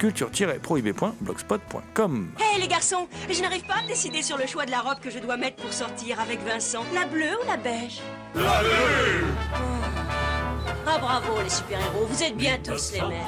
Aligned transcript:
culture-prohibée.blogspot.com. 0.00 2.32
Hé 2.38 2.58
les 2.58 2.68
garçons, 2.68 3.06
je 3.28 3.42
n'arrive 3.42 3.64
pas 3.64 3.74
à 3.74 3.82
me 3.82 3.88
décider 3.88 4.22
sur 4.22 4.38
le 4.38 4.46
choix 4.46 4.64
de 4.64 4.70
la 4.70 4.80
robe 4.80 4.98
que 5.00 5.10
je 5.10 5.18
dois 5.18 5.36
mettre 5.36 5.62
pour 5.62 5.70
sortir 5.72 6.18
avec 6.18 6.40
Vincent. 6.42 6.86
La 6.94 7.04
bleue 7.04 7.36
ou 7.42 7.46
la 7.46 7.58
beige? 7.58 8.00
La 8.34 8.62
bleue 8.62 9.26
Ah 10.86 10.96
bravo 10.98 11.42
les 11.42 11.50
super-héros, 11.50 12.06
vous 12.08 12.22
êtes 12.22 12.34
bien 12.36 12.58
tous 12.64 12.92
les 12.92 13.02
mêmes. 13.02 13.26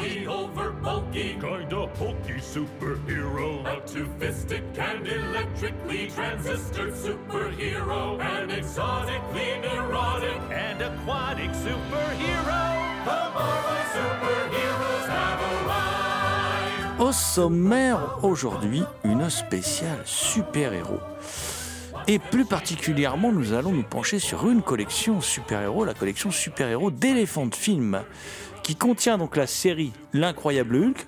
Kinda 1.13 1.87
bulky 1.99 2.41
superhero. 2.41 3.63
A 3.67 3.81
two-fisted 3.87 4.63
and 4.79 5.07
electrically 5.07 6.09
transistored 6.09 6.95
superhero. 6.95 8.19
An 8.21 8.51
exotically 8.51 9.59
neurotic 9.61 10.41
and 10.51 10.81
aquatic 10.81 11.53
superhero. 11.53 12.73
The 13.05 13.31
Marvel 13.35 14.23
arrived. 14.23 14.92
Au 17.03 17.11
sommaire 17.11 18.19
aujourd'hui, 18.23 18.85
une 19.03 19.29
spéciale 19.29 20.03
super-héros. 20.05 21.01
Et 22.07 22.21
plus 22.21 22.45
particulièrement, 22.45 23.33
nous 23.33 23.55
allons 23.55 23.73
nous 23.73 23.83
pencher 23.83 24.21
sur 24.21 24.49
une 24.49 24.63
collection 24.63 25.21
super-héros, 25.21 25.85
la 25.85 25.95
collection 25.95 26.31
super-héros 26.31 26.93
d'Elephant 26.93 27.51
Film, 27.53 28.03
qui 28.63 28.77
contient 28.77 29.19
donc 29.19 29.35
la 29.35 29.49
série 29.49 29.93
L'incroyable 30.13 30.77
Hulk. 30.77 31.07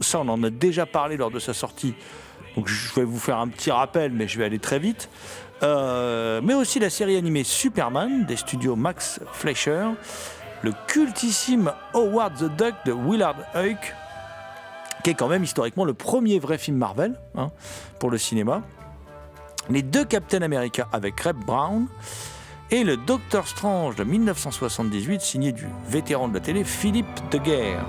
Ça, 0.00 0.18
on 0.18 0.28
en 0.28 0.42
a 0.42 0.50
déjà 0.50 0.84
parlé 0.84 1.16
lors 1.16 1.30
de 1.30 1.38
sa 1.38 1.54
sortie. 1.54 1.94
Donc 2.56 2.66
je 2.66 2.92
vais 2.94 3.04
vous 3.04 3.20
faire 3.20 3.38
un 3.38 3.46
petit 3.46 3.70
rappel, 3.70 4.10
mais 4.10 4.26
je 4.26 4.38
vais 4.38 4.46
aller 4.46 4.58
très 4.58 4.80
vite. 4.80 5.08
Euh, 5.62 6.40
mais 6.42 6.54
aussi 6.54 6.80
la 6.80 6.90
série 6.90 7.16
animée 7.16 7.44
Superman 7.44 8.26
des 8.26 8.36
studios 8.36 8.74
Max 8.74 9.20
Fleischer, 9.30 9.90
le 10.62 10.72
cultissime 10.88 11.72
Howard 11.94 12.34
the 12.34 12.56
Duck 12.56 12.74
de 12.84 12.92
Willard 12.92 13.36
Huyck, 13.54 13.94
qui 15.06 15.10
est 15.10 15.14
quand 15.14 15.28
même 15.28 15.44
historiquement 15.44 15.84
le 15.84 15.94
premier 15.94 16.40
vrai 16.40 16.58
film 16.58 16.78
Marvel 16.78 17.14
hein, 17.36 17.52
pour 18.00 18.10
le 18.10 18.18
cinéma. 18.18 18.62
Les 19.70 19.82
deux 19.82 20.04
Captain 20.04 20.42
America 20.42 20.88
avec 20.92 21.20
Reb 21.20 21.36
Brown 21.46 21.86
et 22.72 22.82
le 22.82 22.96
Docteur 22.96 23.46
Strange 23.46 23.94
de 23.94 24.02
1978 24.02 25.20
signé 25.20 25.52
du 25.52 25.68
vétéran 25.86 26.26
de 26.26 26.34
la 26.34 26.40
télé 26.40 26.64
Philippe 26.64 27.06
de 27.30 27.38
Guerre. 27.38 27.86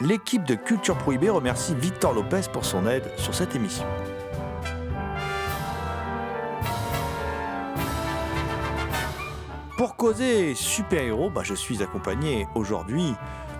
L'équipe 0.00 0.44
de 0.44 0.54
Culture 0.54 0.96
Prohibée 0.98 1.30
remercie 1.30 1.74
Victor 1.74 2.14
Lopez 2.14 2.42
pour 2.52 2.64
son 2.64 2.86
aide 2.86 3.10
sur 3.16 3.34
cette 3.34 3.56
émission. 3.56 3.84
Causer 9.98 10.54
super-héros, 10.54 11.28
bah, 11.28 11.42
je 11.44 11.54
suis 11.54 11.82
accompagné 11.82 12.46
aujourd'hui 12.54 13.14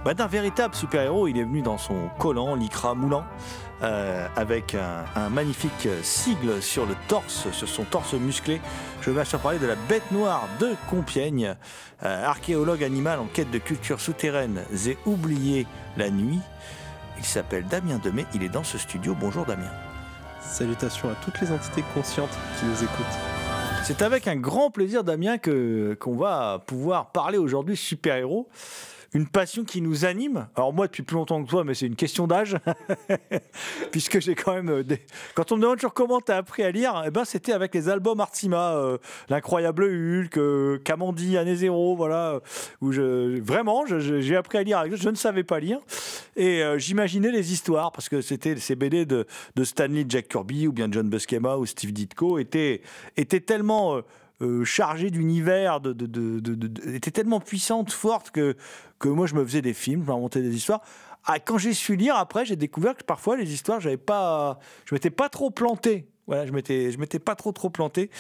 bah, 0.05 0.15
d'un 0.15 0.29
véritable 0.29 0.75
super-héros. 0.75 1.27
Il 1.27 1.37
est 1.37 1.43
venu 1.43 1.61
dans 1.61 1.77
son 1.77 2.09
collant, 2.19 2.55
l'icra 2.55 2.95
moulant, 2.95 3.25
euh, 3.83 4.27
avec 4.37 4.75
un, 4.75 5.29
magnifique 5.29 5.89
sigle 6.03 6.63
sur 6.63 6.87
le 6.87 6.95
torse, 7.09 7.51
sur 7.51 7.69
son 7.69 7.83
torse 7.83 8.15
musclé. 8.15 8.61
Je 9.03 9.11
vais 9.11 9.21
à 9.21 9.39
parler 9.39 9.59
de 9.59 9.67
la 9.67 9.75
bête 9.75 10.11
noire 10.13 10.49
de 10.61 10.75
Compiègne, 10.89 11.57
euh, 12.05 12.25
archéologue 12.25 12.85
animal 12.85 13.19
en 13.19 13.27
quête 13.27 13.51
de 13.51 13.59
culture 13.59 14.01
souterraine 14.01 14.63
et 14.87 14.97
oublié 15.07 15.67
la 15.97 16.09
nuit. 16.09 16.41
Il 17.19 17.25
s'appelle 17.25 17.67
Damien 17.67 17.99
Demet, 18.03 18.27
il 18.33 18.45
est 18.45 18.49
dans 18.49 18.65
ce 18.65 18.79
studio. 18.79 19.17
Bonjour 19.19 19.45
Damien. 19.45 19.73
Salutations 20.41 21.11
à 21.11 21.15
toutes 21.17 21.41
les 21.41 21.51
entités 21.51 21.83
conscientes 21.95 22.39
qui 22.59 22.65
nous 22.65 22.85
écoutent. 22.85 23.38
C'est 23.89 24.03
avec 24.03 24.29
un 24.29 24.37
grand 24.37 24.71
plaisir, 24.71 25.03
Damien, 25.03 25.39
qu'on 25.39 26.15
va 26.15 26.63
pouvoir 26.67 27.11
parler 27.11 27.39
aujourd'hui 27.39 27.75
super-héros. 27.75 28.47
Une 29.15 29.27
passion 29.27 29.65
qui 29.65 29.81
nous 29.81 30.05
anime. 30.05 30.49
Alors 30.55 30.73
moi 30.75 30.87
depuis 30.87 31.03
plus 31.03 31.15
longtemps 31.17 31.43
que 31.43 31.49
toi, 31.49 31.65
mais 31.65 31.73
c'est 31.73 31.87
une 31.87 31.97
question 31.97 32.27
d'âge, 32.27 32.57
puisque 33.91 34.21
j'ai 34.21 34.35
quand 34.35 34.53
même. 34.55 34.69
euh. 34.69 34.83
Quand 35.35 35.51
on 35.53 35.57
me 35.57 35.63
demande 35.63 35.77
toujours 35.79 35.95
comment 35.95 36.21
t'as 36.21 36.37
appris 36.37 36.63
à 36.63 36.71
lire, 36.71 37.03
eh 37.07 37.11
ben 37.11 37.25
c'était 37.25 37.53
avec 37.53 37.75
les 37.75 37.89
albums 37.89 38.21
Artima, 38.21 38.75
euh, 38.75 38.99
l'incroyable 39.29 39.85
Hulk, 39.85 40.37
euh, 40.37 40.79
Kamandi, 40.85 41.37
Année 41.39 41.57
Zéro, 41.57 41.97
voilà, 41.97 42.41
euh, 42.83 43.41
vraiment 43.43 43.85
j'ai 43.87 44.37
appris 44.37 44.59
à 44.59 44.63
lire. 44.63 44.79
avec- 44.79 44.95
Je 44.97 45.09
ne 45.09 45.15
savais 45.15 45.45
pas 45.45 45.59
lire 45.61 45.79
et 46.37 46.63
j'imaginais 46.77 47.31
les 47.31 47.53
histoires 47.53 47.93
parce 47.93 48.09
que 48.09 48.21
c'était 48.21 48.57
ces 48.57 48.77
BD 48.77 49.07
de, 49.07 49.27
de 49.57 49.65
Stanley 49.65 50.05
Jack 50.09 50.29
Kirby 50.29 50.67
ou 50.69 50.73
bien 50.73 50.89
John 50.91 51.09
Buscema 51.09 51.57
ou 51.57 51.67
Steve 51.67 51.93
Ditko 51.93 52.39
étaient 52.39 52.83
étaient 53.17 53.41
tellement 53.41 54.01
euh, 54.41 54.65
chargées 54.65 55.11
d'univers, 55.11 55.81
de, 55.81 55.93
tellement 57.11 57.41
puissantes, 57.41 57.91
fortes 57.93 58.31
que 58.31 58.55
que 58.99 59.09
moi 59.09 59.27
je 59.27 59.35
me 59.35 59.45
faisais 59.45 59.63
des 59.63 59.75
films, 59.75 60.03
je 60.03 60.07
m'inventais 60.11 60.43
des 60.43 60.55
histoires. 60.55 60.83
Ah, 61.25 61.39
quand 61.39 61.59
j'ai 61.59 61.75
su 61.75 61.97
lire 61.97 62.17
après, 62.17 62.45
j'ai 62.45 62.57
découvert 62.57 62.97
que 62.97 63.05
parfois 63.05 63.37
les 63.37 63.53
histoires, 63.53 63.81
j'avais 63.81 63.97
pas, 63.97 64.59
je 64.87 64.95
m'étais 64.95 65.11
pas 65.11 65.29
trop 65.29 65.51
planté. 65.51 66.09
Voilà, 66.29 66.45
je 66.45 66.53
m'étais, 66.53 66.93
je 66.93 66.99
m'étais 66.99 67.19
pas 67.19 67.35
trop 67.35 67.53
trop 67.53 67.71
planté. 67.71 68.11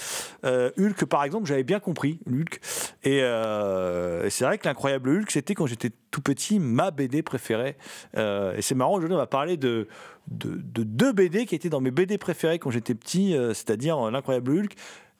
Euh, 0.44 0.70
Hulk, 0.78 1.04
par 1.04 1.24
exemple, 1.24 1.46
j'avais 1.46 1.62
bien 1.62 1.78
compris 1.78 2.20
Hulk. 2.26 2.58
Et, 3.04 3.20
euh, 3.22 4.24
et 4.24 4.30
c'est 4.30 4.46
vrai 4.46 4.56
que 4.56 4.66
l'incroyable 4.66 5.10
Hulk, 5.10 5.30
c'était 5.30 5.54
quand 5.54 5.66
j'étais 5.66 5.90
tout 6.10 6.22
petit 6.22 6.58
ma 6.58 6.90
BD 6.90 7.22
préférée. 7.22 7.76
Euh, 8.16 8.56
et 8.56 8.62
c'est 8.62 8.74
marrant, 8.74 8.94
aujourd'hui, 8.94 9.14
on 9.14 9.18
va 9.18 9.26
parler 9.26 9.58
de, 9.58 9.88
de, 10.28 10.54
de 10.54 10.84
deux 10.84 11.12
BD 11.12 11.44
qui 11.44 11.54
étaient 11.54 11.68
dans 11.68 11.82
mes 11.82 11.90
BD 11.90 12.16
préférées 12.16 12.58
quand 12.58 12.70
j'étais 12.70 12.94
petit, 12.94 13.36
c'est-à-dire 13.52 14.10
l'incroyable 14.10 14.52
Hulk 14.52 14.74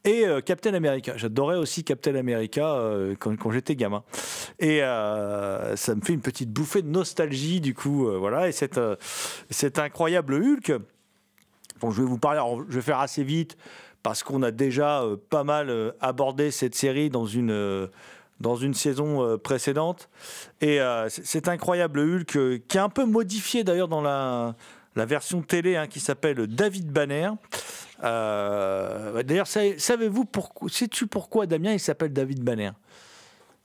et 0.05 0.27
euh, 0.27 0.41
Captain 0.41 0.75
America. 0.75 1.17
J'adorais 1.17 1.57
aussi 1.57 1.85
Captain 1.85 2.15
America 2.15 2.75
euh, 2.75 3.15
quand, 3.19 3.51
j'étais 3.51 3.77
gamin. 3.77 4.03
Et 4.59 4.83
euh, 4.83 5.77
ça 5.77 5.95
me 5.95 6.01
fait 6.01 6.13
une 6.13 6.21
petite 6.21 6.51
bouffée 6.51 6.83
de 6.83 6.89
nostalgie, 6.89 7.61
du 7.61 7.75
coup. 7.75 8.09
voilà, 8.19 8.49
et 8.49 8.53
cet, 8.53 8.79
euh, 8.79 8.97
cet 9.51 9.79
incroyable 9.79 10.35
Hulk. 10.35 10.73
Bon, 11.81 11.91
je 11.91 12.03
vais 12.03 12.09
vous 12.09 12.19
parler, 12.19 12.41
je 12.69 12.75
vais 12.75 12.83
faire 12.83 12.99
assez 12.99 13.23
vite 13.23 13.57
parce 14.03 14.23
qu'on 14.23 14.43
a 14.43 14.51
déjà 14.51 15.05
pas 15.29 15.45
mal 15.45 15.93
abordé 16.01 16.51
cette 16.51 16.75
série 16.75 17.11
dans 17.11 17.27
une, 17.27 17.89
dans 18.41 18.57
une 18.57 18.75
saison 18.75 19.39
précédente. 19.39 20.09
Et 20.61 20.81
cet 21.09 21.47
incroyable 21.47 22.01
Hulk, 22.01 22.67
qui 22.67 22.77
est 22.77 22.81
un 22.81 22.89
peu 22.89 23.05
modifié 23.05 23.63
d'ailleurs 23.63 23.87
dans 23.87 24.01
la, 24.01 24.57
la 24.97 25.07
version 25.07 25.43
télé, 25.43 25.77
hein, 25.77 25.87
qui 25.87 26.01
s'appelle 26.01 26.47
David 26.49 26.91
Banner. 26.91 27.31
Euh, 28.05 29.23
d'ailleurs, 29.23 29.47
sa- 29.47 29.79
savez-vous 29.79 30.25
pourquoi, 30.25 30.69
sais-tu 30.69 31.07
pourquoi 31.07 31.47
Damien 31.47 31.73
il 31.73 31.81
s'appelle 31.81 32.13
David 32.13 32.43
Banner? 32.43 32.71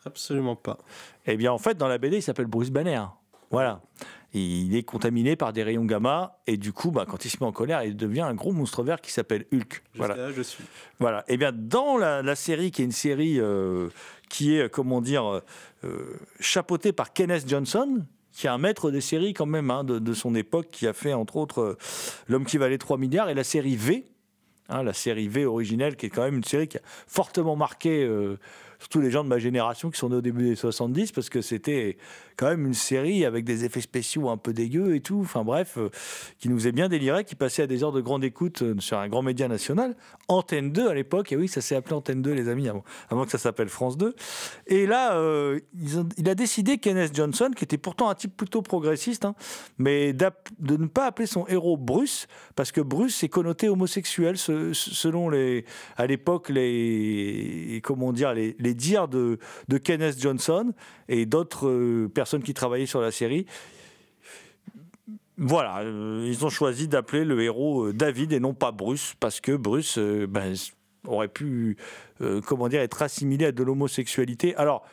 Absolument 0.05 0.55
pas. 0.55 0.77
eh 1.25 1.37
bien, 1.37 1.51
en 1.51 1.57
fait, 1.57 1.77
dans 1.77 1.87
la 1.87 1.97
BD, 1.97 2.17
il 2.17 2.21
s'appelle 2.21 2.47
Bruce 2.47 2.69
Banner. 2.71 3.03
Voilà. 3.51 3.81
Il 4.33 4.75
est 4.75 4.81
contaminé 4.83 5.35
par 5.35 5.53
des 5.53 5.61
rayons 5.61 5.85
gamma 5.85 6.39
et 6.47 6.57
du 6.57 6.73
coup, 6.73 6.89
bah, 6.89 7.05
quand 7.07 7.23
il 7.23 7.29
se 7.29 7.37
met 7.39 7.45
en 7.45 7.51
colère, 7.51 7.83
il 7.83 7.95
devient 7.95 8.21
un 8.21 8.33
gros 8.33 8.51
monstre 8.51 8.81
vert 8.83 8.99
qui 8.99 9.11
s'appelle 9.11 9.45
Hulk. 9.53 9.83
Voilà. 9.95 10.15
là, 10.15 10.31
je 10.31 10.41
suis. 10.41 10.63
Voilà. 10.99 11.23
Et 11.27 11.37
bien, 11.37 11.51
dans 11.53 11.97
la, 11.97 12.23
la 12.23 12.35
série, 12.35 12.71
qui 12.71 12.81
est 12.81 12.85
une 12.85 12.91
série 12.91 13.39
euh, 13.39 13.89
qui 14.29 14.57
est, 14.57 14.69
comment 14.71 15.01
dire, 15.01 15.23
euh, 15.31 15.41
euh, 15.85 16.17
chapeautée 16.39 16.91
par 16.93 17.13
Kenneth 17.13 17.47
Johnson, 17.47 18.03
qui 18.31 18.47
est 18.47 18.49
un 18.49 18.57
maître 18.57 18.89
des 18.89 19.01
séries 19.01 19.33
quand 19.35 19.45
même 19.45 19.69
hein, 19.69 19.83
de, 19.83 19.99
de 19.99 20.13
son 20.15 20.33
époque, 20.33 20.67
qui 20.71 20.87
a 20.87 20.93
fait 20.93 21.13
entre 21.13 21.37
autres 21.37 21.61
euh, 21.61 21.77
L'homme 22.27 22.45
qui 22.45 22.57
valait 22.57 22.79
3 22.79 22.97
milliards 22.97 23.29
et 23.29 23.35
la 23.35 23.43
série 23.43 23.75
V, 23.75 24.03
hein, 24.69 24.83
la 24.83 24.93
série 24.93 25.27
V 25.27 25.45
originelle, 25.45 25.95
qui 25.95 26.07
est 26.07 26.09
quand 26.09 26.23
même 26.23 26.37
une 26.37 26.43
série 26.43 26.67
qui 26.67 26.77
a 26.77 26.81
fortement 26.83 27.55
marqué 27.55 28.03
euh, 28.03 28.37
surtout 28.83 28.99
les 28.99 29.11
gens 29.11 29.23
de 29.23 29.29
ma 29.29 29.39
génération 29.39 29.89
qui 29.89 29.97
sont 29.97 30.09
nés 30.09 30.17
au 30.17 30.21
début 30.21 30.43
des 30.43 30.55
70, 30.57 31.13
parce 31.13 31.29
que 31.29 31.39
c'était 31.39 31.95
quand 32.35 32.49
même 32.49 32.67
une 32.67 32.73
série 32.73 33.23
avec 33.23 33.45
des 33.45 33.63
effets 33.63 33.79
spéciaux 33.79 34.27
un 34.27 34.35
peu 34.35 34.51
dégueux 34.51 34.93
et 34.95 34.99
tout, 34.99 35.21
enfin 35.21 35.45
bref, 35.45 35.77
euh, 35.77 35.89
qui 36.37 36.49
nous 36.49 36.67
est 36.67 36.73
bien 36.73 36.89
déliré, 36.89 37.23
qui 37.23 37.35
passait 37.35 37.61
à 37.61 37.67
des 37.67 37.81
heures 37.81 37.93
de 37.93 38.01
grande 38.01 38.25
écoute 38.25 38.61
euh, 38.61 38.75
sur 38.79 38.97
un 38.97 39.07
grand 39.07 39.21
média 39.21 39.47
national, 39.47 39.95
Antenne 40.27 40.73
2 40.73 40.89
à 40.89 40.93
l'époque, 40.93 41.31
et 41.31 41.37
oui, 41.37 41.47
ça 41.47 41.61
s'est 41.61 41.77
appelé 41.77 41.95
Antenne 41.95 42.21
2, 42.21 42.33
les 42.33 42.49
amis, 42.49 42.67
avant, 42.67 43.23
que 43.23 43.31
ça 43.31 43.37
s'appelle 43.37 43.69
France 43.69 43.97
2. 43.97 44.15
Et 44.67 44.85
là, 44.85 45.15
euh, 45.15 45.61
il 46.17 46.27
a 46.27 46.35
décidé, 46.35 46.77
Kenneth 46.77 47.15
Johnson, 47.15 47.51
qui 47.55 47.63
était 47.63 47.77
pourtant 47.77 48.09
un 48.09 48.15
type 48.15 48.35
plutôt 48.35 48.61
progressiste, 48.61 49.23
hein, 49.23 49.33
mais 49.77 50.11
de 50.11 50.27
ne 50.59 50.87
pas 50.87 51.05
appeler 51.05 51.25
son 51.25 51.47
héros 51.47 51.77
Bruce, 51.77 52.27
parce 52.57 52.73
que 52.73 52.81
Bruce 52.81 53.23
est 53.23 53.29
connoté 53.29 53.69
homosexuel 53.69 54.37
selon 54.37 55.29
les, 55.29 55.63
à 55.95 56.05
l'époque 56.05 56.49
les, 56.49 57.79
comment 57.81 58.11
dire, 58.11 58.33
les 58.33 58.72
dires 58.73 59.07
de, 59.07 59.39
de 59.67 59.77
Kenneth 59.77 60.19
Johnson 60.19 60.73
et 61.07 61.25
d'autres 61.25 61.67
euh, 61.67 62.09
personnes 62.13 62.43
qui 62.43 62.53
travaillaient 62.53 62.85
sur 62.85 63.01
la 63.01 63.11
série. 63.11 63.45
Voilà, 65.37 65.79
euh, 65.79 66.23
ils 66.27 66.45
ont 66.45 66.49
choisi 66.49 66.87
d'appeler 66.87 67.25
le 67.25 67.41
héros 67.41 67.87
euh, 67.87 67.93
David 67.93 68.33
et 68.33 68.39
non 68.39 68.53
pas 68.53 68.71
Bruce, 68.71 69.15
parce 69.19 69.41
que 69.41 69.55
Bruce 69.55 69.97
ben, 69.97 70.53
aurait 71.07 71.27
pu, 71.27 71.77
comment 72.45 72.69
dire, 72.69 72.81
être 72.81 73.01
assimilé 73.01 73.47
à 73.47 73.51
de 73.51 73.63
l'homosexualité. 73.63 74.55
Alors, 74.55 74.85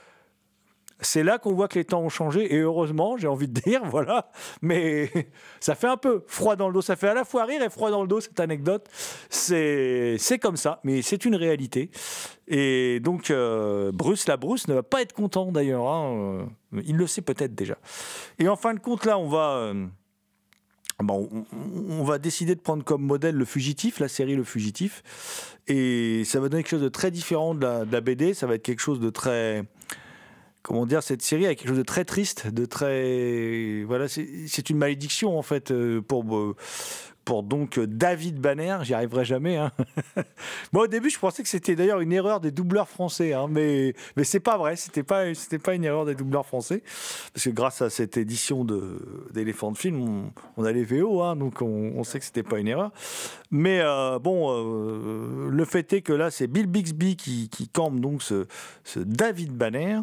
c'est 1.01 1.23
là 1.23 1.39
qu'on 1.39 1.53
voit 1.55 1.69
que 1.69 1.79
les 1.79 1.85
temps 1.85 2.01
ont 2.01 2.09
changé, 2.09 2.55
et 2.55 2.59
heureusement, 2.59 3.17
j'ai 3.17 3.29
envie 3.29 3.49
de 3.49 3.61
dire, 3.61 3.83
voilà. 3.91 4.31
Mais 4.63 5.11
ça 5.61 5.75
fait 5.75 5.87
un 5.89 5.97
peu 5.97 6.25
froid 6.27 6.57
dans 6.57 6.69
le 6.69 6.75
dos. 6.75 6.83
Ça 6.83 6.97
fait 6.97 7.09
à 7.09 7.15
la 7.15 7.25
fois 7.25 7.45
rire 7.45 7.63
et 7.63 7.71
froid 7.71 7.91
dans 7.91 8.03
le 8.03 8.09
dos, 8.09 8.21
cette 8.21 8.41
anecdote. 8.41 8.89
C'est 9.29 10.19
comme 10.41 10.57
ça, 10.57 10.81
mais 10.85 11.03
c'est 11.03 11.25
une 11.25 11.37
réalité. 11.37 11.91
Et 12.49 13.01
donc, 13.01 13.31
euh, 13.31 13.93
Bruce, 13.93 14.27
la 14.27 14.37
Bruce, 14.37 14.67
ne 14.69 14.75
va 14.75 14.83
pas 14.83 15.03
être 15.03 15.13
content 15.13 15.53
d'ailleurs. 15.53 15.87
hein. 15.87 16.49
Il 16.85 16.97
le 16.97 17.07
sait 17.07 17.23
peut-être 17.23 17.55
déjà. 17.55 17.77
Et 18.39 18.49
en 18.49 18.57
fin 18.57 18.75
de 18.75 18.81
compte, 18.81 19.05
là, 19.05 19.19
on 19.19 19.29
va. 19.29 19.53
euh, 19.57 19.87
Bon, 21.03 21.31
on, 21.89 22.05
va 22.05 22.19
décider 22.19 22.55
de 22.55 22.61
prendre 22.61 22.85
comme 22.85 23.01
modèle 23.03 23.35
le 23.35 23.47
fugitif, 23.47 24.01
la 24.01 24.09
série 24.09 24.37
Le 24.37 24.45
Fugitif. 24.45 25.57
Et 25.67 26.25
ça 26.27 26.41
va 26.41 26.51
donner 26.51 26.63
quelque 26.63 26.73
chose 26.73 26.83
de 26.83 26.91
très 26.91 27.11
différent 27.11 27.55
de 27.55 27.65
la 27.91 28.01
BD. 28.03 28.35
Ça 28.35 28.47
va 28.47 28.57
être 28.57 28.63
quelque 28.63 28.81
chose 28.81 29.01
de 29.01 29.09
très. 29.09 29.65
Comment 30.63 30.85
dire, 30.85 31.03
cette 31.03 31.23
série 31.23 31.47
a 31.47 31.55
quelque 31.55 31.69
chose 31.69 31.79
de 31.79 31.83
très 31.83 32.05
triste, 32.05 32.49
de 32.49 32.67
très. 32.67 33.83
Voilà, 33.85 34.09
c'est 34.09 34.71
une 34.71 34.77
malédiction 34.77 35.39
en 35.39 35.43
fait 35.43 35.71
euh, 35.71 36.03
pour. 36.03 36.25
Donc 37.43 37.79
euh, 37.79 37.87
David 37.87 38.41
Banner, 38.41 38.79
j'y 38.83 38.95
arriverai 38.95 39.25
jamais. 39.25 39.57
hein. 39.57 39.73
Moi 40.73 40.85
au 40.85 40.87
début 40.87 41.11
je 41.11 41.19
pensais 41.19 41.43
que 41.43 41.49
c'était 41.49 41.77
d'ailleurs 41.77 42.01
une 42.01 42.13
erreur 42.13 42.41
des 42.41 42.51
doubleurs 42.51 42.89
français, 42.89 43.33
hein, 43.33 43.47
mais 43.49 43.95
mais 44.17 44.25
c'est 44.25 44.41
pas 44.41 44.59
vrai, 44.59 44.77
c'était 44.77 45.03
pas 45.03 45.25
pas 45.63 45.75
une 45.75 45.85
erreur 45.85 46.05
des 46.05 46.15
doubleurs 46.15 46.47
français, 46.47 46.83
parce 47.33 47.45
que 47.45 47.51
grâce 47.51 47.83
à 47.83 47.91
cette 47.91 48.17
édition 48.17 48.65
de 48.65 49.29
d'éléphant 49.33 49.73
de 49.73 49.79
film, 49.79 50.31
on, 50.57 50.65
a 50.65 50.73
les 50.73 50.85
VO, 50.85 51.23
hein, 51.23 51.37
donc 51.37 51.63
on, 51.63 52.03
sait 52.05 52.19
que 52.19 52.25
c'était 52.25 52.43
pas 52.43 52.59
une 52.59 52.69
erreur. 52.69 52.93
Mais 53.51 53.81
euh, 53.81 54.19
bon, 54.19 54.51
euh, 54.51 55.49
le 55.51 55.65
fait 55.65 55.93
est 55.93 56.03
que 56.03 56.13
là, 56.13 56.31
c'est 56.31 56.47
Bill 56.47 56.67
Bixby 56.67 57.17
qui, 57.17 57.69
campe 57.73 58.01
donc 58.01 58.23
ce, 58.23 58.47
David 58.97 59.53
Banner 59.53 60.01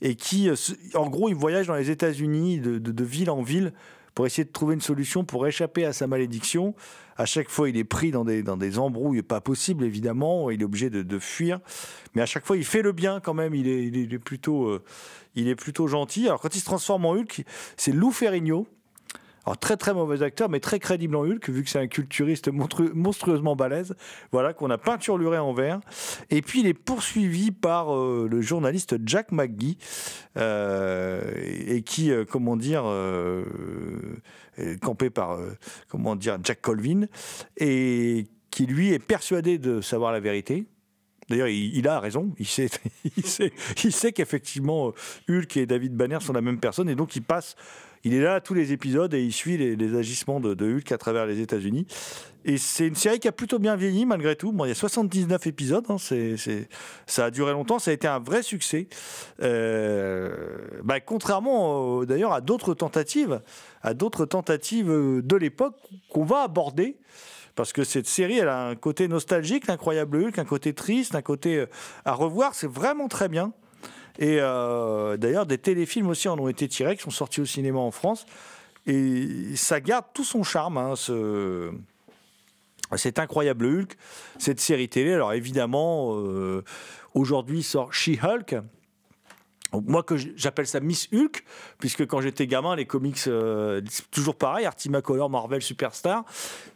et 0.00 0.14
qui, 0.14 0.50
en 0.94 1.08
gros, 1.08 1.28
il 1.28 1.34
voyage 1.34 1.66
dans 1.66 1.74
les 1.74 1.90
États-Unis 1.90 2.58
de 2.58 3.04
ville 3.04 3.30
en 3.30 3.42
ville 3.42 3.72
pour 4.14 4.26
essayer 4.26 4.44
de 4.44 4.52
trouver 4.52 4.74
une 4.74 4.80
solution 4.80 5.24
pour 5.24 5.46
échapper 5.46 5.84
à 5.84 5.92
sa 5.92 6.06
malédiction. 6.06 6.74
À 7.16 7.24
chaque 7.26 7.48
fois, 7.48 7.68
il 7.68 7.76
est 7.76 7.84
pris 7.84 8.10
dans 8.10 8.24
des, 8.24 8.42
dans 8.42 8.56
des 8.56 8.78
embrouilles 8.78 9.22
pas 9.22 9.40
possibles, 9.40 9.84
évidemment. 9.84 10.50
Il 10.50 10.60
est 10.60 10.64
obligé 10.64 10.90
de, 10.90 11.02
de 11.02 11.18
fuir. 11.18 11.60
Mais 12.14 12.22
à 12.22 12.26
chaque 12.26 12.46
fois, 12.46 12.56
il 12.56 12.64
fait 12.64 12.82
le 12.82 12.92
bien 12.92 13.20
quand 13.20 13.34
même. 13.34 13.54
Il 13.54 13.68
est, 13.68 13.84
il 13.86 14.14
est- 14.14 14.18
plutôt, 14.18 14.66
euh, 14.68 14.82
il 15.34 15.48
est 15.48 15.54
plutôt 15.54 15.86
gentil. 15.86 16.26
Alors, 16.26 16.40
quand 16.40 16.54
il 16.54 16.60
se 16.60 16.64
transforme 16.64 17.04
en 17.04 17.12
Hulk, 17.12 17.44
c'est 17.76 17.92
Lou 17.92 18.10
Ferrigno. 18.10 18.66
Alors, 19.44 19.58
très 19.58 19.76
très 19.76 19.92
mauvais 19.92 20.22
acteur, 20.22 20.48
mais 20.48 20.60
très 20.60 20.78
crédible 20.78 21.16
en 21.16 21.24
Hulk, 21.24 21.48
vu 21.50 21.64
que 21.64 21.70
c'est 21.70 21.80
un 21.80 21.88
culturiste 21.88 22.48
monstru- 22.48 22.92
monstrueusement 22.92 23.56
balèze. 23.56 23.94
Voilà, 24.30 24.52
qu'on 24.52 24.70
a 24.70 24.78
peinturluré 24.78 25.38
en 25.38 25.52
vert. 25.52 25.80
Et 26.30 26.42
puis, 26.42 26.60
il 26.60 26.66
est 26.66 26.74
poursuivi 26.74 27.50
par 27.50 27.94
euh, 27.94 28.28
le 28.30 28.40
journaliste 28.40 28.96
Jack 29.04 29.32
McGee, 29.32 29.78
euh, 30.36 31.22
et 31.66 31.82
qui, 31.82 32.12
euh, 32.12 32.24
comment 32.24 32.56
dire, 32.56 32.84
est 34.56 34.80
campé 34.80 35.10
par, 35.10 35.38
comment 35.88 36.14
dire, 36.14 36.38
Jack 36.42 36.60
Colvin, 36.60 37.06
et 37.56 38.26
qui 38.50 38.66
lui 38.66 38.92
est 38.92 38.98
persuadé 39.00 39.58
de 39.58 39.80
savoir 39.80 40.12
la 40.12 40.20
vérité. 40.20 40.66
D'ailleurs, 41.28 41.48
il, 41.48 41.88
a 41.88 41.98
raison. 41.98 42.34
Il 42.38 42.46
sait, 42.46 42.68
il 43.84 43.92
sait, 43.92 44.12
qu'effectivement, 44.12 44.92
Hulk 45.28 45.56
et 45.56 45.66
David 45.66 45.96
Banner 45.96 46.18
sont 46.20 46.32
la 46.32 46.42
même 46.42 46.60
personne, 46.60 46.88
et 46.88 46.94
donc 46.94 47.16
il 47.16 47.22
passe. 47.22 47.56
Il 48.04 48.14
est 48.14 48.20
là 48.20 48.34
à 48.34 48.40
tous 48.40 48.54
les 48.54 48.72
épisodes 48.72 49.12
et 49.14 49.22
il 49.22 49.32
suit 49.32 49.56
les, 49.56 49.96
agissements 49.96 50.40
de, 50.40 50.54
de 50.54 50.76
Hulk 50.76 50.90
à 50.90 50.98
travers 50.98 51.26
les 51.26 51.40
États-Unis. 51.40 51.86
Et 52.44 52.58
c'est 52.58 52.88
une 52.88 52.96
série 52.96 53.20
qui 53.20 53.28
a 53.28 53.32
plutôt 53.32 53.60
bien 53.60 53.76
vieilli 53.76 54.04
malgré 54.04 54.34
tout. 54.34 54.50
Bon, 54.52 54.64
il 54.64 54.68
y 54.68 54.72
a 54.72 54.74
79 54.74 55.46
épisodes, 55.46 55.84
hein, 55.88 55.96
ça 57.06 57.24
a 57.24 57.30
duré 57.30 57.52
longtemps, 57.52 57.78
ça 57.78 57.92
a 57.92 57.94
été 57.94 58.08
un 58.08 58.18
vrai 58.18 58.42
succès. 58.42 58.88
Euh, 59.42 60.58
bah, 60.82 60.98
contrairement 61.00 62.04
d'ailleurs 62.04 62.32
à 62.32 62.40
d'autres 62.40 62.74
tentatives, 62.74 63.40
à 63.82 63.94
d'autres 63.94 64.26
tentatives 64.26 64.88
de 64.88 65.36
l'époque 65.36 65.76
qu'on 66.10 66.24
va 66.24 66.42
aborder. 66.42 66.96
Parce 67.54 67.72
que 67.72 67.84
cette 67.84 68.06
série, 68.06 68.38
elle 68.38 68.48
a 68.48 68.66
un 68.68 68.76
côté 68.76 69.08
nostalgique, 69.08 69.66
l'incroyable 69.66 70.16
Hulk, 70.16 70.38
un 70.38 70.44
côté 70.44 70.72
triste, 70.72 71.14
un 71.14 71.22
côté 71.22 71.58
euh, 71.58 71.66
à 72.04 72.14
revoir. 72.14 72.54
C'est 72.54 72.70
vraiment 72.70 73.08
très 73.08 73.28
bien. 73.28 73.52
Et 74.18 74.38
euh, 74.40 75.16
d'ailleurs, 75.16 75.46
des 75.46 75.58
téléfilms 75.58 76.08
aussi 76.08 76.28
en 76.28 76.38
ont 76.38 76.48
été 76.48 76.68
tirés, 76.68 76.96
qui 76.96 77.02
sont 77.02 77.10
sortis 77.10 77.40
au 77.40 77.46
cinéma 77.46 77.78
en 77.78 77.90
France. 77.90 78.26
Et 78.86 79.54
ça 79.56 79.80
garde 79.80 80.06
tout 80.12 80.24
son 80.24 80.42
charme, 80.42 80.76
hein, 80.76 80.94
ce, 80.96 81.72
cet 82.96 83.18
incroyable 83.18 83.66
Hulk, 83.66 83.96
cette 84.38 84.60
série 84.60 84.88
télé. 84.88 85.12
Alors 85.12 85.32
évidemment, 85.32 86.16
euh, 86.16 86.64
aujourd'hui 87.14 87.62
sort 87.62 87.92
She-Hulk. 87.92 88.56
Moi, 89.72 90.02
que 90.02 90.16
j'appelle 90.16 90.66
ça 90.66 90.80
Miss 90.80 91.08
Hulk, 91.12 91.44
puisque 91.78 92.06
quand 92.06 92.20
j'étais 92.20 92.46
gamin, 92.46 92.76
les 92.76 92.86
comics, 92.86 93.18
euh, 93.26 93.80
toujours 94.10 94.36
pareil, 94.36 94.66
Artima 94.66 95.00
Color, 95.00 95.30
Marvel 95.30 95.62
Superstar, 95.62 96.24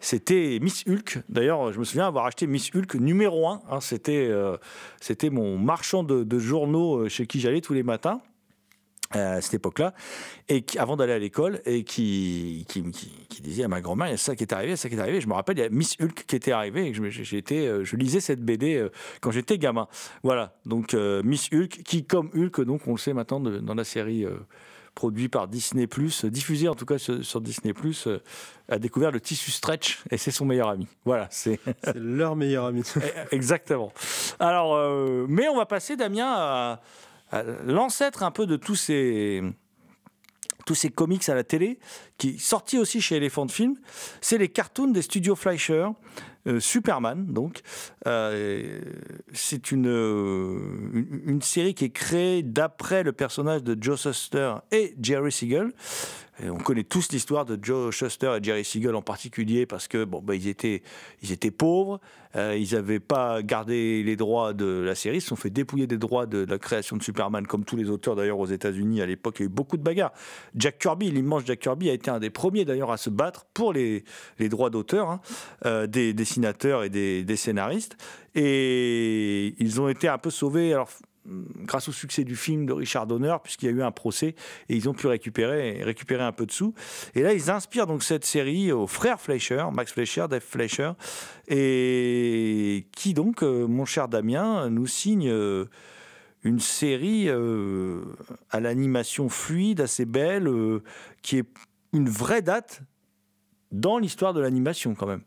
c'était 0.01 0.59
Miss 0.63 0.85
Hulk. 0.89 1.19
D'ailleurs, 1.29 1.73
je 1.73 1.79
me 1.79 1.85
souviens 1.85 2.07
avoir 2.07 2.27
acheté 2.27 2.47
Miss 2.47 2.71
Hulk 2.75 2.95
numéro 2.95 3.49
1. 3.49 3.81
c'était, 3.81 4.29
euh, 4.31 4.57
c'était 5.01 5.31
mon 5.31 5.59
marchand 5.59 6.03
de, 6.03 6.39
journaux 6.39 6.99
euh, 6.99 7.09
chez 7.09 7.27
qui 7.27 7.41
j'allais 7.41 7.61
tous 7.61 7.73
les 7.73 7.83
matins 7.83 8.21
à 9.11 9.41
cette 9.41 9.55
époque-là, 9.55 9.95
et 10.49 10.63
qui, 10.63 10.79
avant 10.79 10.97
d'aller 10.97 11.13
à 11.13 11.19
l'école, 11.19 11.61
et 11.65 11.85
qui, 11.85 12.65
qui, 12.69 12.83
qui- 12.91 13.13
qui 13.29 13.43
disait 13.43 13.65
à 13.65 13.69
ma 13.69 13.81
grand-mère, 13.81 14.09
il 14.09 14.13
y 14.13 14.15
a 14.15 14.17
ça 14.19 14.35
qui 14.35 14.43
est 14.45 14.53
arrivé, 14.53 14.69
il 14.69 14.73
y 14.73 14.75
a 14.75 14.77
ça 14.77 14.89
qui 14.89 14.95
est 14.97 15.01
arrivé. 15.01 15.21
Je 15.21 15.29
me 15.29 15.35
rappelle, 15.35 15.59
il 15.59 15.63
y 15.63 15.65
a 15.65 15.69
Miss 15.71 15.97
Hulk 16.01 16.25
qui 16.27 16.37
était 16.37 16.53
arrivée, 16.53 16.87
et 16.87 16.93
que 16.93 17.11
je, 17.11 17.37
été, 17.37 17.67
euh, 17.69 17.85
je 17.85 17.97
lisais 17.97 18.21
cette 18.21 18.41
BD 18.43 18.75
euh, 18.77 18.89
quand 19.21 19.31
j'étais 19.31 19.59
gamin. 19.59 19.87
Voilà, 20.23 20.55
donc 20.65 20.95
euh, 20.95 21.23
Miss 21.25 21.49
Hulk, 21.53 21.83
qui 21.85 22.05
comme 22.05 22.31
Hulk, 22.35 22.61
donc 22.63 22.87
on 22.87 22.93
le 22.93 22.99
sait 22.99 23.13
maintenant 23.13 23.41
de- 23.41 23.59
dans 23.59 23.75
la 23.75 23.85
série 23.85 24.25
euh, 24.25 24.37
produite 24.95 25.31
par 25.33 25.47
Disney+, 25.47 25.87
diffusée 26.25 26.69
en 26.69 26.75
tout 26.75 26.87
cas 26.87 26.97
sur, 26.99 27.23
sur 27.25 27.41
Disney+, 27.43 27.75
euh, 28.07 28.19
a 28.71 28.79
découvert 28.79 29.11
le 29.13 29.21
tissu 29.21 29.51
stretch, 29.51 29.99
et 30.11 30.17
c'est 30.17 30.31
son 30.31 30.47
meilleur 30.47 30.69
ami. 30.71 30.89
Voilà, 31.05 31.29
c'est... 31.31 31.61
C'est 31.85 31.97
leur 31.97 32.35
meilleur 32.35 32.65
ami. 32.65 32.83
Exactement. 33.31 33.93
Alors, 34.41 34.75
euh, 34.75 35.27
mais 35.29 35.49
on 35.49 35.57
va 35.57 35.67
passer, 35.67 35.97
Damien, 35.97 36.27
à 36.27 36.81
l'ancêtre 37.33 38.23
un 38.23 38.31
peu 38.31 38.47
de 38.47 38.57
tous 38.57 38.75
ces 38.75 39.43
comics 40.95 41.29
à 41.29 41.35
la 41.35 41.45
télé, 41.45 41.79
qui 42.19 42.39
sortis 42.39 42.79
aussi 42.79 43.01
chez 43.01 43.17
Elephant 43.17 43.49
Film, 43.49 43.77
c'est 44.21 44.39
les 44.39 44.49
cartoons 44.49 44.89
des 44.89 45.03
studios 45.03 45.37
Fleischer, 45.37 45.89
euh, 46.47 46.61
Superman, 46.61 47.27
donc. 47.27 47.63
Euh, 48.07 48.81
c'est 49.33 49.73
une, 49.73 49.89
euh, 49.89 50.61
une, 51.27 51.43
série 51.43 51.75
qui 51.75 51.85
est 51.85 51.91
créée 51.91 52.43
d'après 52.43 53.03
le 53.03 53.13
personnage 53.13 53.65
de 53.65 53.77
Joe 53.81 54.01
Shuster 54.01 54.55
et 54.71 54.95
Jerry 55.01 55.33
Siegel. 55.33 55.73
On 56.43 56.59
connaît 56.59 56.85
tous 56.85 57.11
l'histoire 57.13 57.47
de 57.47 57.59
Joe 57.61 57.95
Shuster 57.95 58.37
et 58.39 58.45
Jerry 58.45 58.65
Siegel 58.65 58.95
en 58.95 59.01
particulier 59.01 59.65
parce 59.65 59.89
que 59.89 60.05
bon, 60.05 60.21
bah, 60.21 60.35
ils, 60.35 60.49
étaient, 60.49 60.83
ils 61.23 61.33
étaient 61.33 61.51
pauvres, 61.51 61.99
euh, 62.37 62.55
ils 62.59 62.75
n'avaient 62.75 63.01
pas 63.01 63.43
gardé 63.43 64.03
les 64.03 64.17
droits 64.17 64.53
de 64.53 64.83
la 64.85 64.95
série, 64.95 65.19
ils 65.19 65.21
se 65.23 65.29
sont 65.29 65.37
fait 65.37 65.49
dépouiller 65.49 65.87
des 65.87 65.97
droits 65.97 66.27
de 66.27 66.45
la 66.45 66.59
création 66.59 66.97
de 66.97 67.03
Superman, 67.03 67.47
comme 67.47 67.65
tous 67.65 67.77
les 67.77 67.89
auteurs 67.89 68.17
d'ailleurs 68.17 68.39
aux 68.39 68.47
États-Unis 68.47 69.01
à 69.01 69.07
l'époque. 69.07 69.37
Il 69.39 69.43
y 69.43 69.45
a 69.45 69.47
eu 69.47 69.49
beaucoup 69.49 69.79
de 69.79 69.83
bagarres. 69.83 70.13
Jack 70.55 70.79
Kirby, 70.79 71.11
l'immense 71.11 71.45
Jack 71.47 71.61
Kirby, 71.61 71.89
a 71.89 71.95
été 71.95 72.11
un 72.11 72.19
des 72.19 72.31
premiers 72.31 72.67
d'ailleurs 72.67 72.91
à 72.91 72.99
se 72.99 73.09
battre 73.09 73.47
pour 73.55 73.73
les, 73.73 74.05
les 74.39 74.51
droits 74.51 74.69
d'auteur 74.69 75.09
hein, 75.09 75.21
euh, 75.65 75.87
des 75.87 76.13
dessinateurs 76.13 76.85
et 76.85 76.91
des, 76.91 77.25
des 77.25 77.37
scénaristes. 77.37 77.97
Et 78.35 79.55
ils 79.59 79.81
ont 79.81 79.89
été 79.89 80.09
un 80.09 80.19
peu 80.19 80.29
sauvés. 80.29 80.75
Alors, 80.75 80.91
grâce 81.63 81.89
au 81.89 81.93
succès 81.93 82.25
du 82.25 82.37
film 82.37 82.67
de 82.67 82.73
Richard 82.73 83.07
Donner, 83.07 83.37
puisqu'il 83.43 83.67
y 83.67 83.69
a 83.69 83.73
eu 83.73 83.83
un 83.83 83.91
procès 83.91 84.35
et 84.69 84.77
ils 84.77 84.89
ont 84.89 84.95
pu 84.95 85.07
récupérer, 85.07 85.83
récupérer 85.83 86.23
un 86.23 86.33
peu 86.33 86.47
de 86.47 86.53
sous. 86.53 86.75
Et 87.15 87.23
là, 87.23 87.33
ils 87.33 87.51
inspirent 87.51 87.87
donc 87.87 88.03
cette 88.03 88.25
série 88.25 88.73
aux 88.73 88.87
frères 88.87 89.21
Fleischer, 89.21 89.65
Max 89.73 89.93
Fleischer, 89.93 90.27
Dave 90.29 90.43
Fleischer, 90.43 90.93
et 91.49 92.87
qui 92.93 93.15
donc, 93.15 93.43
euh, 93.43 93.67
mon 93.67 93.85
cher 93.85 94.09
Damien, 94.09 94.69
nous 94.71 94.87
signe 94.87 95.29
euh, 95.29 95.67
une 96.43 96.61
série 96.61 97.29
euh, 97.29 98.03
à 98.51 98.61
l'animation 98.61 99.29
fluide, 99.29 99.81
assez 99.81 100.05
belle, 100.05 100.51
qui 101.23 101.39
est 101.39 101.47
une 101.93 102.09
vraie 102.09 102.43
date 102.43 102.83
dans 103.73 103.99
l'histoire 103.99 104.35
de 104.35 104.41
l'animation 104.41 104.95
quand 104.95 105.07
même. 105.07 105.23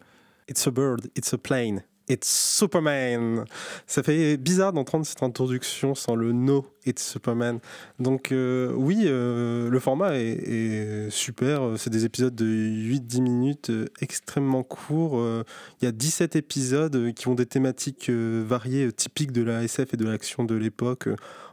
It's 0.48 0.66
a 0.66 0.72
bird, 0.72 1.12
it's 1.16 1.34
a 1.34 1.38
plane, 1.38 1.84
it's 2.10 2.58
Superman. 2.58 3.46
Ça 3.88 4.04
fait 4.04 4.38
bizarre 4.38 4.74
d'entendre 4.74 5.06
cette 5.06 5.24
introduction 5.24 5.96
sans 5.96 6.16
le 6.16 6.34
no, 6.34 6.66
it's 6.86 7.08
Superman. 7.08 7.60
Donc 8.00 8.32
euh, 8.32 8.74
oui, 8.76 9.04
euh, 9.06 9.70
le 9.70 9.80
format 9.80 10.16
est, 10.16 10.32
est 10.32 11.10
super. 11.12 11.76
C'est 11.78 11.92
des 11.92 12.06
épisodes 12.06 12.36
de 12.36 12.46
8-10 12.46 13.22
minutes 13.22 13.70
euh, 13.70 13.86
extrêmement 14.02 14.64
courts. 14.64 15.24
Il 15.82 15.86
y 15.86 15.88
a 15.88 15.92
17 15.92 16.36
épisodes 16.36 17.14
qui 17.14 17.28
ont 17.28 17.36
des 17.36 17.46
thématiques 17.46 18.10
variées, 18.10 18.92
typiques 18.92 19.32
de 19.32 19.44
la 19.44 19.64
SF 19.64 19.94
et 19.94 19.98
de 19.98 20.06
l'action 20.06 20.44
de 20.44 20.56
l'époque. 20.56 21.08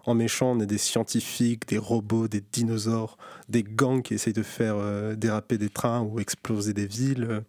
En 0.07 0.15
méchant, 0.15 0.53
on 0.53 0.61
a 0.61 0.67
des 0.67 0.79
scientifiques, 0.79 1.69
des 1.69 1.79
robots, 1.79 2.29
des 2.29 2.41
dinosaures, 2.41 3.19
des 3.49 3.65
gangs 3.65 4.03
qui 4.03 4.15
essayent 4.15 4.33
de 4.33 4.43
faire 4.43 4.77
déraper 5.17 5.59
des 5.59 5.69
trains 5.69 6.01
ou 6.01 6.21
exploser 6.21 6.73
des 6.73 6.87
villes. 6.87 7.43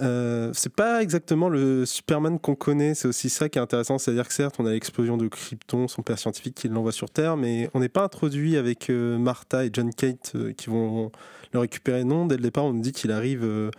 Euh, 0.00 0.50
c'est 0.54 0.74
pas 0.74 1.02
exactement 1.02 1.48
le 1.48 1.86
Superman 1.86 2.40
qu'on 2.40 2.56
connaît, 2.56 2.94
c'est 2.94 3.06
aussi 3.06 3.30
ça 3.30 3.48
qui 3.48 3.58
est 3.58 3.62
intéressant, 3.62 3.98
c'est-à-dire 3.98 4.26
que 4.26 4.34
certes 4.34 4.56
on 4.58 4.66
a 4.66 4.72
l'explosion 4.72 5.16
de 5.16 5.28
Krypton, 5.28 5.86
son 5.86 6.02
père 6.02 6.18
scientifique 6.18 6.56
qui 6.56 6.68
l'envoie 6.68 6.90
sur 6.90 7.10
Terre, 7.10 7.36
mais 7.36 7.70
on 7.74 7.80
n'est 7.80 7.88
pas 7.88 8.02
introduit 8.02 8.56
avec 8.56 8.90
euh, 8.90 9.18
Martha 9.18 9.64
et 9.64 9.70
John 9.72 9.94
Kate 9.94 10.32
euh, 10.34 10.52
qui 10.52 10.68
vont 10.68 11.12
le 11.52 11.60
récupérer. 11.60 12.02
Non, 12.02 12.26
dès 12.26 12.36
le 12.36 12.42
départ 12.42 12.64
on 12.64 12.72
nous 12.72 12.82
dit 12.82 12.92
qu'il 12.92 13.12
arrive, 13.12 13.70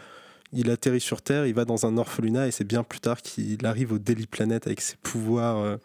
il 0.54 0.70
atterrit 0.70 1.02
sur 1.02 1.22
Terre, 1.22 1.46
il 1.46 1.54
va 1.54 1.66
dans 1.66 1.86
un 1.86 1.98
orphelinat 1.98 2.48
et 2.48 2.52
c'est 2.52 2.64
bien 2.64 2.84
plus 2.84 3.02
tard 3.02 3.22
qu'il 3.22 3.66
arrive 3.66 3.92
au 3.92 4.00
Daily 4.00 4.28
Planet 4.28 4.66
avec 4.68 4.80
ses 4.80 4.96
pouvoirs. 4.96 5.78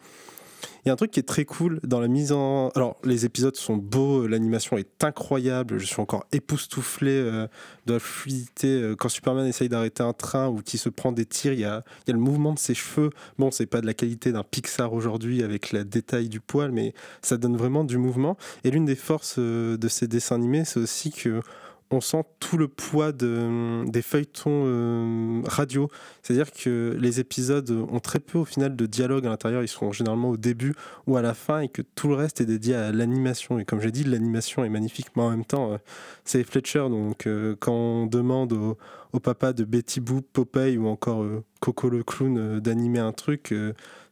Il 0.83 0.87
y 0.87 0.89
a 0.89 0.93
un 0.93 0.95
truc 0.95 1.11
qui 1.11 1.19
est 1.19 1.27
très 1.27 1.45
cool 1.45 1.79
dans 1.83 1.99
la 1.99 2.07
mise 2.07 2.31
en... 2.31 2.69
Alors 2.69 2.97
les 3.03 3.25
épisodes 3.25 3.55
sont 3.55 3.77
beaux, 3.77 4.25
l'animation 4.25 4.77
est 4.77 5.03
incroyable, 5.03 5.77
je 5.77 5.85
suis 5.85 6.01
encore 6.01 6.25
époustouflé 6.31 7.11
euh, 7.11 7.47
de 7.85 7.93
la 7.93 7.99
fluidité. 7.99 8.67
euh, 8.67 8.95
Quand 8.95 9.09
Superman 9.09 9.45
essaye 9.45 9.69
d'arrêter 9.69 10.01
un 10.01 10.13
train 10.13 10.47
ou 10.47 10.61
qu'il 10.63 10.79
se 10.79 10.89
prend 10.89 11.11
des 11.11 11.25
tirs, 11.25 11.53
il 11.53 11.59
y 11.59 11.65
a, 11.65 11.83
il 12.05 12.09
y 12.09 12.11
a 12.11 12.15
le 12.15 12.19
mouvement 12.19 12.53
de 12.53 12.59
ses 12.59 12.73
cheveux. 12.73 13.11
Bon, 13.37 13.51
c'est 13.51 13.67
pas 13.67 13.81
de 13.81 13.85
la 13.85 13.93
qualité 13.93 14.31
d'un 14.31 14.43
Pixar 14.43 14.93
aujourd'hui 14.93 15.43
avec 15.43 15.71
le 15.71 15.85
détail 15.85 16.29
du 16.29 16.39
poil, 16.39 16.71
mais 16.71 16.95
ça 17.21 17.37
donne 17.37 17.57
vraiment 17.57 17.83
du 17.83 17.99
mouvement. 17.99 18.35
Et 18.63 18.71
l'une 18.71 18.85
des 18.85 18.95
forces 18.95 19.35
euh, 19.37 19.77
de 19.77 19.87
ces 19.87 20.07
dessins 20.07 20.35
animés, 20.35 20.65
c'est 20.65 20.79
aussi 20.79 21.11
que 21.11 21.41
on 21.91 21.99
sent 21.99 22.23
tout 22.39 22.57
le 22.57 22.67
poids 22.67 23.11
de, 23.11 23.83
des 23.87 24.01
feuilletons 24.01 24.63
euh, 24.65 25.41
radio. 25.45 25.89
C'est-à-dire 26.21 26.51
que 26.51 26.97
les 26.99 27.19
épisodes 27.19 27.69
ont 27.69 27.99
très 27.99 28.19
peu 28.19 28.39
au 28.39 28.45
final 28.45 28.75
de 28.75 28.85
dialogue 28.85 29.25
à 29.25 29.29
l'intérieur. 29.29 29.61
Ils 29.61 29.67
sont 29.67 29.91
généralement 29.91 30.29
au 30.29 30.37
début 30.37 30.73
ou 31.05 31.17
à 31.17 31.21
la 31.21 31.33
fin 31.33 31.59
et 31.59 31.67
que 31.67 31.81
tout 31.81 32.07
le 32.07 32.15
reste 32.15 32.39
est 32.39 32.45
dédié 32.45 32.75
à 32.75 32.91
l'animation. 32.91 33.59
Et 33.59 33.65
comme 33.65 33.81
j'ai 33.81 33.91
dit, 33.91 34.05
l'animation 34.05 34.63
est 34.63 34.69
magnifique, 34.69 35.07
mais 35.15 35.23
en 35.23 35.29
même 35.31 35.45
temps, 35.45 35.73
euh, 35.73 35.77
c'est 36.23 36.43
Fletcher. 36.43 36.87
Donc 36.89 37.27
euh, 37.27 37.55
quand 37.59 37.73
on 37.73 38.05
demande 38.05 38.53
au, 38.53 38.77
au 39.11 39.19
papa 39.19 39.51
de 39.51 39.65
Betty 39.65 39.99
Boop, 39.99 40.25
Popeye 40.31 40.77
ou 40.77 40.87
encore 40.87 41.25
Coco 41.59 41.89
le 41.89 42.03
clown 42.03 42.59
d'animer 42.61 42.99
un 42.99 43.11
truc, 43.11 43.53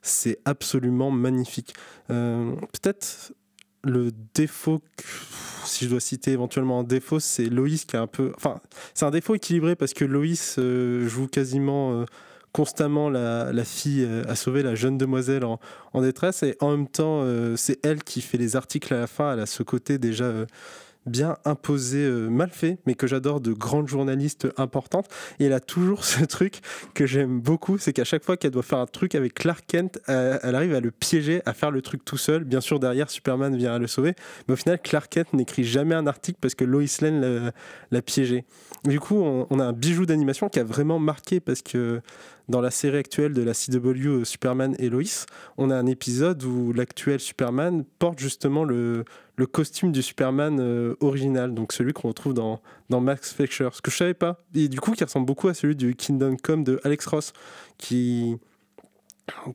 c'est 0.01 0.39
absolument 0.43 1.11
magnifique. 1.11 1.73
Peut-être 2.07 3.31
le 3.83 4.11
défaut, 4.33 4.81
si 5.65 5.85
je 5.85 5.89
dois 5.89 5.99
citer 5.99 6.31
éventuellement 6.31 6.79
un 6.79 6.83
défaut, 6.83 7.19
c'est 7.19 7.45
Loïs 7.45 7.85
qui 7.85 7.95
est 7.95 7.99
un 7.99 8.07
peu. 8.07 8.31
Enfin, 8.35 8.61
c'est 8.93 9.05
un 9.05 9.11
défaut 9.11 9.35
équilibré 9.35 9.75
parce 9.75 9.93
que 9.93 10.05
Loïs 10.05 10.55
euh, 10.59 11.07
joue 11.07 11.27
quasiment 11.27 11.93
euh, 11.93 12.05
constamment 12.51 13.09
la, 13.09 13.63
fille 13.63 14.03
euh, 14.03 14.23
à 14.27 14.35
sauver 14.35 14.63
la 14.63 14.75
jeune 14.75 14.97
demoiselle 14.97 15.45
en, 15.45 15.59
en 15.93 16.01
détresse 16.01 16.43
et 16.43 16.57
en 16.59 16.71
même 16.71 16.87
temps, 16.87 17.25
c'est 17.55 17.79
elle 17.85 18.03
qui 18.03 18.21
fait 18.21 18.37
les 18.37 18.55
articles 18.55 18.93
à 18.93 18.99
la 18.99 19.07
fin. 19.07 19.33
Elle 19.33 19.41
a 19.41 19.45
ce 19.45 19.63
côté 19.63 19.97
déjà. 19.97 20.33
Bien 21.05 21.37
imposé, 21.45 21.99
euh, 21.99 22.29
mal 22.29 22.49
fait, 22.49 22.77
mais 22.85 22.93
que 22.93 23.07
j'adore 23.07 23.41
de 23.41 23.51
grandes 23.53 23.87
journalistes 23.87 24.47
importantes. 24.57 25.07
Et 25.39 25.45
elle 25.45 25.53
a 25.53 25.59
toujours 25.59 26.03
ce 26.05 26.23
truc 26.23 26.59
que 26.93 27.05
j'aime 27.05 27.39
beaucoup, 27.39 27.77
c'est 27.77 27.93
qu'à 27.93 28.03
chaque 28.03 28.23
fois 28.23 28.37
qu'elle 28.37 28.51
doit 28.51 28.63
faire 28.63 28.79
un 28.79 28.85
truc 28.85 29.15
avec 29.15 29.33
Clark 29.33 29.63
Kent, 29.67 29.99
elle 30.07 30.55
arrive 30.55 30.75
à 30.75 30.79
le 30.79 30.91
piéger, 30.91 31.41
à 31.45 31.53
faire 31.53 31.71
le 31.71 31.81
truc 31.81 32.05
tout 32.05 32.17
seul. 32.17 32.43
Bien 32.43 32.61
sûr, 32.61 32.79
derrière, 32.79 33.09
Superman 33.09 33.55
vient 33.55 33.73
à 33.73 33.79
le 33.79 33.87
sauver, 33.87 34.13
mais 34.47 34.53
au 34.53 34.57
final, 34.57 34.79
Clark 34.81 35.09
Kent 35.09 35.33
n'écrit 35.33 35.63
jamais 35.63 35.95
un 35.95 36.07
article 36.07 36.37
parce 36.41 36.55
que 36.55 36.63
Lois 36.65 36.83
Lane 37.01 37.51
l'a- 37.91 38.01
piégé. 38.01 38.45
Du 38.85 38.99
coup, 38.99 39.17
on 39.17 39.59
a 39.59 39.65
un 39.65 39.73
bijou 39.73 40.05
d'animation 40.05 40.47
qui 40.49 40.59
a 40.59 40.63
vraiment 40.63 40.99
marqué 40.99 41.39
parce 41.39 41.61
que 41.61 42.01
dans 42.49 42.61
la 42.61 42.71
série 42.71 42.97
actuelle 42.97 43.33
de 43.33 43.43
la 43.43 43.53
CW 43.53 44.07
euh, 44.07 44.25
Superman 44.25 44.75
et 44.79 44.89
Lois, 44.89 45.25
on 45.57 45.69
a 45.69 45.75
un 45.75 45.85
épisode 45.85 46.43
où 46.43 46.73
l'actuel 46.73 47.19
Superman 47.19 47.85
porte 47.99 48.19
justement 48.19 48.63
le, 48.63 49.05
costume 49.51 49.91
du 49.91 50.01
Superman 50.01 50.59
euh, 50.59 50.95
original, 50.99 51.53
donc 51.53 51.71
celui 51.71 51.93
qu'on 51.93 52.09
retrouve 52.09 52.33
dans, 52.33 52.61
dans 52.89 52.99
Max 52.99 53.33
Fletcher, 53.33 53.69
ce 53.71 53.81
que 53.81 53.91
je 53.91 53.97
savais 53.97 54.13
pas. 54.13 54.43
Et 54.53 54.67
du 54.67 54.81
coup, 54.81 54.91
qui 54.91 55.03
ressemble 55.03 55.25
beaucoup 55.25 55.47
à 55.47 55.53
celui 55.53 55.75
du 55.75 55.95
Kingdom 55.95 56.35
Come 56.35 56.63
de 56.63 56.81
Alex 56.83 57.05
Ross, 57.05 57.33
qui, 57.77 58.35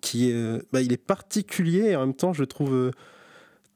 qui 0.01 0.31
est, 0.31 0.35
euh, 0.35 0.63
bah, 0.73 0.81
il 0.81 0.93
est 0.93 0.97
particulier 0.97 1.91
et 1.91 1.97
en 1.97 2.01
même 2.01 2.15
temps, 2.15 2.33
je 2.33 2.45
trouve 2.45 2.75
euh, 2.75 2.91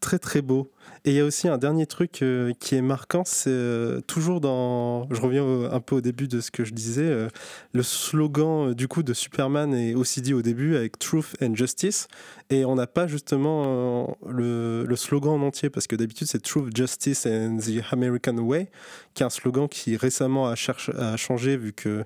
très 0.00 0.18
très 0.18 0.42
beau. 0.42 0.70
Et 1.04 1.10
il 1.10 1.16
y 1.16 1.20
a 1.20 1.24
aussi 1.24 1.48
un 1.48 1.58
dernier 1.58 1.86
truc 1.86 2.22
euh, 2.22 2.52
qui 2.58 2.74
est 2.74 2.82
marquant, 2.82 3.22
c'est 3.24 3.50
euh, 3.50 4.00
toujours 4.00 4.40
dans, 4.40 5.08
je 5.10 5.20
reviens 5.20 5.44
un 5.70 5.80
peu 5.80 5.96
au 5.96 6.00
début 6.00 6.28
de 6.28 6.40
ce 6.40 6.50
que 6.50 6.64
je 6.64 6.72
disais, 6.72 7.02
euh, 7.02 7.28
le 7.72 7.82
slogan 7.82 8.74
du 8.74 8.88
coup 8.88 9.02
de 9.02 9.12
Superman 9.12 9.74
est 9.74 9.94
aussi 9.94 10.20
dit 10.22 10.34
au 10.34 10.42
début 10.42 10.76
avec 10.76 10.98
Truth 10.98 11.36
and 11.42 11.54
Justice, 11.54 12.08
et 12.50 12.64
on 12.64 12.74
n'a 12.74 12.86
pas 12.86 13.06
justement 13.06 14.16
le, 14.26 14.84
le 14.86 14.96
slogan 14.96 15.40
en 15.40 15.46
entier 15.46 15.70
parce 15.70 15.86
que 15.86 15.96
d'habitude 15.96 16.26
c'est 16.26 16.42
Truth, 16.42 16.76
Justice 16.76 17.26
and 17.26 17.58
the 17.58 17.82
American 17.92 18.38
Way, 18.38 18.70
qui 19.14 19.22
est 19.22 19.26
un 19.26 19.30
slogan 19.30 19.68
qui 19.68 19.96
récemment 19.96 20.48
a, 20.48 20.54
cherché, 20.54 20.92
a 20.96 21.16
changé 21.16 21.56
vu 21.56 21.72
que 21.72 22.04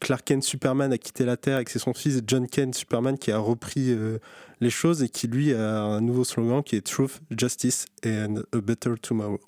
Clark 0.00 0.24
Kent 0.24 0.42
Superman 0.42 0.92
a 0.92 0.98
quitté 0.98 1.24
la 1.24 1.36
Terre 1.36 1.58
et 1.58 1.64
que 1.64 1.70
c'est 1.70 1.78
son 1.78 1.94
fils 1.94 2.22
John 2.26 2.48
Kent 2.48 2.74
Superman 2.74 3.18
qui 3.18 3.30
a 3.30 3.38
repris 3.38 3.90
euh, 3.90 4.18
les 4.60 4.70
choses 4.70 5.02
et 5.02 5.08
qui 5.08 5.26
lui 5.26 5.52
a 5.52 5.82
un 5.82 6.00
nouveau 6.00 6.24
slogan 6.24 6.62
qui 6.62 6.76
est 6.76 6.86
Truth, 6.86 7.20
Justice 7.30 7.86
and 8.06 8.42
a 8.52 8.60
Better 8.60 8.94
Tomorrow. 9.00 9.40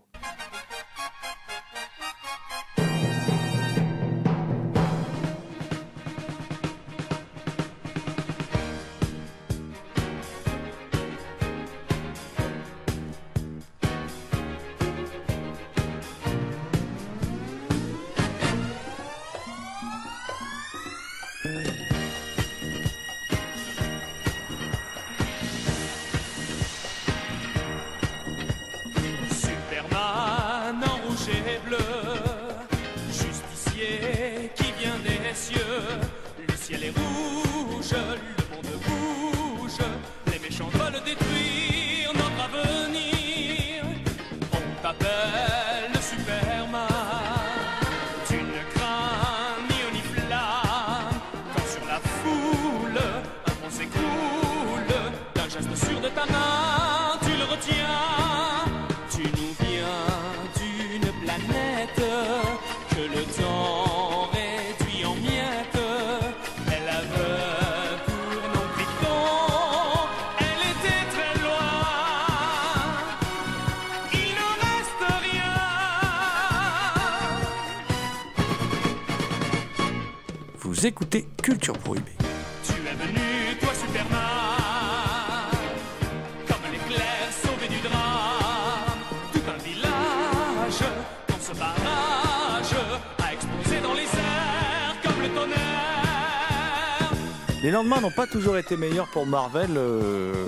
les 97.65 97.71
lendemains 97.71 98.01
n'ont 98.03 98.11
pas 98.11 98.27
toujours 98.27 98.59
été 98.59 98.77
meilleurs 98.77 99.09
pour 99.09 99.25
Marvel, 99.25 99.71
euh, 99.77 100.47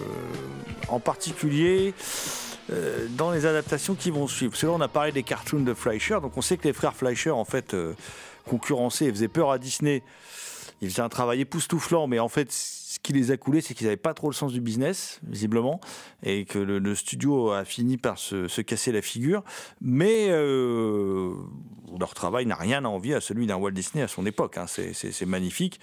en 0.88 1.00
particulier 1.00 1.94
euh, 2.70 3.06
dans 3.08 3.30
les 3.30 3.46
adaptations 3.46 3.94
qui 3.94 4.10
vont 4.10 4.28
suivre. 4.28 4.50
Parce 4.52 4.60
que 4.60 4.66
là, 4.66 4.72
on 4.72 4.80
a 4.82 4.88
parlé 4.88 5.12
des 5.12 5.22
cartoons 5.22 5.60
de 5.60 5.72
Fleischer, 5.72 6.18
donc 6.20 6.36
on 6.36 6.42
sait 6.42 6.58
que 6.58 6.64
les 6.64 6.74
frères 6.74 6.94
Fleischer, 6.94 7.30
en 7.30 7.46
fait, 7.46 7.72
euh, 7.72 7.94
concurrençaient 8.46 9.06
et 9.06 9.10
faisaient 9.10 9.28
peur 9.28 9.50
à 9.50 9.56
Disney. 9.56 10.02
Ils 10.82 10.90
faisaient 10.90 11.00
un 11.00 11.08
travail 11.08 11.40
époustouflant, 11.40 12.06
mais 12.06 12.18
en 12.18 12.28
fait, 12.28 12.52
ce 12.96 13.00
qui 13.00 13.12
les 13.12 13.30
a 13.30 13.36
coulés, 13.36 13.60
c'est 13.60 13.74
qu'ils 13.74 13.86
n'avaient 13.86 13.98
pas 13.98 14.14
trop 14.14 14.30
le 14.30 14.34
sens 14.34 14.54
du 14.54 14.62
business, 14.62 15.20
visiblement, 15.28 15.80
et 16.22 16.46
que 16.46 16.58
le, 16.58 16.94
studio 16.94 17.50
a 17.50 17.66
fini 17.66 17.98
par 17.98 18.16
se, 18.16 18.48
se 18.48 18.62
casser 18.62 18.90
la 18.90 19.02
figure. 19.02 19.44
Mais 19.82 20.28
euh, 20.30 21.34
leur 22.00 22.14
travail 22.14 22.46
n'a 22.46 22.54
rien 22.54 22.86
à 22.86 22.88
envier 22.88 23.14
à 23.14 23.20
celui 23.20 23.46
d'un 23.46 23.56
Walt 23.56 23.72
Disney 23.72 24.02
à 24.02 24.08
son 24.08 24.24
époque. 24.24 24.56
hein. 24.56 24.64
C'est- 24.66 25.26
magnifique. 25.26 25.78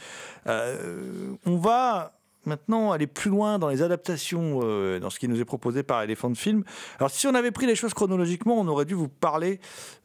Euh, 0.48 1.36
on 1.46 1.58
va 1.58 2.20
maintenant 2.46 2.92
aller 2.92 3.08
plus 3.08 3.30
loin 3.30 3.60
dans 3.60 3.70
les 3.70 3.84
adaptations, 3.84 4.62
euh, 4.64 5.00
dans 5.00 5.12
ce 5.12 5.20
qui 5.20 5.28
nous 5.28 5.40
est 5.40 5.46
proposé 5.46 5.84
par 5.84 6.02
Elephant 6.02 6.34
Film. 6.34 6.64
Alors, 6.98 7.12
si 7.12 7.28
on 7.28 7.36
avait 7.36 7.52
pris 7.52 7.68
les 7.68 7.76
choses 7.76 7.94
chronologiquement, 7.94 8.60
on 8.60 8.68
aurait 8.68 8.86
dû 8.86 8.96
vous 8.96 9.08
parler 9.08 9.60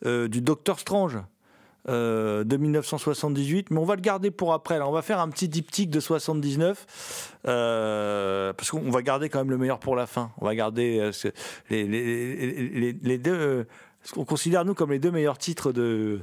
du 0.04 0.42
Docteur 0.42 0.78
Strange. 0.78 1.18
Euh, 1.88 2.44
de 2.44 2.56
1978, 2.56 3.70
mais 3.70 3.78
on 3.78 3.84
va 3.84 3.94
le 3.94 4.00
garder 4.00 4.30
pour 4.30 4.52
après. 4.52 4.80
On 4.80 4.90
va 4.92 5.02
faire 5.02 5.20
un 5.20 5.28
petit 5.28 5.48
diptyque 5.48 5.90
de 5.90 6.00
79, 6.00 7.36
euh, 7.46 8.52
parce 8.52 8.70
qu'on 8.70 8.90
va 8.90 9.02
garder 9.02 9.28
quand 9.28 9.38
même 9.38 9.50
le 9.50 9.58
meilleur 9.58 9.78
pour 9.78 9.96
la 9.96 10.06
fin. 10.06 10.30
On 10.38 10.44
va 10.44 10.54
garder 10.54 10.98
euh, 10.98 11.12
ce- 11.12 11.28
les, 11.70 11.84
les- 11.86 13.18
deux, 13.18 13.66
ce 14.02 14.12
qu'on 14.12 14.24
considère 14.24 14.64
nous 14.64 14.74
comme 14.74 14.90
les 14.90 14.98
deux 14.98 15.10
meilleurs 15.10 15.38
titres 15.38 15.72
de, 15.72 16.20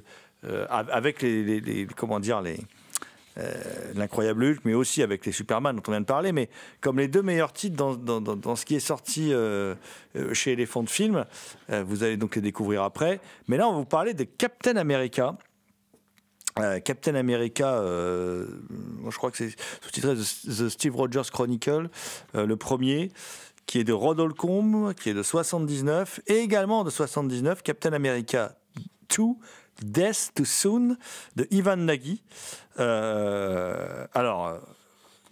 avec 0.69 1.21
les- 1.21 1.87
comment 1.95 2.19
dire 2.19 2.41
les 2.41 2.57
euh, 3.37 3.93
l'incroyable 3.95 4.43
Hulk, 4.45 4.59
mais 4.63 4.73
aussi 4.73 5.03
avec 5.03 5.25
les 5.25 5.31
Superman 5.31 5.75
dont 5.75 5.83
on 5.87 5.91
vient 5.91 6.01
de 6.01 6.05
parler, 6.05 6.31
mais 6.31 6.49
comme 6.81 6.99
les 6.99 7.07
deux 7.07 7.21
meilleurs 7.21 7.53
titres 7.53 7.75
dans, 7.75 8.55
ce 8.55 8.65
qui 8.65 8.75
est 8.75 8.79
sorti 8.79 9.33
euh, 9.33 9.75
euh, 10.15 10.33
chez 10.33 10.53
Elephant 10.53 10.85
Film, 10.85 11.25
euh, 11.69 11.83
vous 11.83 12.03
allez 12.03 12.17
donc 12.17 12.35
les 12.35 12.41
découvrir 12.41 12.83
après. 12.83 13.19
Mais 13.47 13.57
là, 13.57 13.67
on 13.67 13.73
va 13.73 13.77
vous 13.79 13.85
parler 13.85 14.13
de 14.13 14.23
Captain 14.23 14.77
America. 14.77 15.37
Euh, 16.59 16.79
Captain 16.79 17.15
America, 17.15 17.81
je 17.83 19.17
crois 19.17 19.31
que 19.31 19.37
c'est 19.37 19.55
sous-titré 19.81 20.15
The, 20.15 20.69
Steve 20.69 20.95
Rogers 20.95 21.29
Chronicle, 21.29 21.89
le 22.33 22.55
premier, 22.55 23.11
qui 23.65 23.79
est 23.79 23.83
de 23.83 23.91
Rod 23.91 24.19
Holcomb, 24.19 24.93
qui 24.93 25.09
est 25.09 25.13
de 25.13 25.23
79, 25.23 26.21
et 26.27 26.37
également 26.37 26.85
de 26.85 26.89
79, 26.89 27.63
Captain 27.63 27.91
America 27.91 28.55
2, 29.17 29.23
Death 29.81 30.31
Too 30.35 30.45
Soon, 30.45 30.97
de 31.35 31.47
Ivan 31.51 31.77
Nagy. 31.77 32.21
Euh, 32.79 34.07
alors, 34.13 34.59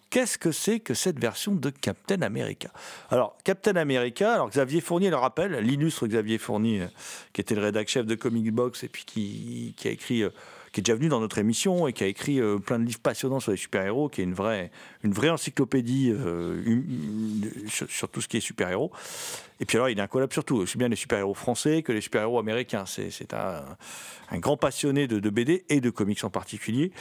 qu'est-ce 0.09 0.37
que 0.37 0.51
c'est 0.51 0.79
que 0.79 0.93
cette 0.93 1.19
version 1.19 1.53
de 1.55 1.69
Captain 1.69 2.21
America? 2.21 2.69
Alors, 3.09 3.35
Captain 3.43 3.75
America, 3.75 4.33
alors 4.33 4.49
Xavier 4.49 4.81
Fournier 4.81 5.09
le 5.09 5.15
rappelle, 5.15 5.53
l'illustre 5.59 6.07
Xavier 6.07 6.37
Fournier, 6.37 6.81
euh, 6.81 6.87
qui 7.33 7.41
était 7.41 7.55
le 7.55 7.61
rédac 7.61 7.87
chef 7.87 8.05
de 8.05 8.15
Comic 8.15 8.51
Box 8.51 8.83
et 8.83 8.89
puis 8.89 9.05
qui, 9.05 9.73
qui 9.75 9.87
a 9.87 9.91
écrit, 9.91 10.23
euh, 10.23 10.29
qui 10.73 10.79
est 10.79 10.83
déjà 10.83 10.95
venu 10.95 11.07
dans 11.07 11.19
notre 11.19 11.37
émission 11.37 11.87
et 11.87 11.93
qui 11.93 12.03
a 12.03 12.07
écrit 12.07 12.41
euh, 12.41 12.57
plein 12.57 12.79
de 12.79 12.83
livres 12.83 12.99
passionnants 12.99 13.39
sur 13.39 13.51
les 13.51 13.57
super-héros, 13.57 14.09
qui 14.09 14.21
est 14.21 14.23
une 14.23 14.33
vraie, 14.33 14.71
une 15.03 15.13
vraie 15.13 15.29
encyclopédie 15.29 16.11
euh, 16.11 16.61
hum- 16.65 16.83
hum- 16.89 17.69
sur, 17.69 18.09
tout 18.09 18.21
ce 18.21 18.27
qui 18.27 18.37
est 18.37 18.41
super-héros. 18.41 18.91
Et 19.59 19.65
puis 19.65 19.77
alors, 19.77 19.89
il 19.89 19.99
est 19.99 20.01
incollable 20.01 20.33
sur 20.33 20.43
tout, 20.43 20.55
aussi 20.55 20.79
bien 20.79 20.87
les 20.87 20.95
super-héros 20.95 21.35
français 21.35 21.83
que 21.83 21.91
les 21.91 22.01
super-héros 22.01 22.39
américains. 22.39 22.85
C'est 22.87 23.33
un, 23.35 23.63
un 24.31 24.39
grand 24.39 24.57
passionné 24.57 25.07
de, 25.07 25.29
BD 25.29 25.63
et 25.69 25.79
de 25.79 25.89
comics 25.91 26.23
en 26.23 26.31
particulier. 26.31 26.91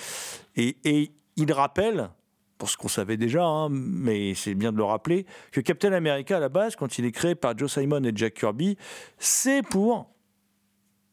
Et, 0.55 0.77
et 0.85 1.11
il 1.37 1.51
rappelle, 1.51 2.11
pour 2.59 2.69
ce 2.69 2.77
qu'on 2.77 2.89
savait 2.89 3.17
déjà, 3.17 3.43
hein, 3.43 3.71
mais 3.71 4.35
c'est 4.35 4.55
bien 4.55 4.71
de 4.71 4.77
le 4.77 4.85
rappeler, 4.85 5.25
que 5.51 5.63
Captain 5.63 5.95
America, 5.95 6.37
à 6.37 6.41
la 6.41 6.51
base, 6.51 6.77
quand 6.77 6.99
il 6.99 7.07
est 7.07 7.13
créé 7.13 7.35
par 7.35 7.57
Joe 7.57 7.73
Simon 7.73 8.05
et 8.05 8.13
Jack 8.15 8.35
Kirby, 8.35 8.77
c'est 9.19 9.63
pour 9.63 10.11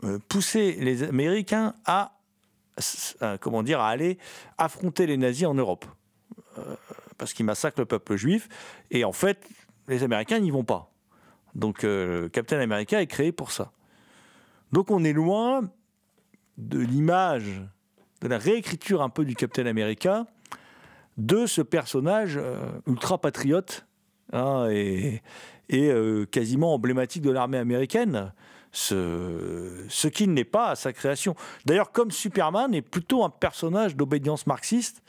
euh, 0.04 0.20
pousser 0.28 0.74
les 0.74 1.04
Américains 1.04 1.74
à, 1.86 2.19
à, 3.22 3.38
comment 3.38 3.64
dire, 3.64 3.80
aller 3.82 4.18
affronter 4.58 5.06
les 5.06 5.18
nazis 5.18 5.48
en 5.48 5.54
Europe. 5.54 5.86
Euh, 6.58 6.76
parce 7.18 7.34
qu'ils 7.34 7.46
massacrent 7.46 7.80
le 7.80 7.86
peuple 7.86 8.16
juif. 8.16 8.50
Et 8.90 9.04
en 9.04 9.12
fait, 9.12 9.48
les 9.88 10.04
Américains 10.04 10.40
n'y 10.40 10.52
vont 10.52 10.64
pas. 10.64 10.92
Donc 11.56 11.84
euh, 11.84 12.30
Captain 12.30 12.60
America 12.60 13.02
est 13.02 13.08
créé 13.08 13.32
pour 13.32 13.52
ça. 13.52 13.72
Donc 14.72 14.90
on 14.92 15.04
est 15.04 15.14
loin 15.14 15.70
de 16.58 16.80
l'image, 16.80 17.62
de 18.22 18.28
la 18.28 18.38
réécriture 18.38 19.02
un 19.02 19.10
peu 19.10 19.26
du 19.26 19.36
Captain 19.36 19.66
America, 19.66 20.26
de 21.18 21.46
ce 21.46 21.62
personnage 21.62 22.38
euh, 22.38 22.72
ultra 22.88 23.18
patriote 23.18 23.86
hein, 24.32 24.68
et, 24.70 25.22
euh, 25.74 26.26
quasiment 26.26 26.74
emblématique 26.74 27.22
de 27.22 27.32
l'armée 27.32 27.58
américaine. 27.58 28.32
Ce, 28.72 29.86
ce 29.90 30.08
qui 30.08 30.28
n'est 30.28 30.44
pas 30.44 30.70
à 30.70 30.76
sa 30.76 30.94
création. 30.94 31.36
D'ailleurs, 31.66 31.92
comme 31.92 32.12
Superman 32.12 32.74
est 32.76 32.84
plutôt 32.84 33.24
un 33.24 33.30
personnage 33.30 33.96
d'obédience 33.96 34.46
marxiste, 34.46 35.02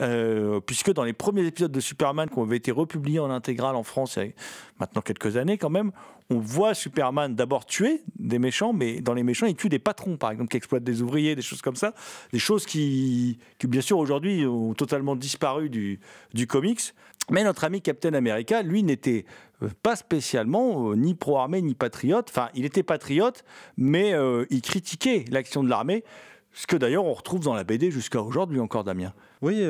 euh, 0.00 0.58
puisque 0.60 0.92
dans 0.92 1.04
les 1.04 1.12
premiers 1.12 1.46
épisodes 1.46 1.70
de 1.70 1.80
Superman 1.80 2.28
qui 2.28 2.40
avaient 2.40 2.56
été 2.56 2.72
republiés 2.72 3.20
en 3.20 3.30
intégrale 3.30 3.76
en 3.76 3.84
France 3.84 4.16
il 4.16 4.26
y 4.26 4.28
a 4.28 4.32
maintenant 4.80 5.02
quelques 5.02 5.36
années 5.36 5.56
quand 5.56 5.70
même, 5.70 5.92
on 6.30 6.38
voit 6.38 6.74
Superman 6.74 7.34
d'abord 7.34 7.66
tuer 7.66 8.02
des 8.18 8.38
méchants, 8.38 8.72
mais 8.72 9.00
dans 9.00 9.14
les 9.14 9.22
méchants, 9.22 9.46
il 9.46 9.54
tue 9.54 9.68
des 9.68 9.78
patrons, 9.78 10.16
par 10.16 10.30
exemple, 10.30 10.50
qui 10.50 10.56
exploitent 10.56 10.82
des 10.82 11.02
ouvriers, 11.02 11.36
des 11.36 11.42
choses 11.42 11.60
comme 11.60 11.76
ça. 11.76 11.94
Des 12.32 12.38
choses 12.38 12.64
qui, 12.64 13.38
bien 13.62 13.82
sûr, 13.82 13.98
aujourd'hui, 13.98 14.46
ont 14.46 14.74
totalement 14.74 15.16
disparu 15.16 15.68
du 15.68 16.46
comics. 16.48 16.80
Mais 17.30 17.44
notre 17.44 17.64
ami 17.64 17.80
Captain 17.80 18.14
America, 18.14 18.62
lui, 18.62 18.82
n'était 18.82 19.24
euh, 19.62 19.68
pas 19.82 19.96
spécialement 19.96 20.90
euh, 20.90 20.96
ni 20.96 21.14
pro-armée 21.14 21.62
ni 21.62 21.74
patriote. 21.74 22.28
Enfin, 22.30 22.48
il 22.54 22.64
était 22.64 22.82
patriote, 22.82 23.44
mais 23.76 24.12
euh, 24.14 24.44
il 24.50 24.62
critiquait 24.62 25.24
l'action 25.30 25.62
de 25.62 25.68
l'armée, 25.68 26.04
ce 26.52 26.66
que 26.66 26.76
d'ailleurs 26.76 27.04
on 27.04 27.14
retrouve 27.14 27.40
dans 27.40 27.54
la 27.54 27.64
BD 27.64 27.90
jusqu'à 27.90 28.22
aujourd'hui 28.22 28.60
encore, 28.60 28.84
Damien. 28.84 29.12
Oui, 29.42 29.62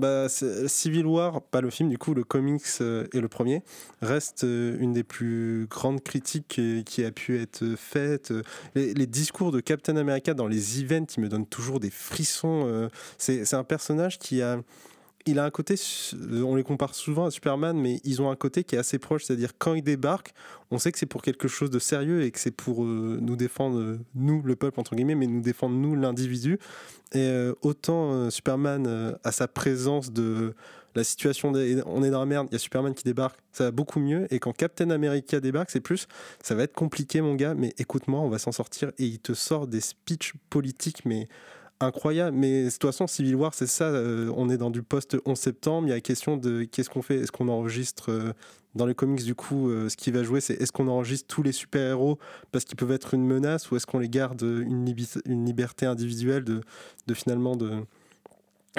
bah, 0.00 0.26
Civil 0.28 1.06
War, 1.06 1.42
pas 1.42 1.60
le 1.60 1.70
film, 1.70 1.88
du 1.88 1.98
coup, 1.98 2.12
le 2.12 2.24
comics 2.24 2.64
et 2.80 3.20
le 3.20 3.28
premier, 3.28 3.62
reste 4.00 4.42
une 4.42 4.92
des 4.92 5.04
plus 5.04 5.68
grandes 5.70 6.02
critiques 6.02 6.60
qui 6.84 7.04
a 7.04 7.12
pu 7.12 7.40
être 7.40 7.76
faite. 7.76 8.32
Les, 8.74 8.94
les 8.94 9.06
discours 9.06 9.52
de 9.52 9.60
Captain 9.60 9.96
America 9.96 10.34
dans 10.34 10.48
les 10.48 10.82
events, 10.82 11.06
ils 11.16 11.20
me 11.20 11.28
donnent 11.28 11.46
toujours 11.46 11.78
des 11.78 11.90
frissons. 11.90 12.88
c'est 13.16 13.54
un 13.54 13.62
personnage 13.62 14.18
qui 14.18 14.42
a. 14.42 14.58
Il 15.26 15.38
a 15.38 15.44
un 15.44 15.50
côté, 15.50 15.76
on 16.32 16.56
les 16.56 16.64
compare 16.64 16.94
souvent 16.94 17.26
à 17.26 17.30
Superman, 17.30 17.78
mais 17.78 18.00
ils 18.04 18.20
ont 18.20 18.30
un 18.30 18.36
côté 18.36 18.64
qui 18.64 18.74
est 18.74 18.78
assez 18.78 18.98
proche, 18.98 19.24
c'est-à-dire 19.24 19.52
quand 19.56 19.74
il 19.74 19.82
débarque, 19.82 20.34
on 20.70 20.78
sait 20.78 20.90
que 20.90 20.98
c'est 20.98 21.06
pour 21.06 21.22
quelque 21.22 21.48
chose 21.48 21.70
de 21.70 21.78
sérieux 21.78 22.22
et 22.22 22.30
que 22.30 22.40
c'est 22.40 22.50
pour 22.50 22.84
euh, 22.84 23.18
nous 23.20 23.36
défendre, 23.36 23.78
euh, 23.78 24.00
nous, 24.14 24.42
le 24.42 24.56
peuple, 24.56 24.80
entre 24.80 24.96
guillemets, 24.96 25.14
mais 25.14 25.26
nous 25.26 25.40
défendre, 25.40 25.76
nous, 25.76 25.94
l'individu. 25.94 26.58
Et 27.12 27.20
euh, 27.20 27.54
autant 27.62 28.30
Superman 28.30 29.16
a 29.22 29.32
sa 29.32 29.46
présence 29.48 30.12
de 30.12 30.54
la 30.94 31.04
situation, 31.04 31.52
on 31.52 32.02
est 32.02 32.10
dans 32.10 32.20
la 32.20 32.26
merde, 32.26 32.48
il 32.50 32.54
y 32.54 32.56
a 32.56 32.58
Superman 32.58 32.94
qui 32.94 33.04
débarque, 33.04 33.38
ça 33.52 33.64
va 33.64 33.70
beaucoup 33.70 34.00
mieux. 34.00 34.26
Et 34.32 34.38
quand 34.38 34.52
Captain 34.52 34.90
America 34.90 35.40
débarque, 35.40 35.70
c'est 35.70 35.80
plus, 35.80 36.06
ça 36.42 36.54
va 36.54 36.64
être 36.64 36.74
compliqué, 36.74 37.20
mon 37.20 37.34
gars, 37.34 37.54
mais 37.54 37.72
écoute-moi, 37.78 38.20
on 38.20 38.28
va 38.28 38.38
s'en 38.38 38.52
sortir. 38.52 38.92
Et 38.98 39.04
il 39.04 39.18
te 39.18 39.32
sort 39.32 39.66
des 39.66 39.80
speeches 39.80 40.34
politiques, 40.50 41.04
mais 41.04 41.28
incroyables. 41.82 42.36
Mais 42.36 42.64
de 42.64 42.70
toute 42.70 42.82
façon, 42.82 43.06
Civil 43.06 43.34
War, 43.34 43.54
c'est 43.54 43.66
ça, 43.66 43.84
euh, 43.84 44.32
on 44.36 44.48
est 44.48 44.56
dans 44.56 44.70
du 44.70 44.82
post-11 44.82 45.34
septembre, 45.34 45.86
il 45.86 45.90
y 45.90 45.92
a 45.92 45.96
la 45.96 46.00
question 46.00 46.36
de 46.36 46.64
qu'est-ce 46.64 46.90
qu'on 46.90 47.02
fait, 47.02 47.16
est-ce 47.16 47.32
qu'on 47.32 47.48
enregistre. 47.48 48.10
euh, 48.10 48.32
dans 48.74 48.86
les 48.86 48.94
comics, 48.94 49.22
du 49.22 49.34
coup, 49.34 49.68
euh, 49.68 49.90
ce 49.90 49.98
qui 49.98 50.10
va 50.10 50.22
jouer, 50.22 50.40
c'est 50.40 50.54
est-ce 50.54 50.72
qu'on 50.72 50.88
enregistre 50.88 51.26
tous 51.26 51.42
les 51.42 51.52
super-héros 51.52 52.18
parce 52.52 52.64
qu'ils 52.64 52.76
peuvent 52.76 52.92
être 52.92 53.12
une 53.12 53.26
menace 53.26 53.70
ou 53.70 53.76
est-ce 53.76 53.86
qu'on 53.86 53.98
les 53.98 54.08
garde 54.08 54.40
une, 54.40 54.86
liberté 54.86 55.84
individuelle 55.84 56.42
de 56.44 56.62
finalement 57.14 57.54
de 57.54 57.84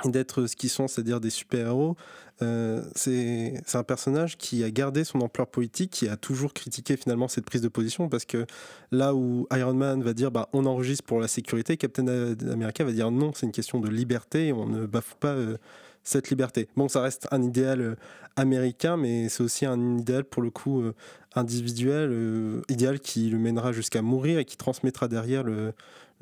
d'être 0.06 0.48
ce 0.48 0.56
qu'ils 0.56 0.70
sont, 0.70 0.88
c'est-à-dire 0.88 1.20
des 1.20 1.30
super-héros. 1.30 1.96
Euh, 2.42 2.82
c'est 2.96 3.62
un 3.74 3.84
personnage 3.84 4.38
qui 4.38 4.64
a 4.64 4.72
gardé 4.72 5.04
son 5.04 5.22
ampleur 5.22 5.48
politique, 5.48 5.92
qui 5.92 6.10
a 6.10 6.18
toujours 6.18 6.54
critiqué 6.54 6.98
finalement 6.98 7.28
cette 7.28 7.46
prise 7.46 7.62
de 7.62 7.68
position, 7.68 8.10
parce 8.10 8.26
que 8.26 8.46
là 8.92 9.14
où 9.14 9.48
Iron 9.56 9.76
Man 9.76 10.02
va 10.02 10.14
dire 10.14 10.32
bah, 10.32 10.50
on 10.52 10.66
enregistre 10.66 11.04
pour 11.04 11.20
la 11.20 11.28
sécurité, 11.28 11.78
Captain 11.78 12.08
America 12.52 12.84
va 12.84 12.92
dire 12.92 13.12
non, 13.12 13.32
c'est 13.36 13.46
une 13.46 13.52
question 13.52 13.80
de 13.80 13.90
liberté, 13.90 14.52
on 14.52 14.66
ne 14.66 14.86
bafoue 14.86 15.16
pas 15.20 15.34
euh, 15.36 15.58
cette 16.04 16.30
liberté. 16.30 16.68
Bon, 16.76 16.90
ça 16.90 17.02
reste 17.02 17.28
un 17.32 17.44
idéal 17.44 17.82
euh, 17.82 17.96
américain, 18.36 18.98
mais 18.98 19.30
c'est 19.30 19.44
aussi 19.44 19.66
un 19.66 20.00
idéal 20.00 20.24
pour 20.24 20.42
le 20.42 20.50
coup 20.50 20.82
euh, 20.82 20.96
individuel, 21.36 22.62
idéal 22.70 23.00
qui 23.00 23.30
le 23.30 23.40
mènera 23.40 23.72
jusqu'à 23.72 24.04
mourir 24.04 24.38
et 24.38 24.46
qui 24.46 24.56
transmettra 24.56 25.08
derrière 25.08 25.44
le, 25.44 25.74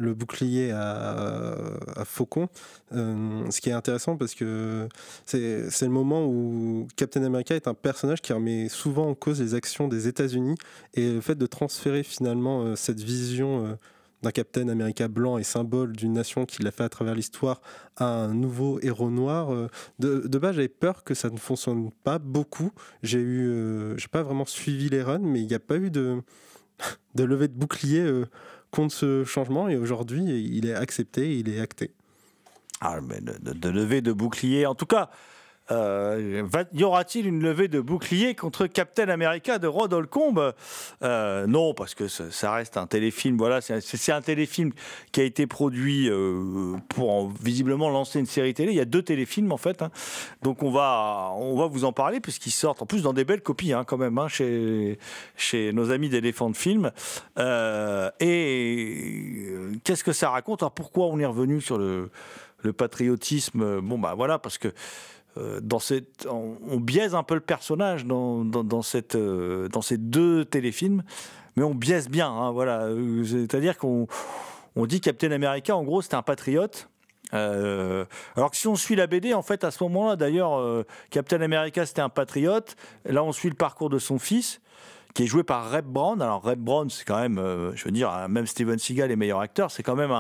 le 0.02 0.14
bouclier 0.14 0.72
à, 0.72 2.04
Faucon. 2.06 2.50
Euh, 2.94 3.50
ce 3.50 3.62
qui 3.62 3.70
est 3.70 3.74
intéressant 3.74 4.18
parce 4.18 4.34
que 4.34 4.90
c'est 5.26 5.40
le 5.82 5.90
moment 5.90 6.26
où 6.26 6.88
Captain 6.96 7.24
America 7.24 7.56
est 7.56 7.68
un 7.68 7.74
personnage 7.74 8.22
qui 8.22 8.34
remet 8.34 8.68
souvent 8.68 9.08
en 9.08 9.16
cause 9.16 9.40
les 9.40 9.54
actions 9.54 9.88
des 9.88 10.08
États-Unis 10.08 10.56
et 10.94 11.14
le 11.14 11.22
fait 11.22 11.36
de 11.36 11.46
transférer 11.46 12.04
finalement 12.04 12.64
euh, 12.64 12.76
cette 12.76 13.00
vision. 13.00 13.66
euh, 13.66 13.76
d'un 14.24 14.30
Captain 14.30 14.70
America 14.70 15.08
blanc 15.08 15.40
et 15.40 15.44
symbole 15.44 15.94
d'une 15.94 16.14
nation 16.14 16.46
qui 16.46 16.62
l'a 16.62 16.70
fait 16.70 16.84
à 16.84 16.90
travers 16.90 17.16
l'histoire 17.16 17.60
à 17.98 18.06
un 18.06 18.36
nouveau 18.36 18.80
héros 18.84 19.10
noir. 19.10 19.50
De, 19.98 20.38
base, 20.38 20.58
j'avais 20.58 20.68
peur 20.68 21.04
que 21.04 21.16
ça 21.16 21.32
ne 21.32 21.38
fonctionne 21.38 21.90
pas 22.04 22.20
beaucoup. 22.20 22.72
J'ai 23.02 23.18
eu, 23.18 23.98
j'ai 23.98 24.08
pas 24.10 24.22
vraiment 24.22 24.46
suivi 24.46 24.90
les 24.90 25.02
runs, 25.02 25.24
mais 25.24 25.42
il 25.42 25.48
n'y 25.48 25.56
a 25.56 25.60
pas 25.60 25.78
eu 25.78 25.90
de, 25.90 26.22
levée 27.16 27.48
de 27.48 27.58
bouclier 27.58 28.08
contre 28.72 28.94
ce 28.94 29.24
changement. 29.26 29.70
Et 29.70 29.78
aujourd'hui, 29.78 30.24
il 30.24 30.66
est 30.66 30.74
accepté, 30.74 31.38
il 31.38 31.50
est 31.50 31.60
acté. 31.60 31.92
Ah, 32.80 33.00
mais 33.02 33.22
de, 33.22 33.54
de- 33.54 33.70
levée 33.70 34.02
de 34.02 34.12
bouclier. 34.12 34.66
En 34.66 34.74
tout 34.76 34.88
cas, 34.88 35.10
euh, 35.72 36.44
y 36.74 36.84
aura-t-il 36.84 37.26
une 37.26 37.42
levée 37.42 37.68
de 37.68 37.80
bouclier 37.80 38.36
contre 38.36 38.68
Captain 38.68 39.08
America 39.10 39.58
de 39.58 39.68
Rod 39.68 39.94
Holcomb? 39.94 40.52
Euh, 41.04 41.48
Non, 41.48 41.74
parce 41.74 41.96
que 41.96 42.08
ça, 42.08 42.52
reste 42.54 42.78
un 42.78 42.88
téléfilm. 42.88 43.38
Voilà, 43.38 43.62
c'est 43.62 44.12
un 44.12 44.22
téléfilm 44.22 44.72
qui 45.12 45.22
a 45.22 45.24
été 45.24 45.48
produit 45.48 46.10
euh, 46.10 46.76
pour 46.90 47.12
en- 47.12 47.28
visiblement 47.42 47.90
lancer 47.90 48.20
une 48.20 48.26
série 48.26 48.54
télé. 48.54 48.72
Il 48.74 48.78
y 48.78 48.82
a 48.82 48.86
deux 48.86 49.02
téléfilms 49.02 49.52
en 49.52 49.58
fait, 49.58 49.82
hein. 49.82 49.90
donc 50.42 50.62
on 50.64 50.72
va 50.72 51.32
on 51.38 51.58
va 51.58 51.68
vous 51.68 51.86
en 51.86 51.94
parler 51.94 52.20
puisqu'ils 52.20 52.52
sortent 52.52 52.82
en 52.82 52.86
plus 52.86 53.02
dans 53.02 53.14
des 53.14 53.24
belles 53.24 53.42
copies 53.42 53.74
hein, 53.74 53.84
quand 53.86 53.98
même 53.98 54.18
hein, 54.18 54.28
chez 54.28 55.00
chez 55.38 55.72
nos 55.74 55.92
amis 55.92 56.10
d'éléphants 56.10 56.50
de 56.50 56.58
film. 56.58 56.92
Et 58.20 59.54
qu'est-ce 59.84 60.04
que 60.04 60.14
ça 60.14 60.30
raconte? 60.30 60.64
Alors 60.64 60.72
pourquoi 60.74 61.08
on 61.08 61.20
est 61.20 61.26
revenu 61.26 61.62
sur 61.62 61.78
le 61.78 62.10
le 62.64 62.74
patriotisme, 62.74 63.82
bon 63.82 63.98
bah 63.98 64.14
voilà, 64.16 64.38
parce 64.38 64.60
que 64.60 64.68
cette, 65.80 66.28
on, 66.30 66.80
biaise 66.80 67.16
un 67.16 67.24
peu 67.24 67.36
le 67.36 67.42
personnage 67.42 68.06
dans, 68.06 68.44
dans, 68.44 68.82
cette, 68.82 69.16
euh, 69.16 69.68
dans 69.70 69.82
ces 69.82 69.98
deux 69.98 70.46
téléfilms, 70.46 71.04
mais 71.56 71.64
on 71.64 71.74
biaise 71.74 72.10
bien, 72.10 72.30
hein, 72.30 72.52
voilà. 72.52 72.84
Euh, 72.84 73.24
C'est-à-dire 73.24 73.78
qu'on 73.78 74.08
on 74.76 74.86
dit 74.86 75.02
Captain 75.02 75.32
America, 75.32 75.76
en 75.76 75.84
gros, 75.84 76.02
c'était 76.02 76.16
un 76.16 76.22
patriote. 76.22 76.88
Euh, 77.34 78.06
alors 78.36 78.52
que 78.52 78.58
si 78.58 78.68
on 78.68 78.76
suit 78.76 78.96
la 78.96 79.08
BD, 79.08 79.34
en 79.34 79.42
fait, 79.42 79.64
à 79.64 79.72
ce 79.72 79.84
moment-là, 79.84 80.16
d'ailleurs, 80.16 80.60
euh, 80.60 80.86
Captain 81.12 81.42
America, 81.42 81.86
c'était 81.86 82.02
un 82.02 82.10
patriote. 82.10 82.76
Là, 83.06 83.24
on 83.24 83.32
suit 83.32 83.50
le 83.50 83.56
parcours 83.56 83.90
de 83.90 84.00
son 84.00 84.20
fils 84.20 84.62
qui 85.14 85.24
est 85.24 85.28
joué 85.28 85.44
par 85.44 85.70
Reb 85.70 85.86
Brown. 85.86 86.22
Alors 86.22 86.42
Reb 86.42 86.60
Brown, 86.60 86.90
c'est 86.90 87.06
quand 87.06 87.20
même, 87.20 87.38
euh, 87.38 87.76
je 87.76 87.86
veux 87.86 87.92
dire, 87.92 88.12
euh, 88.12 88.28
même 88.28 88.48
Steven 88.48 88.78
Seagal 88.78 89.12
est 89.12 89.16
meilleur 89.16 89.40
acteur, 89.40 89.72
c'est 89.72 89.84
quand 89.84 89.96
même 89.96 90.12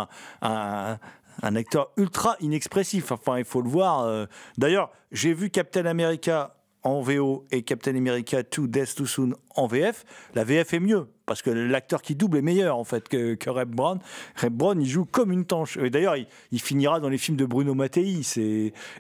un, 0.41 0.97
un 1.41 1.55
acteur 1.55 1.91
ultra 1.97 2.35
inexpressif. 2.39 3.11
Enfin, 3.11 3.37
il 3.37 3.45
faut 3.45 3.61
le 3.61 3.69
voir. 3.69 4.05
euh. 4.05 4.25
D'ailleurs, 4.57 4.91
j'ai 5.11 5.33
vu 5.33 5.49
Captain 5.49 5.85
America 5.85 6.55
en 6.83 7.01
VO 7.01 7.45
et 7.51 7.61
Captain 7.61 7.95
America 7.95 8.41
2 8.43 8.67
Death 8.67 8.95
Too 8.95 9.05
Soon 9.05 9.35
en 9.55 9.67
VF. 9.67 10.03
La 10.33 10.43
VF 10.43 10.73
est 10.73 10.79
mieux 10.79 11.07
parce 11.25 11.41
que 11.41 11.49
l'acteur 11.51 12.01
qui 12.01 12.15
double 12.15 12.37
est 12.37 12.41
meilleur 12.41 12.77
en 12.77 12.83
fait 12.83 13.07
que, 13.07 13.35
que 13.35 13.49
Reb 13.49 13.69
Brown. 13.69 13.99
Reb 14.35 14.53
Brown, 14.53 14.81
il 14.81 14.87
joue 14.89 15.05
comme 15.05 15.31
une 15.31 15.45
tanche. 15.45 15.77
Et 15.77 15.89
D'ailleurs, 15.89 16.15
il, 16.17 16.61
finira 16.61 16.99
dans 16.99 17.09
les 17.09 17.17
films 17.17 17.37
de 17.37 17.45
Bruno 17.45 17.73
Mattei. 17.75 18.21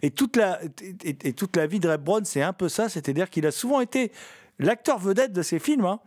Et 0.01 0.11
toute 0.11 0.35
la 0.37 0.59
et 1.03 1.33
toute 1.33 1.55
la 1.57 1.67
vie 1.67 1.79
de 1.79 1.89
Reb 1.89 2.03
Brown, 2.03 2.23
c'est 2.23 2.41
un 2.41 2.53
peu 2.53 2.69
ça. 2.69 2.87
C'est-à-dire 2.87 3.29
qu'il 3.29 3.45
a 3.47 3.51
souvent 3.51 3.81
été 3.81 4.11
l'acteur 4.59 4.99
vedette 4.99 5.33
de 5.33 5.41
ses 5.41 5.59
films. 5.59 5.85
hein 5.85 5.99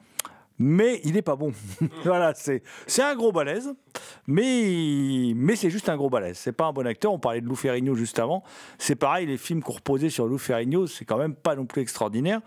mais 0.59 1.01
il 1.05 1.15
n'est 1.15 1.23
pas 1.23 1.37
bon. 1.37 1.53
voilà, 2.05 2.33
c'est 2.35 2.63
un 3.03 3.15
gros 3.17 3.33
balèze, 3.33 3.75
mais 4.27 5.33
mais 5.35 5.57
c'est 5.57 5.71
juste 5.71 5.89
un 5.89 5.97
gros 5.97 6.11
balèze. 6.11 6.39
C'est 6.39 6.53
pas 6.53 6.67
un 6.67 6.73
bon 6.73 6.87
acteur. 6.87 7.13
On 7.13 7.19
parlait 7.19 7.41
de 7.41 7.47
Lou 7.47 7.57
Ferrigno 7.57 7.95
juste 7.95 8.19
avant. 8.19 8.45
C'est 8.79 8.95
pareil, 8.95 9.27
les 9.27 9.37
films 9.37 9.63
qu'on 9.63 9.73
reposait 9.75 10.11
sur 10.11 10.27
Lou 10.27 10.39
Ferrigno, 10.39 10.87
c'est 10.87 11.05
quand 11.05 11.19
même 11.19 11.35
pas 11.35 11.57
non 11.57 11.67
plus 11.67 11.83
extraordinaire. 11.83 12.41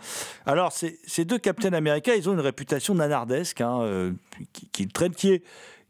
Alors 0.46 0.72
ces, 0.72 1.00
ces 1.06 1.26
deux 1.26 1.38
Captain 1.38 1.74
America, 1.74 2.16
ils 2.16 2.30
ont 2.30 2.34
une 2.34 2.40
réputation 2.40 2.96
nanardesque, 2.96 3.62
hein, 3.62 3.82
euh, 3.82 4.12
qui, 4.54 4.70
qui 4.70 4.88
traîne, 4.88 5.14
qui 5.14 5.34
est 5.34 5.44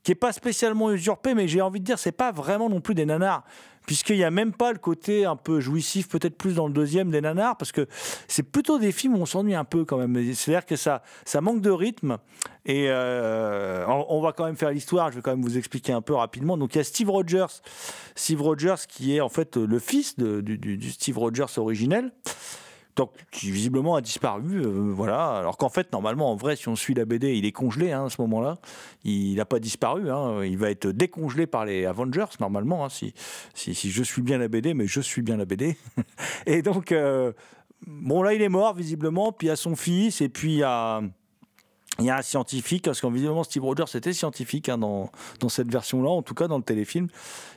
qui 0.07 0.13
est 0.13 0.15
pas 0.15 0.31
spécialement 0.31 0.89
usurpée, 0.89 1.33
mais 1.33 1.49
j'ai 1.49 1.59
envie 1.59 1.81
de 1.81 1.85
dire, 1.85 1.99
c'est 1.99 2.13
pas 2.13 2.31
vraiment 2.31 2.69
non 2.69 2.79
plus 2.79 2.95
des 2.95 3.05
nanars 3.05 3.43
puisqu'il 3.85 4.15
n'y 4.15 4.23
a 4.23 4.31
même 4.31 4.53
pas 4.53 4.71
le 4.71 4.77
côté 4.77 5.25
un 5.25 5.35
peu 5.35 5.59
jouissif, 5.59 6.07
peut-être 6.07 6.37
plus 6.37 6.55
dans 6.55 6.67
le 6.67 6.73
deuxième 6.73 7.09
des 7.09 7.19
nanars, 7.19 7.57
parce 7.57 7.73
que 7.73 7.87
c'est 8.29 8.43
plutôt 8.43 8.79
des 8.79 8.93
films 8.93 9.15
où 9.15 9.19
on 9.19 9.25
s'ennuie 9.25 9.55
un 9.55 9.63
peu 9.65 9.83
quand 9.85 9.97
même. 9.97 10.13
C'est-à-dire 10.33 10.65
que 10.65 10.77
ça, 10.77 11.03
ça 11.25 11.39
manque 11.41 11.61
de 11.61 11.71
rythme. 11.71 12.17
Et 12.65 12.85
euh, 12.87 13.85
on, 13.87 14.21
va 14.21 14.31
quand 14.31 14.45
même 14.45 14.55
faire 14.57 14.71
l'histoire, 14.71 15.11
je 15.11 15.17
vais 15.17 15.21
quand 15.21 15.31
même 15.31 15.41
vous 15.43 15.57
expliquer 15.57 15.91
un 15.91 16.01
peu 16.01 16.13
rapidement. 16.13 16.57
Donc 16.57 16.75
il 16.75 16.77
y 16.77 16.81
a 16.81 16.83
Steve 16.85 17.09
Rogers, 17.09 17.61
Steve 18.15 18.41
Rogers 18.41 18.75
qui 18.87 19.15
est 19.15 19.21
en 19.21 19.29
fait 19.29 19.57
le 19.57 19.79
fils 19.79 20.17
de- 20.17 20.39
du- 20.39 20.57
du 20.57 20.91
Steve 20.91 21.17
Rogers 21.17 21.57
originel. 21.57 22.11
Donc, 22.97 23.11
qui 23.29 23.51
visiblement 23.51 23.95
a 23.95 24.01
disparu, 24.01 24.55
euh, 24.55 24.91
voilà. 24.91 25.37
Alors 25.37 25.55
qu'en 25.57 25.69
fait, 25.69 25.93
normalement, 25.93 26.31
en 26.31 26.35
vrai, 26.35 26.55
si 26.55 26.67
on 26.67 26.75
suit 26.75 26.95
la 26.95 27.05
BD, 27.05 27.37
il 27.37 27.45
est 27.45 27.51
congelé 27.51 27.91
hein, 27.91 28.05
à 28.05 28.09
ce 28.09 28.19
moment-là. 28.23 28.57
Il 29.03 29.35
n'a 29.35 29.45
pas 29.45 29.59
disparu. 29.59 30.09
hein. 30.09 30.43
Il 30.43 30.57
va 30.57 30.71
être 30.71 30.87
décongelé 30.87 31.45
par 31.45 31.63
les 31.63 31.85
Avengers, 31.85 32.25
normalement, 32.39 32.85
hein, 32.85 32.89
si, 32.89 33.13
si, 33.53 33.91
je 33.91 34.01
suis 34.01 34.23
bien 34.23 34.39
la 34.39 34.47
BD, 34.47 34.73
mais 34.73 34.87
je 34.87 34.99
suis 34.99 35.21
bien 35.21 35.37
la 35.37 35.45
BD. 35.45 35.77
et 36.47 36.63
donc, 36.63 36.91
euh, 36.91 37.33
bon, 37.85 38.23
là, 38.23 38.33
il 38.33 38.41
est 38.41 38.49
mort, 38.49 38.73
visiblement. 38.73 39.31
Puis 39.31 39.51
a 39.51 39.55
son 39.55 39.75
fils, 39.75 40.19
et 40.21 40.29
puis 40.29 40.63
a. 40.63 41.01
Il 41.99 42.05
y 42.05 42.09
a 42.11 42.17
un 42.17 42.21
scientifique, 42.21 42.85
parce 42.85 43.01
qu'en 43.01 43.09
visiblement 43.09 43.43
Steve 43.43 43.63
Rogers 43.63 43.95
était 43.95 44.13
scientifique 44.13 44.69
hein, 44.69 44.77
dans, 44.77 45.09
cette 45.49 45.71
version-là, 45.71 46.09
en 46.09 46.21
tout 46.21 46.35
cas 46.35 46.47
dans 46.47 46.57
le 46.57 46.63
téléfilm, 46.63 47.07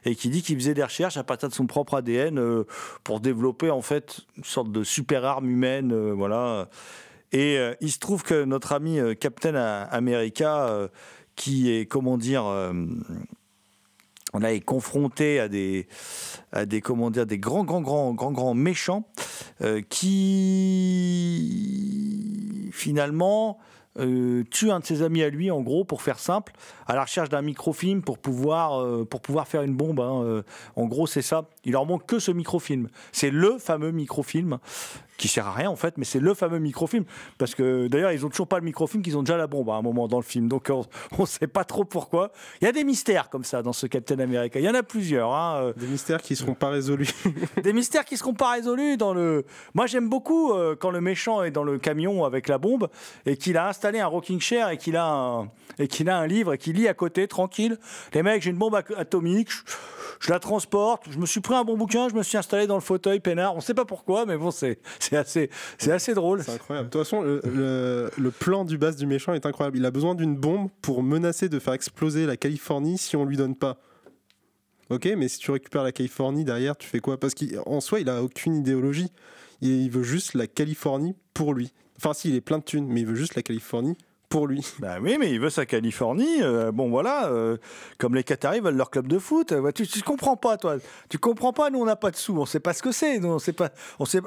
et 0.04 0.16
qui 0.16 0.30
dit 0.30 0.42
qu'il 0.42 0.56
faisait 0.56 0.72
des 0.72 0.82
recherches 0.84 1.18
à 1.18 1.24
partir 1.24 1.50
de 1.50 1.54
son 1.54 1.66
propre 1.66 1.94
ADN 1.94 2.38
euh, 2.38 2.64
pour 3.04 3.20
développer 3.20 3.70
en 3.70 3.82
fait 3.82 4.20
une 4.38 4.44
sorte 4.44 4.72
de 4.72 4.82
super 4.82 5.24
arme 5.26 5.48
humaine, 5.50 5.92
euh, 5.92 6.12
voilà. 6.14 6.68
Et 7.32 7.58
euh, 7.58 7.74
il 7.80 7.92
se 7.92 7.98
trouve 7.98 8.22
que 8.22 8.44
notre 8.44 8.72
ami 8.72 8.98
Captain 9.20 9.54
America, 9.54 10.88
qui 11.36 11.70
est 11.70 11.84
comment 11.86 12.16
dire, 12.16 12.44
on 14.32 14.42
est 14.42 14.60
confronté 14.60 15.38
à 15.38 15.48
des, 15.48 15.86
à 16.52 16.64
des 16.66 16.80
des 16.80 17.38
grands 17.38 17.64
grands 17.64 17.82
grands 17.82 18.14
grands 18.14 18.32
grands 18.32 18.54
méchants 18.54 19.06
qui 19.90 21.50
finalement 22.72 23.58
euh, 23.98 24.44
tue 24.50 24.70
un 24.70 24.80
de 24.80 24.84
ses 24.84 25.02
amis 25.02 25.22
à 25.22 25.30
lui, 25.30 25.50
en 25.50 25.60
gros, 25.62 25.84
pour 25.84 26.02
faire 26.02 26.18
simple, 26.18 26.52
à 26.86 26.94
la 26.94 27.02
recherche 27.02 27.28
d'un 27.28 27.42
microfilm 27.42 28.02
pour 28.02 28.18
pouvoir, 28.18 28.80
euh, 28.80 29.08
faire 29.46 29.62
une 29.62 29.74
bombe. 29.74 30.00
hein, 30.00 30.22
euh. 30.22 30.42
en 30.76 30.86
gros, 30.86 31.06
c'est 31.06 31.22
ça. 31.22 31.46
Il 31.64 31.72
leur 31.72 31.86
manque 31.86 32.06
que 32.06 32.18
ce 32.18 32.30
microfilm. 32.30 32.88
C'est 33.12 33.30
le 33.30 33.58
fameux 33.58 33.90
microfilm 33.90 34.58
qui 35.20 35.28
sert 35.28 35.46
à 35.46 35.52
rien 35.52 35.70
en 35.70 35.76
fait, 35.76 35.98
mais 35.98 36.04
c'est 36.04 36.18
le 36.18 36.34
fameux 36.34 36.58
microfilm. 36.58 37.04
Parce 37.38 37.54
que 37.54 37.88
d'ailleurs, 37.88 38.12
ils 38.12 38.24
ont 38.24 38.30
toujours 38.30 38.48
pas 38.48 38.58
le 38.58 38.64
microfilm, 38.64 39.02
qu'ils 39.02 39.16
ont 39.16 39.22
déjà 39.22 39.36
la 39.36 39.46
bombe 39.46 39.68
à 39.70 39.74
un 39.74 39.82
moment 39.82 40.08
dans 40.08 40.16
le 40.16 40.24
film. 40.24 40.48
Donc 40.48 40.68
on, 40.70 40.84
on 41.18 41.26
sait 41.26 41.46
pas 41.46 41.64
trop 41.64 41.84
pourquoi. 41.84 42.32
Il 42.60 42.64
y 42.64 42.68
a 42.68 42.72
des 42.72 42.84
mystères 42.84 43.28
comme 43.28 43.44
ça 43.44 43.62
dans 43.62 43.74
ce 43.74 43.86
Captain 43.86 44.18
America. 44.18 44.58
Il 44.58 44.64
y 44.64 44.68
en 44.68 44.74
a 44.74 44.82
plusieurs. 44.82 45.32
hein, 45.34 45.60
euh 45.62 45.72
Des 45.76 45.86
mystères 45.86 46.22
qui 46.22 46.34
seront 46.34 46.54
pas 46.54 46.70
résolus. 46.70 47.10
des 47.62 47.72
mystères 47.72 48.04
qui 48.04 48.16
seront 48.16 48.34
pas 48.34 48.52
résolus 48.52 48.96
dans 48.96 49.12
le. 49.12 49.44
Moi, 49.74 49.86
j'aime 49.86 50.08
beaucoup 50.08 50.52
euh, 50.52 50.74
quand 50.74 50.90
le 50.90 51.00
méchant 51.00 51.42
est 51.42 51.50
dans 51.50 51.64
le 51.64 51.78
camion 51.78 52.24
avec 52.24 52.48
la 52.48 52.58
bombe 52.58 52.88
et 53.26 53.36
qu'il 53.36 53.56
a 53.58 53.68
installé 53.68 54.00
un 54.00 54.06
rocking 54.06 54.40
chair 54.40 54.70
et 54.70 54.78
qu'il 54.78 54.96
a 54.96 55.06
un 55.06 55.50
et 55.78 55.88
qu'il 55.88 56.08
a 56.08 56.18
un 56.18 56.26
livre 56.26 56.54
et 56.54 56.58
qu'il 56.58 56.76
lit 56.76 56.88
à 56.88 56.94
côté 56.94 57.28
tranquille. 57.28 57.78
Les 58.14 58.22
mecs, 58.22 58.42
j'ai 58.42 58.50
une 58.50 58.58
bombe 58.58 58.74
atomique. 58.74 59.50
Je, 59.50 59.62
je 60.18 60.30
la 60.30 60.38
transporte. 60.38 61.04
Je 61.10 61.18
me 61.18 61.26
suis 61.26 61.40
pris 61.40 61.54
un 61.54 61.64
bon 61.64 61.76
bouquin. 61.76 62.08
Je 62.08 62.14
me 62.14 62.22
suis 62.22 62.36
installé 62.38 62.66
dans 62.66 62.74
le 62.74 62.80
fauteuil 62.80 63.20
peinard. 63.20 63.54
On 63.54 63.60
sait 63.60 63.74
pas 63.74 63.84
pourquoi, 63.84 64.26
mais 64.26 64.36
bon, 64.36 64.50
c'est 64.50 64.78
assez 65.12 66.14
drôle. 66.14 66.42
C'est 66.42 66.52
incroyable. 66.52 66.88
De 66.88 66.92
toute 66.92 67.02
façon, 67.02 67.22
le, 67.22 67.40
le- 68.16 68.30
plan 68.30 68.64
du 68.64 68.78
base 68.78 68.96
du 68.96 69.06
méchant 69.06 69.34
est 69.34 69.44
incroyable. 69.46 69.76
Il 69.76 69.84
a 69.84 69.90
besoin 69.90 70.14
d'une 70.14 70.36
bombe 70.36 70.68
pour 70.82 71.02
menacer 71.02 71.48
de 71.48 71.58
faire 71.58 71.74
exploser 71.74 72.26
la 72.26 72.36
Californie 72.36 72.96
si 72.98 73.16
on 73.16 73.24
lui 73.24 73.36
donne 73.36 73.54
pas. 73.56 73.78
Ok, 74.88 75.08
mais 75.16 75.28
si 75.28 75.38
tu 75.38 75.50
récupères 75.50 75.82
la 75.84 75.92
Californie 75.92 76.44
derrière, 76.44 76.76
tu 76.76 76.88
fais 76.88 77.00
quoi? 77.00 77.18
Parce 77.18 77.34
qu'en 77.34 77.80
soi, 77.80 78.00
il 78.00 78.08
a 78.08 78.22
aucune 78.22 78.56
idéologie. 78.56 79.12
Il 79.60 79.90
veut 79.90 80.02
juste 80.02 80.34
la 80.34 80.46
Californie 80.46 81.14
pour 81.34 81.54
lui. 81.54 81.72
Enfin, 81.96 82.14
si, 82.14 82.30
il 82.30 82.34
est 82.34 82.40
plein 82.40 82.58
de 82.58 82.64
thunes, 82.64 82.86
mais 82.88 83.02
il 83.02 83.06
veut 83.06 83.14
juste 83.14 83.34
la 83.34 83.42
Californie 83.42 83.96
pour 84.30 84.46
lui. 84.46 84.64
Bah 84.78 84.96
oui, 85.02 85.16
mais 85.20 85.30
il 85.32 85.40
veut 85.40 85.50
sa 85.50 85.66
Californie. 85.66 86.40
euh, 86.40 86.72
bon, 86.72 86.88
voilà. 86.88 87.26
euh, 87.26 87.58
comme 87.98 88.14
les 88.14 88.24
Qataris 88.24 88.60
veulent 88.60 88.76
leur 88.76 88.88
club 88.90 89.06
de 89.08 89.18
foot. 89.18 89.52
euh, 89.52 89.72
tu, 89.72 89.86
tu 89.86 90.00
comprends 90.02 90.36
pas, 90.36 90.56
toi. 90.56 90.76
Tu 91.10 91.18
comprends 91.18 91.52
pas. 91.52 91.68
Nous, 91.68 91.80
on 91.80 91.84
n'a 91.84 91.96
pas 91.96 92.10
de 92.12 92.16
sous. 92.16 92.38
On 92.38 92.46
sait 92.46 92.60
pas 92.60 92.72
ce 92.72 92.82
que 92.82 92.92
c'est. 92.92 93.18
nous, 93.18 93.28
On 93.28 93.38
sait 93.38 93.52
pas. 93.52 93.70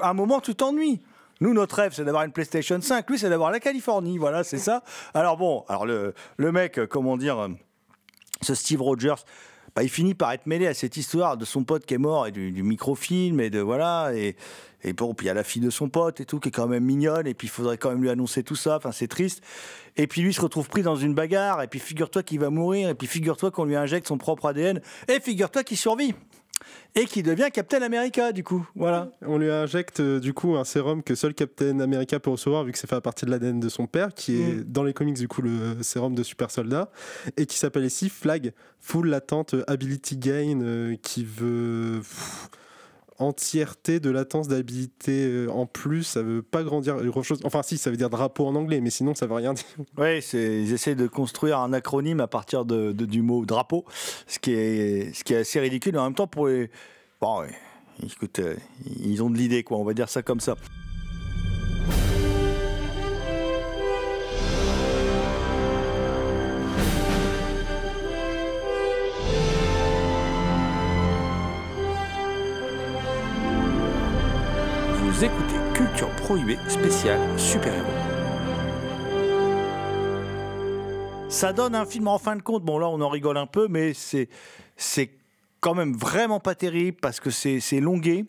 À 0.02 0.10
un 0.10 0.14
moment, 0.14 0.40
tu 0.40 0.54
t'ennuies. 0.54 1.00
Nous, 1.40 1.52
notre 1.54 1.74
rêve, 1.76 1.92
c'est 1.94 2.04
d'avoir 2.04 2.22
une 2.24 2.32
PlayStation 2.32 2.80
5. 2.80 3.08
Lui, 3.10 3.18
c'est 3.18 3.30
d'avoir 3.30 3.50
la 3.50 3.58
Californie. 3.60 4.18
Voilà, 4.18 4.44
c'est 4.44 4.58
ça. 4.58 4.82
Alors 5.14 5.36
bon, 5.36 5.64
alors 5.68 5.86
le, 5.86 6.14
le 6.36 6.52
mec, 6.52 6.78
comment 6.88 7.16
dire, 7.16 7.48
ce 8.42 8.54
Steve 8.54 8.82
Rogers. 8.82 9.14
Bah, 9.74 9.82
il 9.82 9.88
finit 9.88 10.14
par 10.14 10.30
être 10.30 10.46
mêlé 10.46 10.68
à 10.68 10.74
cette 10.74 10.96
histoire 10.96 11.36
de 11.36 11.44
son 11.44 11.64
pote 11.64 11.84
qui 11.84 11.94
est 11.94 11.98
mort 11.98 12.28
et 12.28 12.30
du, 12.30 12.62
microfilm 12.62 13.40
et 13.40 13.50
de 13.50 13.58
voilà 13.58 14.12
et 14.14 14.36
et 14.86 14.92
bon 14.92 15.14
puis 15.14 15.24
il 15.24 15.28
y 15.28 15.30
a 15.30 15.34
la 15.34 15.42
fille 15.42 15.62
de 15.62 15.70
son 15.70 15.88
pote 15.88 16.20
et 16.20 16.26
tout 16.26 16.38
qui 16.38 16.50
est 16.50 16.52
quand 16.52 16.68
même 16.68 16.84
mignonne 16.84 17.26
et 17.26 17.34
puis 17.34 17.48
il 17.48 17.50
faudrait 17.50 17.78
quand 17.78 17.88
même 17.88 18.02
lui 18.02 18.10
annoncer 18.10 18.44
tout 18.44 18.54
ça 18.54 18.76
enfin 18.76 18.92
c'est 18.92 19.08
triste. 19.08 19.42
Et 19.96 20.06
puis 20.06 20.20
lui 20.20 20.32
se 20.32 20.40
retrouve 20.40 20.68
pris 20.68 20.82
dans 20.82 20.94
une 20.94 21.14
bagarre 21.14 21.60
et 21.62 21.66
puis 21.66 21.80
figure-toi 21.80 22.22
qu'il 22.22 22.38
va 22.38 22.50
mourir 22.50 22.88
et 22.88 22.94
puis 22.94 23.08
figure-toi 23.08 23.50
qu'on 23.50 23.64
lui 23.64 23.74
injecte 23.74 24.06
son 24.06 24.18
propre 24.18 24.46
ADN 24.46 24.80
et 25.08 25.18
figure-toi 25.18 25.64
qu'il 25.64 25.76
survit 25.76 26.14
et 26.94 27.04
qui 27.06 27.22
devient 27.22 27.48
Captain 27.52 27.82
America, 27.82 28.32
du 28.32 28.44
coup. 28.44 28.66
Voilà. 28.74 29.10
On 29.22 29.38
lui 29.38 29.50
injecte 29.50 30.00
euh, 30.00 30.20
du 30.20 30.32
coup 30.32 30.56
un 30.56 30.64
sérum 30.64 31.02
que 31.02 31.14
seul 31.14 31.34
Captain 31.34 31.80
America 31.80 32.18
peut 32.20 32.30
recevoir 32.30 32.64
vu 32.64 32.72
que 32.72 32.78
ça 32.78 32.86
fait 32.86 33.00
partie 33.00 33.24
de 33.26 33.30
l'ADN 33.30 33.60
de 33.60 33.68
son 33.68 33.86
père, 33.86 34.14
qui 34.14 34.40
est 34.40 34.54
Mm. 34.54 34.64
dans 34.64 34.82
les 34.82 34.92
comics 34.92 35.16
du 35.18 35.28
coup 35.28 35.42
le 35.42 35.82
sérum 35.82 36.14
de 36.14 36.22
super 36.22 36.50
soldat, 36.50 36.90
et 37.36 37.46
qui 37.46 37.58
s'appelle 37.58 37.84
ici 37.84 38.08
Flag, 38.08 38.52
Full 38.80 39.08
Latent 39.08 39.56
Ability 39.66 40.16
Gain, 40.16 40.60
euh, 40.62 40.96
qui 41.02 41.24
veut 41.24 41.98
pff, 42.00 42.48
entièreté 43.26 44.00
de 44.00 44.10
latence 44.10 44.48
d'habilité 44.48 45.26
euh, 45.26 45.48
en 45.50 45.66
plus, 45.66 46.04
ça 46.04 46.22
veut 46.22 46.42
pas 46.42 46.62
grandir 46.62 46.96
grand 46.96 47.22
chose. 47.22 47.40
Enfin 47.44 47.62
si, 47.62 47.78
ça 47.78 47.90
veut 47.90 47.96
dire 47.96 48.10
drapeau 48.10 48.46
en 48.46 48.54
anglais, 48.54 48.80
mais 48.80 48.90
sinon 48.90 49.14
ça 49.14 49.26
veut 49.26 49.34
rien 49.34 49.54
dire. 49.54 49.64
Oui, 49.98 50.18
ils 50.32 50.72
essaient 50.72 50.94
de 50.94 51.06
construire 51.06 51.58
un 51.58 51.72
acronyme 51.72 52.20
à 52.20 52.26
partir 52.26 52.64
de, 52.64 52.92
du 52.92 53.22
mot 53.22 53.44
drapeau, 53.44 53.84
ce 54.26 54.38
qui, 54.38 54.52
est, 54.52 55.14
ce 55.14 55.24
qui 55.24 55.34
est 55.34 55.38
assez 55.38 55.60
ridicule. 55.60 55.98
En 55.98 56.04
même 56.04 56.14
temps, 56.14 56.26
pour 56.26 56.48
les. 56.48 56.70
Bon, 57.20 57.40
ouais, 57.40 57.50
écoute, 58.02 58.38
euh, 58.38 58.56
ils 59.00 59.22
ont 59.22 59.30
de 59.30 59.36
l'idée, 59.36 59.62
quoi, 59.62 59.78
on 59.78 59.84
va 59.84 59.94
dire 59.94 60.08
ça 60.08 60.22
comme 60.22 60.40
ça. 60.40 60.56
Écoutez 75.24 75.54
Culture 75.72 76.10
Prohibée 76.16 76.58
spéciale 76.68 77.18
super-héros. 77.38 77.86
Ça 81.30 81.54
donne 81.54 81.74
un 81.74 81.86
film 81.86 82.08
en 82.08 82.18
fin 82.18 82.36
de 82.36 82.42
compte. 82.42 82.62
Bon, 82.62 82.78
là, 82.78 82.90
on 82.90 83.00
en 83.00 83.08
rigole 83.08 83.38
un 83.38 83.46
peu, 83.46 83.66
mais 83.66 83.94
c'est 83.94 84.28
c'est 84.76 85.12
quand 85.60 85.74
même 85.74 85.94
vraiment 85.94 86.40
pas 86.40 86.54
terrible 86.54 86.98
parce 87.00 87.20
que 87.20 87.30
c'est 87.30 87.80
longué. 87.80 88.26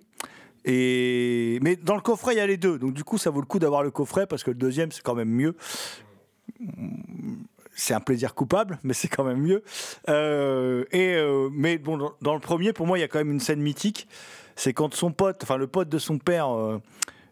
Et 0.63 1.60
mais 1.62 1.75
dans 1.75 1.95
le 1.95 2.01
coffret, 2.01 2.34
il 2.36 2.38
y 2.38 2.39
a 2.39 2.47
les 2.47 2.55
deux. 2.55 2.79
Donc 2.79 2.93
du 2.93 3.03
coup, 3.03 3.17
ça 3.17 3.29
vaut 3.29 3.41
le 3.41 3.45
coup 3.45 3.60
d'avoir 3.60 3.84
le 3.84 3.91
coffret 3.91 4.25
parce 4.25 4.45
que 4.45 4.51
le 4.51 4.58
deuxième, 4.58 4.93
c'est 4.93 5.03
quand 5.03 5.15
même 5.15 5.27
mieux. 5.27 5.58
C'est 7.75 7.93
un 7.93 7.99
plaisir 7.99 8.34
coupable, 8.36 8.79
mais 8.84 8.93
c'est 8.93 9.10
quand 9.10 9.25
même 9.25 9.41
mieux. 9.41 9.63
Euh, 10.08 10.86
et 10.93 11.15
euh, 11.15 11.49
mais 11.51 11.77
bon, 11.77 12.13
dans 12.21 12.34
le 12.34 12.39
premier, 12.39 12.71
pour 12.71 12.88
moi, 12.88 12.97
il 12.97 13.01
y 13.01 13.03
a 13.03 13.10
quand 13.10 13.19
même 13.19 13.34
une 13.34 13.41
scène 13.41 13.60
mythique. 13.60 14.08
C'est 14.55 14.73
quand 14.73 14.93
son 14.93 15.11
pote, 15.11 15.43
enfin 15.43 15.57
le 15.57 15.67
pote 15.67 15.89
de 15.89 15.97
son 15.97 16.17
père, 16.17 16.49
euh, 16.55 16.79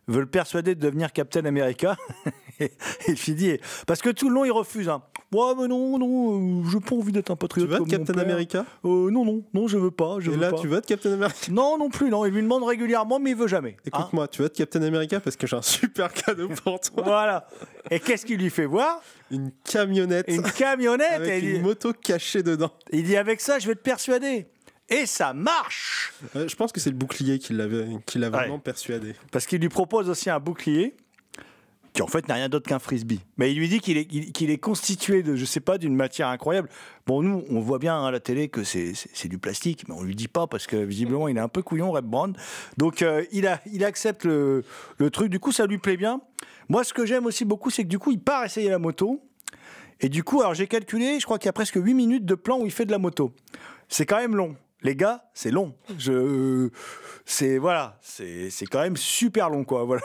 veut 0.07 0.19
le 0.21 0.25
persuader 0.25 0.75
de 0.75 0.79
devenir 0.81 1.11
Captain 1.13 1.45
America. 1.45 1.95
et 2.59 2.71
il 3.07 3.15
lui 3.15 3.33
dit, 3.33 3.57
parce 3.87 4.01
que 4.01 4.09
tout 4.09 4.29
le 4.29 4.35
long, 4.35 4.45
il 4.45 4.51
refuse. 4.51 4.89
Hein. 4.89 5.01
Ouais, 5.31 5.53
mais 5.57 5.67
non, 5.67 5.97
non, 5.97 6.61
euh, 6.63 6.69
j'ai 6.69 6.79
pas 6.79 6.95
envie 6.95 7.11
d'être 7.11 7.31
un 7.31 7.35
Tu 7.35 7.39
patriote. 7.39 7.67
veux 7.69 7.73
être 7.75 7.79
comme 7.79 7.89
mon 7.91 7.97
Captain 7.97 8.13
père. 8.13 8.23
America? 8.23 8.65
Euh, 8.85 9.09
Non, 9.09 9.25
non, 9.25 9.43
non, 9.53 9.67
je 9.67 9.77
veux 9.79 9.89
pas. 9.89 10.17
Je 10.19 10.29
Et 10.29 10.35
veux 10.35 10.39
là, 10.39 10.51
pas. 10.51 10.59
tu 10.59 10.67
veux 10.67 10.77
être 10.77 10.85
Captain 10.85 11.11
America? 11.13 11.35
Non, 11.51 11.77
non 11.79 11.89
plus, 11.89 12.09
non. 12.11 12.23
Il 12.25 12.33
lui 12.33 12.41
demande 12.43 12.63
régulièrement, 12.63 13.19
mais 13.19 13.31
il 13.31 13.35
veut 13.35 13.47
jamais. 13.47 13.77
Hein 13.79 13.83
Écoute-moi, 13.87 14.27
tu 14.27 14.41
veux 14.41 14.45
être 14.47 14.55
Captain 14.55 14.83
America 14.83 15.19
parce 15.19 15.35
que 15.35 15.47
j'ai 15.47 15.55
un 15.55 15.61
super 15.63 16.13
cadeau 16.13 16.49
pour 16.49 16.79
toi. 16.79 17.03
voilà. 17.03 17.47
Et 17.89 17.99
qu'est-ce 17.99 18.25
qu'il 18.27 18.37
lui 18.39 18.51
fait 18.51 18.65
voir? 18.67 19.01
Une 19.31 19.51
camionnette 19.63 20.25
Une 20.27 20.43
camionnette. 20.43 21.09
et 21.11 21.15
avec 21.15 21.43
il, 21.43 21.49
une 21.49 21.55
dit, 21.57 21.61
moto 21.63 21.93
cachée 21.93 22.43
dedans. 22.43 22.71
il 22.91 23.03
dit 23.03 23.17
avec 23.17 23.41
ça, 23.41 23.57
je 23.57 23.67
vais 23.67 23.75
te 23.75 23.81
persuader. 23.81 24.45
Et 24.89 25.05
ça 25.05 25.33
marche 25.33 26.13
Euh, 26.35 26.47
je 26.47 26.55
pense 26.55 26.71
que 26.71 26.79
c'est 26.79 26.89
le 26.89 26.95
bouclier 26.95 27.39
qui 27.39 27.53
l'avait 27.53 27.87
qui 28.05 28.19
l'a 28.19 28.29
vraiment 28.29 28.55
Ouais. 28.55 28.61
persuadé. 28.61 29.15
Parce 29.31 29.45
qu'il 29.45 29.61
lui 29.61 29.69
propose 29.69 30.09
aussi 30.09 30.29
un 30.29 30.39
bouclier 30.39 30.95
qui 31.93 32.01
en 32.01 32.07
fait 32.07 32.27
n'a 32.27 32.33
rien 32.33 32.49
d'autre 32.49 32.67
qu'un 32.67 32.79
frisbee. 32.79 33.19
Mais 33.37 33.51
il 33.51 33.57
lui 33.59 33.69
dit 33.69 33.79
qu'il 33.79 33.97
est, 33.97 34.05
qu'il 34.05 34.49
est 34.49 34.57
constitué 34.57 35.21
de, 35.21 35.35
je 35.35 35.45
sais 35.45 35.59
pas, 35.59 35.77
d'une 35.77 35.95
matière 35.95 36.27
incroyable. 36.29 36.67
Bon, 37.05 37.21
nous, 37.21 37.43
on 37.49 37.59
voit 37.59 37.77
bien 37.77 38.03
à 38.03 38.09
la 38.11 38.19
télé 38.19 38.49
que 38.49 38.63
c'est, 38.63 38.93
c'est, 38.95 39.09
c'est 39.13 39.27
du 39.27 39.37
plastique, 39.37 39.85
mais 39.87 39.93
on 39.93 40.01
lui 40.01 40.15
dit 40.15 40.27
pas 40.27 40.47
parce 40.47 40.65
que 40.65 40.75
visiblement 40.75 41.27
il 41.27 41.37
est 41.37 41.41
un 41.41 41.47
peu 41.49 41.61
couillon, 41.61 41.91
Red 41.91 42.05
Brown. 42.05 42.35
Donc 42.77 43.03
euh, 43.03 43.23
il, 43.31 43.45
a, 43.47 43.61
il 43.71 43.85
accepte 43.85 44.25
le, 44.25 44.63
le 44.97 45.09
truc. 45.11 45.29
Du 45.29 45.39
coup, 45.39 45.51
ça 45.51 45.65
lui 45.67 45.77
plaît 45.77 45.97
bien. 45.97 46.19
Moi, 46.67 46.83
ce 46.83 46.93
que 46.95 47.05
j'aime 47.05 47.25
aussi 47.27 47.45
beaucoup, 47.45 47.69
c'est 47.69 47.83
que 47.83 47.89
du 47.89 47.99
coup, 47.99 48.11
il 48.11 48.19
part 48.19 48.43
essayer 48.43 48.69
la 48.69 48.79
moto. 48.79 49.21
Et 50.01 50.09
du 50.09 50.23
coup, 50.23 50.41
alors 50.41 50.55
j'ai 50.55 50.67
calculé, 50.67 51.19
je 51.19 51.25
crois 51.25 51.37
qu'il 51.37 51.45
y 51.45 51.49
a 51.49 51.53
presque 51.53 51.75
8 51.81 51.93
minutes 51.93 52.25
de 52.25 52.35
plan 52.35 52.59
où 52.59 52.65
il 52.65 52.71
fait 52.71 52.85
de 52.85 52.91
la 52.91 52.97
moto. 52.97 53.33
C'est 53.87 54.05
quand 54.07 54.17
même 54.17 54.35
long. 54.35 54.55
Les 54.83 54.95
gars, 54.95 55.23
c'est 55.33 55.51
long. 55.51 55.73
Je, 55.97 56.69
c'est 57.25 57.57
voilà, 57.57 57.97
c'est 58.01 58.65
quand 58.69 58.81
même 58.81 58.97
super 58.97 59.49
long 59.49 59.63
quoi. 59.63 59.85
Voilà, 59.85 60.01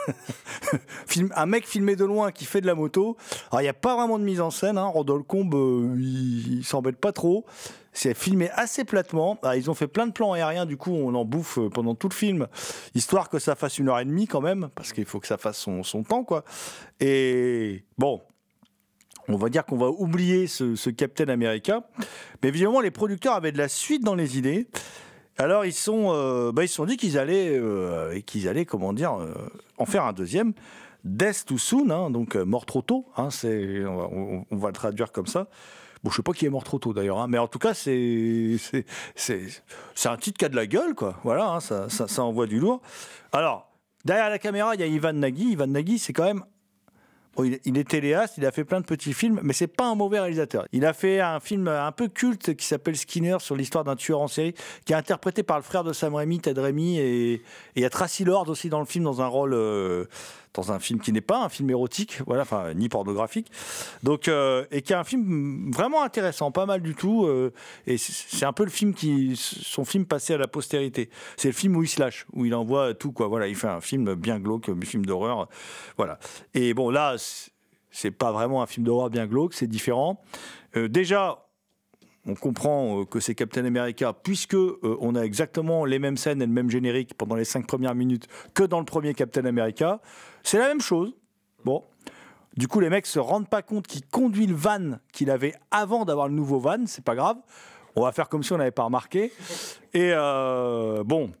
un 1.35 1.45
mec 1.45 1.67
filmé 1.67 1.95
de 1.95 2.05
loin 2.05 2.31
qui 2.31 2.45
fait 2.45 2.61
de 2.61 2.67
la 2.67 2.75
moto. 2.75 3.17
Alors 3.51 3.61
il 3.61 3.65
n'y 3.65 3.69
a 3.69 3.73
pas 3.73 3.95
vraiment 3.95 4.17
de 4.17 4.23
mise 4.23 4.41
en 4.41 4.51
scène. 4.51 4.77
Hein. 4.77 4.91
Combe, 5.27 5.53
euh, 5.53 5.95
il, 5.97 6.59
il 6.59 6.65
s'embête 6.65 6.97
pas 6.97 7.11
trop. 7.11 7.45
C'est 7.91 8.13
filmé 8.13 8.49
assez 8.51 8.85
platement. 8.85 9.37
Alors, 9.41 9.55
ils 9.55 9.69
ont 9.69 9.73
fait 9.73 9.87
plein 9.87 10.07
de 10.07 10.13
plans 10.13 10.33
aériens. 10.33 10.65
Du 10.65 10.77
coup, 10.77 10.91
on 10.91 11.13
en 11.15 11.25
bouffe 11.25 11.57
euh, 11.57 11.69
pendant 11.69 11.95
tout 11.95 12.07
le 12.07 12.13
film, 12.13 12.47
histoire 12.95 13.29
que 13.29 13.39
ça 13.39 13.55
fasse 13.55 13.77
une 13.77 13.89
heure 13.89 13.99
et 13.99 14.05
demie 14.05 14.27
quand 14.27 14.41
même, 14.41 14.69
parce 14.75 14.93
qu'il 14.93 15.05
faut 15.05 15.19
que 15.19 15.27
ça 15.27 15.37
fasse 15.37 15.57
son, 15.57 15.83
son 15.83 16.03
temps 16.03 16.23
quoi. 16.23 16.43
Et 16.99 17.83
bon, 17.97 18.21
on 19.29 19.37
va 19.37 19.49
dire 19.49 19.65
qu'on 19.65 19.77
va 19.77 19.89
oublier 19.89 20.47
ce, 20.47 20.75
ce 20.75 20.89
Captain 20.89 21.27
America. 21.29 21.87
Mais 22.41 22.49
évidemment, 22.49 22.81
les 22.81 22.91
producteurs 22.91 23.33
avaient 23.33 23.51
de 23.51 23.57
la 23.57 23.67
suite 23.67 24.03
dans 24.03 24.15
les 24.15 24.37
idées. 24.37 24.67
Alors 25.37 25.65
ils 25.65 25.73
sont, 25.73 26.09
euh, 26.09 26.51
bah, 26.51 26.65
ils 26.65 26.67
se 26.67 26.75
sont 26.75 26.85
dit 26.85 26.97
qu'ils 26.97 27.17
allaient, 27.17 27.57
euh, 27.57 28.19
qu'ils 28.21 28.47
allaient, 28.49 28.65
comment 28.65 28.91
dire, 28.91 29.13
euh, 29.13 29.33
en 29.77 29.85
faire 29.85 30.03
un 30.03 30.13
deuxième. 30.13 30.53
Death 31.05 31.45
too 31.45 31.57
soon, 31.57 31.91
hein, 31.91 32.09
donc 32.09 32.35
mort 32.35 32.65
trop 32.65 32.81
tôt. 32.81 33.05
Hein, 33.15 33.29
c'est, 33.29 33.85
on, 33.85 34.45
va, 34.51 34.67
le 34.67 34.73
traduire 34.73 35.13
comme 35.13 35.27
ça. 35.27 35.47
Bon, 36.03 36.09
je 36.09 36.17
sais 36.17 36.23
pas 36.23 36.33
qui 36.33 36.45
est 36.45 36.49
mort 36.49 36.65
trop 36.65 36.77
tôt 36.77 36.93
d'ailleurs, 36.93 37.19
hein, 37.19 37.27
mais 37.29 37.37
en 37.37 37.47
tout 37.47 37.59
cas, 37.59 37.73
c'est, 37.73 38.57
c'est, 38.59 38.85
c'est, 39.95 40.09
un 40.09 40.17
titre 40.17 40.37
qui 40.37 40.43
a 40.43 40.49
de 40.49 40.57
la 40.57 40.67
gueule, 40.67 40.93
quoi. 40.93 41.15
Voilà, 41.23 41.59
ça 41.61 42.23
envoie 42.23 42.47
du 42.47 42.59
lourd. 42.59 42.81
Alors, 43.31 43.71
derrière 44.03 44.29
la 44.29 44.39
caméra, 44.39 44.75
il 44.75 44.81
y 44.81 44.83
a 44.83 44.87
Ivan 44.87 45.13
Nagy. 45.13 45.51
Ivan 45.51 45.67
Nagy, 45.67 45.99
c'est 45.99 46.11
quand 46.11 46.25
même 46.25 46.43
Il, 47.37 47.77
est 47.77 47.87
téléaste, 47.87 48.33
il 48.37 48.45
a 48.45 48.51
fait 48.51 48.65
plein 48.65 48.81
de 48.81 48.85
petits 48.85 49.13
films, 49.13 49.39
mais 49.43 49.53
c'est 49.53 49.67
pas 49.67 49.85
un 49.85 49.95
mauvais 49.95 50.19
réalisateur. 50.19 50.65
Il 50.73 50.85
a 50.85 50.91
fait 50.91 51.21
un 51.21 51.39
film 51.39 51.69
un 51.69 51.91
peu 51.93 52.09
culte 52.09 52.53
qui 52.55 52.65
s'appelle 52.65 52.97
Skinner 52.97 53.37
sur 53.39 53.55
l'histoire 53.55 53.85
d'un 53.85 53.95
tueur 53.95 54.19
en 54.19 54.27
série, 54.27 54.53
qui 54.83 54.91
est 54.91 54.95
interprété 54.97 55.41
par 55.43 55.55
le 55.55 55.63
frère 55.63 55.85
de 55.85 55.93
Sam 55.93 56.15
Raimi, 56.15 56.39
Ted 56.39 56.59
Raimi, 56.59 56.99
et 56.99 57.09
et 57.29 57.41
il 57.75 57.81
y 57.81 57.85
a 57.85 57.89
Tracy 57.89 58.23
Lord 58.23 58.49
aussi 58.49 58.69
dans 58.69 58.79
le 58.79 58.85
film, 58.85 59.03
dans 59.03 59.21
un 59.21 59.27
rôle, 59.27 59.53
euh, 59.53 60.05
dans 60.53 60.71
un 60.71 60.79
film 60.79 60.99
qui 60.99 61.11
n'est 61.11 61.21
pas 61.21 61.43
un 61.43 61.49
film 61.49 61.69
érotique, 61.69 62.21
voilà, 62.25 62.41
enfin 62.41 62.73
ni 62.73 62.89
pornographique. 62.89 63.51
Donc, 64.03 64.27
euh, 64.27 64.65
et 64.71 64.81
qui 64.81 64.93
est 64.93 64.95
un 64.95 65.03
film 65.03 65.71
vraiment 65.71 66.01
intéressant, 66.03 66.51
pas 66.51 66.65
mal 66.65 66.81
du 66.81 66.95
tout. 66.95 67.25
euh, 67.25 67.53
et 67.85 67.97
c'est 67.97 68.45
un 68.45 68.53
peu 68.53 68.63
le 68.63 68.71
film 68.71 68.93
qui, 68.93 69.35
son 69.35 69.85
film 69.85 70.05
passé 70.05 70.33
à 70.33 70.37
la 70.37 70.47
postérité. 70.47 71.09
C'est 71.37 71.49
le 71.49 71.53
film 71.53 71.75
où 71.75 71.83
il 71.83 71.87
se 71.87 71.99
lâche, 71.99 72.25
où 72.33 72.45
il 72.45 72.55
envoie 72.55 72.93
tout 72.93 73.11
quoi. 73.11 73.27
Voilà, 73.27 73.47
il 73.47 73.55
fait 73.55 73.67
un 73.67 73.81
film 73.81 74.15
bien 74.15 74.39
glauque, 74.39 74.69
un 74.69 74.81
film 74.81 75.05
d'horreur, 75.05 75.47
voilà. 75.97 76.17
Et 76.53 76.73
bon 76.73 76.89
là, 76.89 77.15
c'est- 77.91 78.11
pas 78.11 78.31
vraiment 78.31 78.61
un 78.61 78.67
film 78.67 78.85
d'horreur 78.85 79.09
bien 79.09 79.27
glauque, 79.27 79.53
c'est 79.53 79.67
différent. 79.67 80.21
Euh, 80.75 80.87
déjà. 80.87 81.45
On 82.25 82.35
comprend 82.35 82.99
euh, 82.99 83.05
que 83.05 83.21
c'est 83.21 83.33
Captain 83.33 83.63
America 83.63 84.13
puisque 84.13 84.53
euh, 84.53 84.97
on 84.99 85.15
a 85.15 85.21
exactement 85.21 85.85
les 85.85 85.99
mêmes 85.99 86.17
scènes 86.17 86.41
et 86.41 86.45
le 86.45 86.51
même 86.51 86.69
générique 86.69 87.13
pendant 87.13 87.35
les 87.35 87.45
cinq 87.45 87.65
premières 87.65 87.95
minutes 87.95 88.27
que 88.53 88.63
dans 88.63 88.79
le 88.79 88.85
premier 88.85 89.13
Captain 89.13 89.45
America. 89.45 90.01
C'est 90.43 90.57
la 90.57 90.67
même 90.67 90.81
chose. 90.81 91.13
Bon, 91.65 91.83
du 92.55 92.67
coup, 92.67 92.79
les 92.79 92.89
mecs 92.89 93.05
se 93.05 93.19
rendent 93.19 93.49
pas 93.49 93.61
compte 93.61 93.87
qu'il 93.87 94.05
conduit 94.05 94.47
le 94.47 94.55
van 94.55 94.99
qu'il 95.13 95.29
avait 95.29 95.53
avant 95.71 96.05
d'avoir 96.05 96.27
le 96.27 96.33
nouveau 96.33 96.59
van. 96.59 96.85
C'est 96.85 97.03
pas 97.03 97.15
grave. 97.15 97.37
On 97.95 98.03
va 98.03 98.11
faire 98.11 98.29
comme 98.29 98.43
si 98.43 98.53
on 98.53 98.57
n'avait 98.57 98.71
pas 98.71 98.83
remarqué. 98.83 99.31
Et 99.93 100.11
euh, 100.13 101.03
bon. 101.03 101.31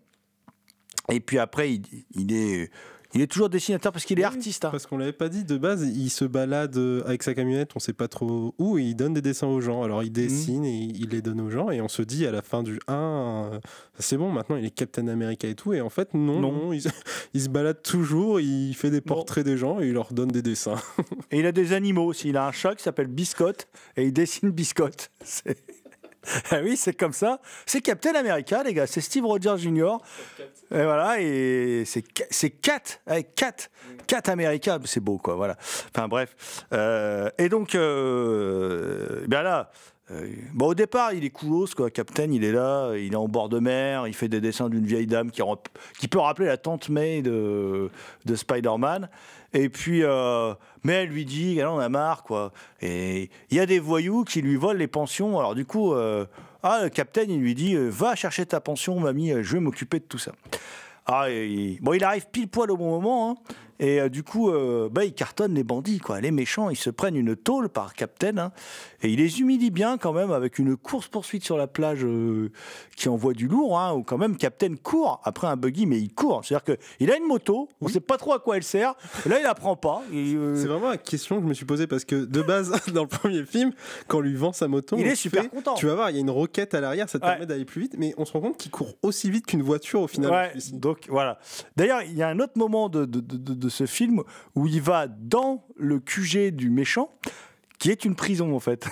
Et 1.09 1.19
puis 1.19 1.39
après, 1.39 1.73
il, 1.73 1.83
il 2.11 2.33
est, 2.33 2.71
il 3.13 3.21
est 3.21 3.27
toujours 3.27 3.49
dessinateur 3.49 3.91
parce 3.91 4.05
qu'il 4.05 4.19
est 4.19 4.23
artiste. 4.23 4.65
hein. 4.65 4.69
Parce 4.71 4.85
qu'on 4.85 4.97
l'avait 4.97 5.11
pas 5.13 5.29
dit 5.29 5.43
de 5.43 5.57
base, 5.57 5.83
il 5.83 6.09
se 6.09 6.25
balade 6.25 6.77
euh, 6.77 7.01
avec 7.05 7.23
sa 7.23 7.33
camionnette, 7.33 7.71
on 7.75 7.79
sait 7.79 7.93
pas 7.93 8.07
trop 8.07 8.53
où, 8.57 8.77
et 8.77 8.83
il 8.83 8.95
donne 8.95 9.13
des 9.13 9.21
dessins 9.21 9.47
aux 9.47 9.61
gens. 9.61 9.83
Alors 9.83 10.03
il 10.03 10.11
dessine 10.11 10.63
et 10.65 10.77
il 10.93 11.09
les 11.09 11.21
donne 11.21 11.41
aux 11.41 11.49
gens, 11.49 11.69
et 11.71 11.81
on 11.81 11.87
se 11.87 12.01
dit 12.01 12.25
à 12.27 12.31
la 12.31 12.41
fin 12.41 12.61
du 12.63 12.79
1, 12.87 12.93
euh, 12.93 13.59
c'est 13.97 14.17
bon, 14.17 14.31
maintenant 14.31 14.55
il 14.57 14.65
est 14.65 14.69
Captain 14.71 15.07
America 15.07 15.47
et 15.47 15.55
tout, 15.55 15.73
et 15.73 15.81
en 15.81 15.89
fait 15.89 16.13
non, 16.13 16.39
Non. 16.39 16.51
non, 16.51 16.73
il, 16.73 16.81
se- 16.81 16.89
il 17.33 17.41
se 17.41 17.49
balade 17.49 17.81
toujours, 17.81 18.39
il 18.39 18.73
fait 18.75 18.91
des 18.91 19.01
portraits 19.01 19.43
des 19.45 19.57
gens 19.57 19.79
et 19.79 19.87
il 19.87 19.93
leur 19.93 20.13
donne 20.13 20.29
des 20.29 20.41
dessins. 20.41 20.75
Et 21.31 21.39
il 21.39 21.45
a 21.45 21.51
des 21.51 21.73
animaux 21.73 22.05
aussi. 22.05 22.29
Il 22.29 22.37
a 22.37 22.45
un 22.47 22.51
chat 22.51 22.75
qui 22.75 22.83
s'appelle 22.83 23.07
Biscotte 23.07 23.67
et 23.97 24.03
il 24.05 24.13
dessine 24.13 24.51
Biscotte. 24.51 25.09
C'est- 25.23 25.57
Ah 26.51 26.59
oui, 26.63 26.75
c'est 26.77 26.93
comme 26.93 27.13
ça. 27.13 27.39
C'est 27.65 27.81
Captain 27.81 28.13
America, 28.15 28.61
les 28.63 28.73
gars. 28.73 28.87
C'est 28.87 29.01
Steve 29.01 29.25
Rogers 29.25 29.57
Jr. 29.57 29.97
Et 30.71 30.83
voilà, 30.83 31.19
et 31.19 31.83
c'est 31.85 32.03
Ca- 32.15 32.27
c'est 32.29 32.49
Cat, 32.51 32.81
avec 33.07 33.33
Cat, 33.35 33.55
Cat 34.05 34.21
America, 34.27 34.77
c'est 34.85 34.99
beau 34.99 35.17
quoi, 35.17 35.35
voilà. 35.35 35.55
Enfin 35.95 36.07
bref. 36.07 36.35
Euh, 36.73 37.29
et 37.39 37.49
donc, 37.49 37.73
euh, 37.73 39.25
ben 39.27 39.41
là, 39.41 39.71
euh, 40.11 40.27
bon, 40.53 40.67
au 40.67 40.73
départ, 40.75 41.13
il 41.13 41.23
est 41.25 41.29
coolos 41.31 41.67
quoi, 41.75 41.89
Captain, 41.89 42.31
il 42.31 42.43
est 42.43 42.51
là, 42.51 42.93
il 42.95 43.13
est 43.13 43.15
en 43.15 43.27
bord 43.27 43.49
de 43.49 43.59
mer, 43.59 44.05
il 44.07 44.13
fait 44.13 44.27
des 44.27 44.41
dessins 44.41 44.69
d'une 44.69 44.85
vieille 44.85 45.07
dame 45.07 45.31
qui, 45.31 45.41
qui 45.99 46.07
peut 46.07 46.19
rappeler 46.19 46.47
la 46.47 46.57
tante 46.57 46.89
May 46.89 47.21
de, 47.23 47.89
de 48.25 48.35
Spider-Man. 48.35 49.09
Et 49.53 49.69
puis, 49.69 50.03
euh, 50.03 50.53
mais 50.83 50.93
elle 50.93 51.09
lui 51.09 51.25
dit, 51.25 51.57
elle 51.57 51.67
en 51.67 51.79
a 51.79 51.89
marre, 51.89 52.23
quoi. 52.23 52.51
Et 52.81 53.29
il 53.49 53.57
y 53.57 53.59
a 53.59 53.65
des 53.65 53.79
voyous 53.79 54.23
qui 54.23 54.41
lui 54.41 54.55
volent 54.55 54.77
les 54.77 54.87
pensions. 54.87 55.39
Alors 55.39 55.55
du 55.55 55.65
coup, 55.65 55.93
euh, 55.93 56.25
Ah, 56.61 56.81
le 56.83 56.89
capitaine, 56.89 57.31
il 57.31 57.39
lui 57.39 57.55
dit 57.55 57.75
euh, 57.75 57.89
Va 57.89 58.15
chercher 58.15 58.45
ta 58.45 58.59
pension, 58.59 58.99
mamie, 58.99 59.31
je 59.41 59.53
vais 59.53 59.59
m'occuper 59.59 59.99
de 59.99 60.05
tout 60.05 60.17
ça. 60.17 60.31
Ah, 61.05 61.29
et 61.29 61.79
bon, 61.81 61.93
il 61.93 62.03
arrive 62.03 62.27
pile 62.31 62.47
poil 62.47 62.69
au 62.69 62.77
bon 62.77 62.89
moment, 62.91 63.31
hein, 63.31 63.53
et 63.79 63.99
euh, 64.01 64.09
du 64.09 64.23
coup, 64.23 64.49
euh, 64.49 64.89
bah, 64.91 65.05
il 65.05 65.13
cartonne 65.13 65.53
les 65.55 65.63
bandits, 65.63 65.99
quoi. 65.99 66.19
Les 66.21 66.31
méchants, 66.31 66.69
ils 66.69 66.75
se 66.75 66.89
prennent 66.89 67.15
une 67.15 67.35
tôle 67.35 67.69
par 67.69 67.93
Captain, 67.93 68.37
hein, 68.37 68.51
et 69.01 69.09
il 69.09 69.19
les 69.19 69.39
humilie 69.41 69.71
bien 69.71 69.97
quand 69.97 70.13
même 70.13 70.31
avec 70.31 70.59
une 70.59 70.75
course-poursuite 70.75 71.43
sur 71.43 71.57
la 71.57 71.67
plage 71.67 72.03
euh, 72.03 72.51
qui 72.95 73.09
envoie 73.09 73.33
du 73.33 73.47
lourd, 73.47 73.79
hein, 73.79 73.93
où 73.93 74.03
quand 74.03 74.17
même 74.17 74.37
Captain 74.37 74.75
court 74.81 75.21
après 75.23 75.47
un 75.47 75.55
buggy, 75.57 75.85
mais 75.85 75.99
il 75.99 76.13
court. 76.13 76.43
C'est-à-dire 76.43 76.75
qu'il 76.97 77.11
a 77.11 77.17
une 77.17 77.25
moto, 77.27 77.69
on 77.81 77.87
sait 77.87 77.99
pas 77.99 78.17
trop 78.17 78.33
à 78.33 78.39
quoi 78.39 78.57
elle 78.57 78.63
sert, 78.63 78.95
et 79.25 79.29
là, 79.29 79.39
il 79.39 79.43
la 79.43 79.53
prend 79.55 79.75
pas. 79.75 80.01
euh, 80.13 80.55
C'est 80.55 80.67
vraiment 80.67 80.89
la 80.89 80.97
question 80.97 81.37
que 81.37 81.43
je 81.43 81.47
me 81.47 81.53
suis 81.53 81.65
posée 81.65 81.87
parce 81.87 82.05
que 82.05 82.25
de 82.25 82.41
base, 82.41 82.71
dans 82.93 83.03
le 83.03 83.07
premier 83.07 83.45
film, 83.45 83.71
quand 84.07 84.17
on 84.17 84.21
lui 84.21 84.35
vend 84.35 84.51
sa 84.53 84.67
moto, 84.67 84.95
Il 84.99 85.07
est 85.07 85.15
super 85.15 85.43
fait- 85.43 85.49
content. 85.49 85.75
Tu 85.75 85.85
vas 85.85 85.95
voir, 85.95 86.09
il 86.09 86.15
y 86.15 86.17
a 86.17 86.21
une 86.21 86.29
roquette 86.29 86.73
à 86.73 86.81
l'arrière, 86.81 87.09
ça 87.09 87.19
te 87.19 87.23
Ouais. 87.25 87.31
permet 87.31 87.45
d'aller 87.45 87.65
plus 87.65 87.81
vite, 87.81 87.95
mais 87.97 88.13
on 88.17 88.25
se 88.25 88.33
rend 88.33 88.41
compte 88.41 88.57
qu'il 88.57 88.71
court 88.71 88.95
aussi 89.01 89.29
vite 89.29 89.45
qu'une 89.45 89.61
voiture 89.61 90.01
au 90.01 90.07
final. 90.07 90.31
Ouais, 90.31 90.51
donc 90.73 91.05
voilà. 91.09 91.39
D'ailleurs, 91.75 92.01
il 92.03 92.13
y 92.17 92.23
a 92.23 92.27
un 92.27 92.39
autre 92.39 92.53
moment 92.57 92.89
de, 92.89 93.05
de- 93.05 93.19
de- 93.21 93.37
de- 93.53 93.68
de 93.69 93.73
ce 93.73 93.85
film 93.85 94.23
où 94.55 94.67
il 94.67 94.81
va 94.81 95.07
dans 95.07 95.63
le 95.77 95.99
QG 95.99 96.49
du 96.49 96.69
méchant, 96.69 97.13
qui 97.77 97.91
est 97.91 98.03
une 98.03 98.15
prison 98.15 98.55
en 98.55 98.59
fait. 98.59 98.87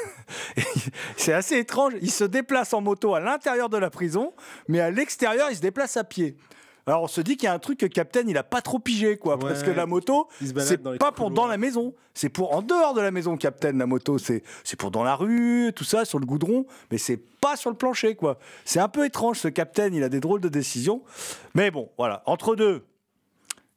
C'est 1.17 1.33
assez 1.33 1.57
étrange. 1.57 1.93
Il 2.01 2.11
se 2.11 2.23
déplace 2.23 2.73
en 2.73 2.81
moto 2.81 3.15
à 3.15 3.19
l'intérieur 3.19 3.69
de 3.69 3.77
la 3.77 3.89
prison, 3.89 4.33
mais 4.67 4.79
à 4.79 4.91
l'extérieur, 4.91 5.49
il 5.49 5.57
se 5.57 5.61
déplace 5.61 5.97
à 5.97 6.03
pied. 6.03 6.37
Alors 6.85 7.03
on 7.03 7.07
se 7.07 7.19
dit 7.19 7.35
qu'il 7.35 7.47
y 7.47 7.49
a 7.49 7.53
un 7.53 7.59
truc 7.59 7.79
que 7.79 7.85
Captain 7.85 8.23
il 8.27 8.37
a 8.37 8.43
pas 8.43 8.61
trop 8.61 8.79
pigé 8.79 9.17
quoi, 9.17 9.37
parce 9.37 9.61
que 9.61 9.71
la 9.71 9.85
moto 9.85 10.29
c'est 10.39 10.81
pas 10.97 11.11
pour 11.11 11.31
dans 11.31 11.45
la 11.45 11.57
maison, 11.57 11.93
c'est 12.13 12.29
pour 12.29 12.55
en 12.55 12.61
dehors 12.61 12.93
de 12.93 13.01
la 13.01 13.11
maison 13.11 13.35
Captain 13.35 13.73
la 13.73 13.85
moto, 13.85 14.17
c'est 14.17 14.41
c'est 14.63 14.79
pour 14.79 14.89
dans 14.89 15.03
la 15.03 15.15
rue, 15.15 15.73
tout 15.75 15.83
ça 15.83 16.05
sur 16.05 16.17
le 16.17 16.25
goudron, 16.25 16.65
mais 16.89 16.97
c'est 16.97 17.17
pas 17.17 17.57
sur 17.57 17.69
le 17.69 17.75
plancher 17.75 18.15
quoi. 18.15 18.39
C'est 18.63 18.79
un 18.79 18.87
peu 18.87 19.03
étrange 19.03 19.39
ce 19.39 19.49
Captain, 19.49 19.89
il 19.91 20.01
a 20.01 20.07
des 20.07 20.21
drôles 20.21 20.39
de 20.39 20.47
décisions, 20.47 21.03
mais 21.55 21.71
bon 21.71 21.89
voilà 21.97 22.23
entre 22.25 22.55
deux. 22.55 22.85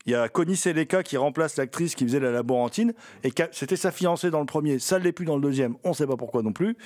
Il 0.07 0.13
y 0.13 0.15
a 0.15 0.29
Connie 0.29 0.57
Seleka 0.57 1.03
qui 1.03 1.17
remplace 1.17 1.57
l'actrice 1.57 1.95
qui 1.95 2.05
faisait 2.05 2.21
la 2.21 2.31
laborantine. 2.31 2.95
Et 3.23 3.33
c'était 3.53 3.77
sa 3.77 3.91
fiancée 3.91 4.31
dans 4.31 4.41
le 4.41 4.47
premier. 4.47 4.79
Ça 4.79 4.99
ne 4.99 5.05
l'est 5.05 5.13
plus 5.13 5.27
dans 5.27 5.37
le 5.37 5.43
deuxième. 5.43 5.77
On 5.85 5.91
ne 5.91 5.95
sait 5.95 6.07
pas 6.07 6.17
pourquoi 6.17 6.43
non 6.43 6.53
plus. 6.53 6.77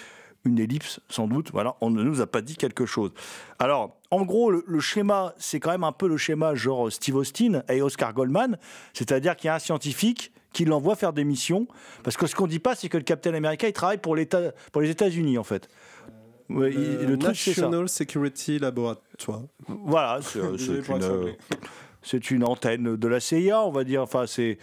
Une 0.44 0.58
ellipse, 0.58 1.00
sans 1.08 1.26
doute. 1.26 1.50
Voilà, 1.52 1.76
on 1.80 1.90
ne 1.90 2.02
nous 2.02 2.20
a 2.20 2.26
pas 2.26 2.42
dit 2.42 2.56
quelque 2.56 2.84
chose. 2.84 3.12
Alors, 3.58 3.96
en 4.10 4.22
gros, 4.24 4.50
le, 4.50 4.62
le 4.66 4.80
schéma, 4.80 5.32
c'est 5.38 5.58
quand 5.58 5.70
même 5.70 5.84
un 5.84 5.92
peu 5.92 6.06
le 6.06 6.18
schéma 6.18 6.54
genre 6.54 6.92
Steve 6.92 7.16
Austin 7.16 7.62
et 7.70 7.80
Oscar 7.80 8.12
Goldman. 8.12 8.58
C'est-à-dire 8.92 9.36
qu'il 9.36 9.46
y 9.46 9.50
a 9.50 9.54
un 9.54 9.58
scientifique 9.58 10.32
qui 10.52 10.64
l'envoie 10.66 10.96
faire 10.96 11.12
des 11.12 11.24
missions. 11.24 11.66
Parce 12.02 12.16
que 12.16 12.26
ce 12.26 12.34
qu'on 12.34 12.44
ne 12.44 12.50
dit 12.50 12.58
pas, 12.58 12.74
c'est 12.74 12.88
que 12.88 12.98
le 12.98 13.04
Captain 13.04 13.32
America, 13.32 13.66
il 13.66 13.72
travaille 13.72 13.98
pour, 13.98 14.16
pour 14.72 14.82
les 14.82 14.90
États-Unis, 14.90 15.38
en 15.38 15.44
fait. 15.44 15.68
Ouais, 16.50 16.72
Euh, 16.76 17.06
le 17.06 17.18
truc, 17.18 17.36
ça. 17.36 17.50
National 17.50 17.88
Security 17.88 18.58
Laboratory. 18.58 19.46
Voilà, 19.66 20.20
c'est 20.22 20.38
une, 20.88 21.02
euh. 21.02 21.32
C'est 22.04 22.30
une 22.30 22.44
antenne 22.44 22.96
de 22.96 23.08
la 23.08 23.18
CIA, 23.18 23.64
on 23.64 23.72
va 23.72 23.82
dire. 23.82 24.02
Enfin, 24.02 24.26
c'est 24.26 24.58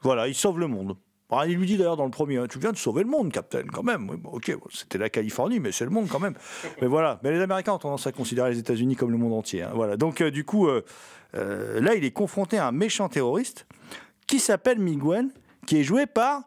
voilà, 0.00 0.26
il 0.26 0.34
sauve 0.34 0.58
le 0.58 0.66
monde. 0.66 0.96
Ah, 1.30 1.44
il 1.46 1.56
lui 1.56 1.66
dit 1.66 1.76
d'ailleurs 1.76 1.96
dans 1.96 2.04
le 2.04 2.10
premier, 2.10 2.36
hein, 2.36 2.46
tu 2.48 2.60
viens 2.60 2.70
de 2.70 2.76
sauver 2.76 3.02
le 3.02 3.08
monde, 3.08 3.32
Captain, 3.32 3.64
quand 3.64 3.82
même. 3.82 4.08
Oui, 4.08 4.16
bon, 4.16 4.30
ok, 4.30 4.52
bon, 4.52 4.66
c'était 4.70 4.98
la 4.98 5.10
Californie, 5.10 5.58
mais 5.58 5.72
c'est 5.72 5.84
le 5.84 5.90
monde 5.90 6.06
quand 6.08 6.20
même. 6.20 6.34
mais 6.80 6.86
voilà, 6.86 7.18
mais 7.24 7.32
les 7.32 7.40
Américains 7.40 7.72
ont 7.72 7.78
tendance 7.78 8.06
à 8.06 8.12
considérer 8.12 8.50
les 8.50 8.58
États-Unis 8.58 8.94
comme 8.94 9.10
le 9.10 9.18
monde 9.18 9.32
entier. 9.32 9.62
hein. 9.62 9.72
Voilà, 9.74 9.96
donc 9.96 10.20
euh, 10.20 10.30
du 10.30 10.44
coup, 10.44 10.68
euh, 10.68 10.84
euh, 11.34 11.80
là, 11.80 11.94
il 11.94 12.04
est 12.04 12.12
confronté 12.12 12.58
à 12.58 12.68
un 12.68 12.72
méchant 12.72 13.08
terroriste 13.08 13.66
qui 14.28 14.38
s'appelle 14.38 14.78
Miguel, 14.78 15.28
qui 15.66 15.78
est 15.78 15.82
joué 15.82 16.06
par 16.06 16.42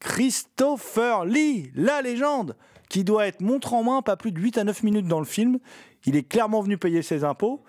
Christopher 0.00 1.26
Lee, 1.26 1.70
la 1.74 2.00
légende, 2.00 2.56
qui 2.88 3.04
doit 3.04 3.26
être 3.26 3.42
montre 3.42 3.74
en 3.74 3.84
main, 3.84 4.00
pas 4.00 4.16
plus 4.16 4.32
de 4.32 4.40
8 4.40 4.56
à 4.56 4.64
9 4.64 4.82
minutes 4.82 5.08
dans 5.08 5.18
le 5.18 5.26
film. 5.26 5.58
Il 6.06 6.16
est 6.16 6.22
clairement 6.22 6.62
venu 6.62 6.78
payer 6.78 7.02
ses 7.02 7.22
impôts. 7.24 7.62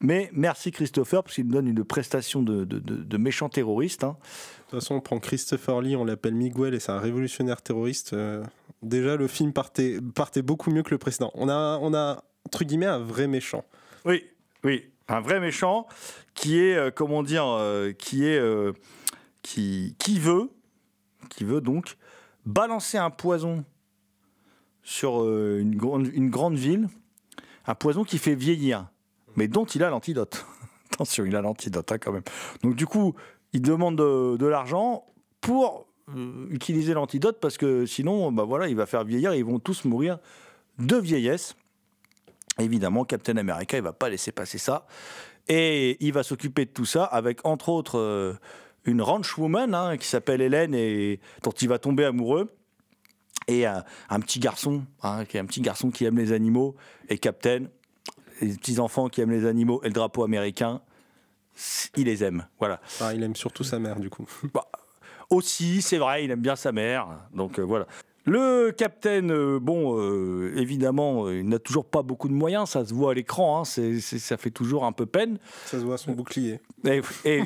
Mais 0.00 0.28
merci 0.32 0.70
Christopher, 0.70 1.22
parce 1.22 1.36
qu'il 1.36 1.46
nous 1.46 1.52
donne 1.52 1.68
une 1.68 1.84
prestation 1.84 2.42
de, 2.42 2.64
de, 2.64 2.78
de- 2.78 2.96
de 3.02 3.16
méchant 3.16 3.48
terroriste. 3.48 4.04
hein. 4.04 4.16
De 4.18 4.62
toute 4.70 4.80
façon, 4.80 4.96
on 4.96 5.00
prend 5.00 5.18
Christopher 5.18 5.80
Lee, 5.80 5.96
on 5.96 6.04
l'appelle 6.04 6.34
Miguel 6.34 6.74
et 6.74 6.80
c'est 6.80 6.92
un 6.92 6.98
révolutionnaire 6.98 7.62
terroriste. 7.62 8.12
Euh, 8.12 8.42
déjà, 8.82 9.16
le 9.16 9.28
film 9.28 9.52
partait, 9.52 9.98
partait 10.14 10.42
beaucoup 10.42 10.70
mieux 10.70 10.82
que 10.82 10.90
le 10.90 10.98
précédent. 10.98 11.30
On 11.34 11.48
a, 11.48 11.78
on 11.80 11.94
a, 11.94 12.22
entre 12.44 12.64
guillemets, 12.64 12.86
un 12.86 12.98
vrai 12.98 13.26
méchant. 13.28 13.64
Oui, 14.04 14.24
oui, 14.64 14.90
un 15.08 15.20
vrai 15.20 15.40
méchant 15.40 15.86
qui 16.34 16.58
est, 16.58 16.74
euh, 16.76 16.90
comment 16.90 17.22
dire, 17.22 17.46
euh, 17.46 17.92
qui 17.92 18.24
est, 18.26 18.42
qui, 19.42 19.94
qui 19.98 20.18
veut, 20.18 20.50
qui 21.30 21.44
veut 21.44 21.60
donc 21.60 21.96
balancer 22.44 22.98
un 22.98 23.10
poison 23.10 23.64
sur 24.82 25.22
une, 25.26 25.76
grande, 25.76 26.08
une 26.12 26.28
grande 26.28 26.56
ville, 26.56 26.88
un 27.66 27.74
poison 27.74 28.04
qui 28.04 28.18
fait 28.18 28.34
vieillir, 28.34 28.88
mais 29.36 29.48
dont 29.48 29.64
il 29.64 29.82
a 29.82 29.90
l'antidote. 29.90 30.46
Attention, 30.92 31.24
il 31.24 31.34
a 31.36 31.40
l'antidote 31.40 31.90
hein, 31.92 31.98
quand 31.98 32.12
même. 32.12 32.22
Donc 32.62 32.74
du 32.74 32.86
coup, 32.86 33.14
il 33.52 33.62
demande 33.62 33.96
de, 33.96 34.46
l'argent 34.46 35.06
pour 35.40 35.86
euh, 36.14 36.46
utiliser 36.50 36.94
l'antidote 36.94 37.38
parce 37.40 37.56
que 37.56 37.86
sinon, 37.86 38.30
bah 38.32 38.44
voilà, 38.44 38.68
il 38.68 38.76
va 38.76 38.86
faire 38.86 39.04
vieillir 39.04 39.32
et 39.32 39.38
ils 39.38 39.44
vont 39.44 39.58
tous 39.58 39.84
mourir 39.84 40.18
de 40.78 40.96
vieillesse. 40.96 41.56
Évidemment, 42.58 43.04
Captain 43.04 43.36
America, 43.36 43.76
il 43.76 43.82
va 43.82 43.92
pas 43.92 44.08
laisser 44.08 44.32
passer 44.32 44.58
ça. 44.58 44.86
Et 45.48 45.96
il 46.04 46.12
va 46.12 46.22
s'occuper 46.22 46.64
de 46.64 46.70
tout 46.70 46.84
ça 46.84 47.04
avec, 47.04 47.44
entre 47.44 47.68
autres, 47.68 47.98
euh, 47.98 48.34
une 48.84 49.02
ranchwoman 49.02 49.74
hein, 49.74 49.96
qui 49.96 50.06
s'appelle 50.06 50.40
Hélène 50.40 50.74
et 50.74 51.20
dont 51.42 51.50
il 51.50 51.68
va 51.68 51.78
tomber 51.78 52.04
amoureux. 52.04 52.52
Et 53.46 53.66
un, 53.66 53.82
petit 54.20 54.38
garçon, 54.38 54.84
hein, 55.02 55.24
un 55.34 55.44
petit 55.44 55.60
garçon 55.60 55.90
qui 55.90 56.06
aime 56.06 56.16
les 56.16 56.32
animaux. 56.32 56.76
Et 57.10 57.18
Captain, 57.18 57.66
les 58.40 58.54
petits 58.54 58.78
enfants 58.80 59.08
qui 59.08 59.20
aiment 59.20 59.30
les 59.30 59.46
animaux 59.46 59.80
et 59.82 59.88
le 59.88 59.92
drapeau 59.92 60.24
américain, 60.24 60.80
il 61.96 62.04
les 62.06 62.24
aime. 62.24 62.46
Voilà. 62.58 62.80
Ah, 63.00 63.12
il 63.14 63.22
aime 63.22 63.36
surtout 63.36 63.64
sa 63.64 63.78
mère, 63.78 63.98
du 64.00 64.10
coup. 64.10 64.26
Bah, 64.54 64.66
aussi, 65.30 65.80
c'est 65.82 65.98
vrai, 65.98 66.24
il 66.24 66.30
aime 66.30 66.40
bien 66.40 66.56
sa 66.56 66.72
mère. 66.72 67.06
Donc 67.32 67.58
euh, 67.58 67.62
voilà. 67.62 67.86
Le 68.26 68.70
capitaine, 68.70 69.30
euh, 69.30 69.58
bon, 69.60 69.98
euh, 69.98 70.54
évidemment, 70.56 71.28
il 71.30 71.46
n'a 71.46 71.58
toujours 71.58 71.84
pas 71.84 72.02
beaucoup 72.02 72.28
de 72.28 72.32
moyens, 72.32 72.70
ça 72.70 72.84
se 72.84 72.94
voit 72.94 73.10
à 73.10 73.14
l'écran, 73.14 73.60
hein, 73.60 73.64
c'est- 73.64 74.00
c'est- 74.00 74.18
ça 74.18 74.36
fait 74.38 74.50
toujours 74.50 74.84
un 74.86 74.92
peu 74.92 75.04
peine. 75.06 75.38
Ça 75.66 75.78
se 75.78 75.84
voit 75.84 75.94
à 75.94 75.98
son 75.98 76.12
bouclier. 76.12 76.60
Et 77.24 77.42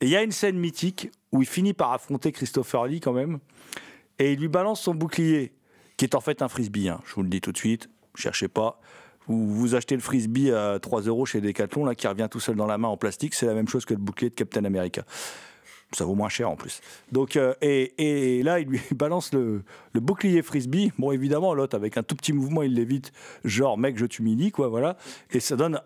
il 0.00 0.08
y 0.08 0.16
a 0.16 0.22
une 0.22 0.30
scène 0.30 0.56
mythique 0.56 1.10
où 1.32 1.42
il 1.42 1.48
finit 1.48 1.72
par 1.72 1.92
affronter 1.92 2.30
Christopher 2.30 2.86
Lee 2.86 3.00
quand 3.00 3.12
même, 3.12 3.38
et 4.20 4.32
il 4.32 4.38
lui 4.40 4.46
balance 4.48 4.80
son 4.80 4.94
bouclier, 4.94 5.52
qui 5.96 6.04
est 6.04 6.14
en 6.14 6.20
fait 6.20 6.42
un 6.42 6.48
frisbee, 6.48 6.88
hein, 6.88 7.00
je 7.06 7.14
vous 7.14 7.22
le 7.24 7.28
dis 7.28 7.40
tout 7.40 7.50
de 7.52 7.58
suite, 7.58 7.88
cherchez 8.14 8.46
pas. 8.48 8.80
Vous, 9.30 9.46
vous 9.46 9.74
achetez 9.76 9.94
le 9.94 10.00
frisbee 10.00 10.50
à 10.50 10.80
3 10.80 11.02
euros 11.02 11.24
chez 11.24 11.40
Decathlon, 11.40 11.84
là, 11.84 11.94
qui 11.94 12.08
revient 12.08 12.26
tout 12.28 12.40
seul 12.40 12.56
dans 12.56 12.66
la 12.66 12.78
main 12.78 12.88
en 12.88 12.96
plastique, 12.96 13.34
c'est 13.34 13.46
la 13.46 13.54
même 13.54 13.68
chose 13.68 13.84
que 13.84 13.94
le 13.94 14.00
bouclier 14.00 14.28
de 14.28 14.34
Captain 14.34 14.64
America. 14.64 15.04
Ça 15.92 16.04
vaut 16.04 16.16
moins 16.16 16.28
cher 16.28 16.50
en 16.50 16.56
plus. 16.56 16.80
Donc, 17.12 17.36
euh, 17.36 17.54
et, 17.62 18.38
et 18.38 18.42
là, 18.42 18.58
il 18.58 18.66
lui 18.66 18.80
balance 18.90 19.32
le, 19.32 19.62
le 19.92 20.00
bouclier 20.00 20.42
frisbee. 20.42 20.90
Bon, 20.98 21.12
évidemment, 21.12 21.54
l'autre, 21.54 21.76
avec 21.76 21.96
un 21.96 22.02
tout 22.02 22.16
petit 22.16 22.32
mouvement, 22.32 22.62
il 22.62 22.74
l'évite, 22.74 23.12
genre, 23.44 23.78
mec, 23.78 23.96
je 23.98 24.06
t'humilie, 24.06 24.50
quoi, 24.50 24.66
voilà. 24.66 24.96
Et 25.30 25.38
ça 25.38 25.54
donne 25.54 25.80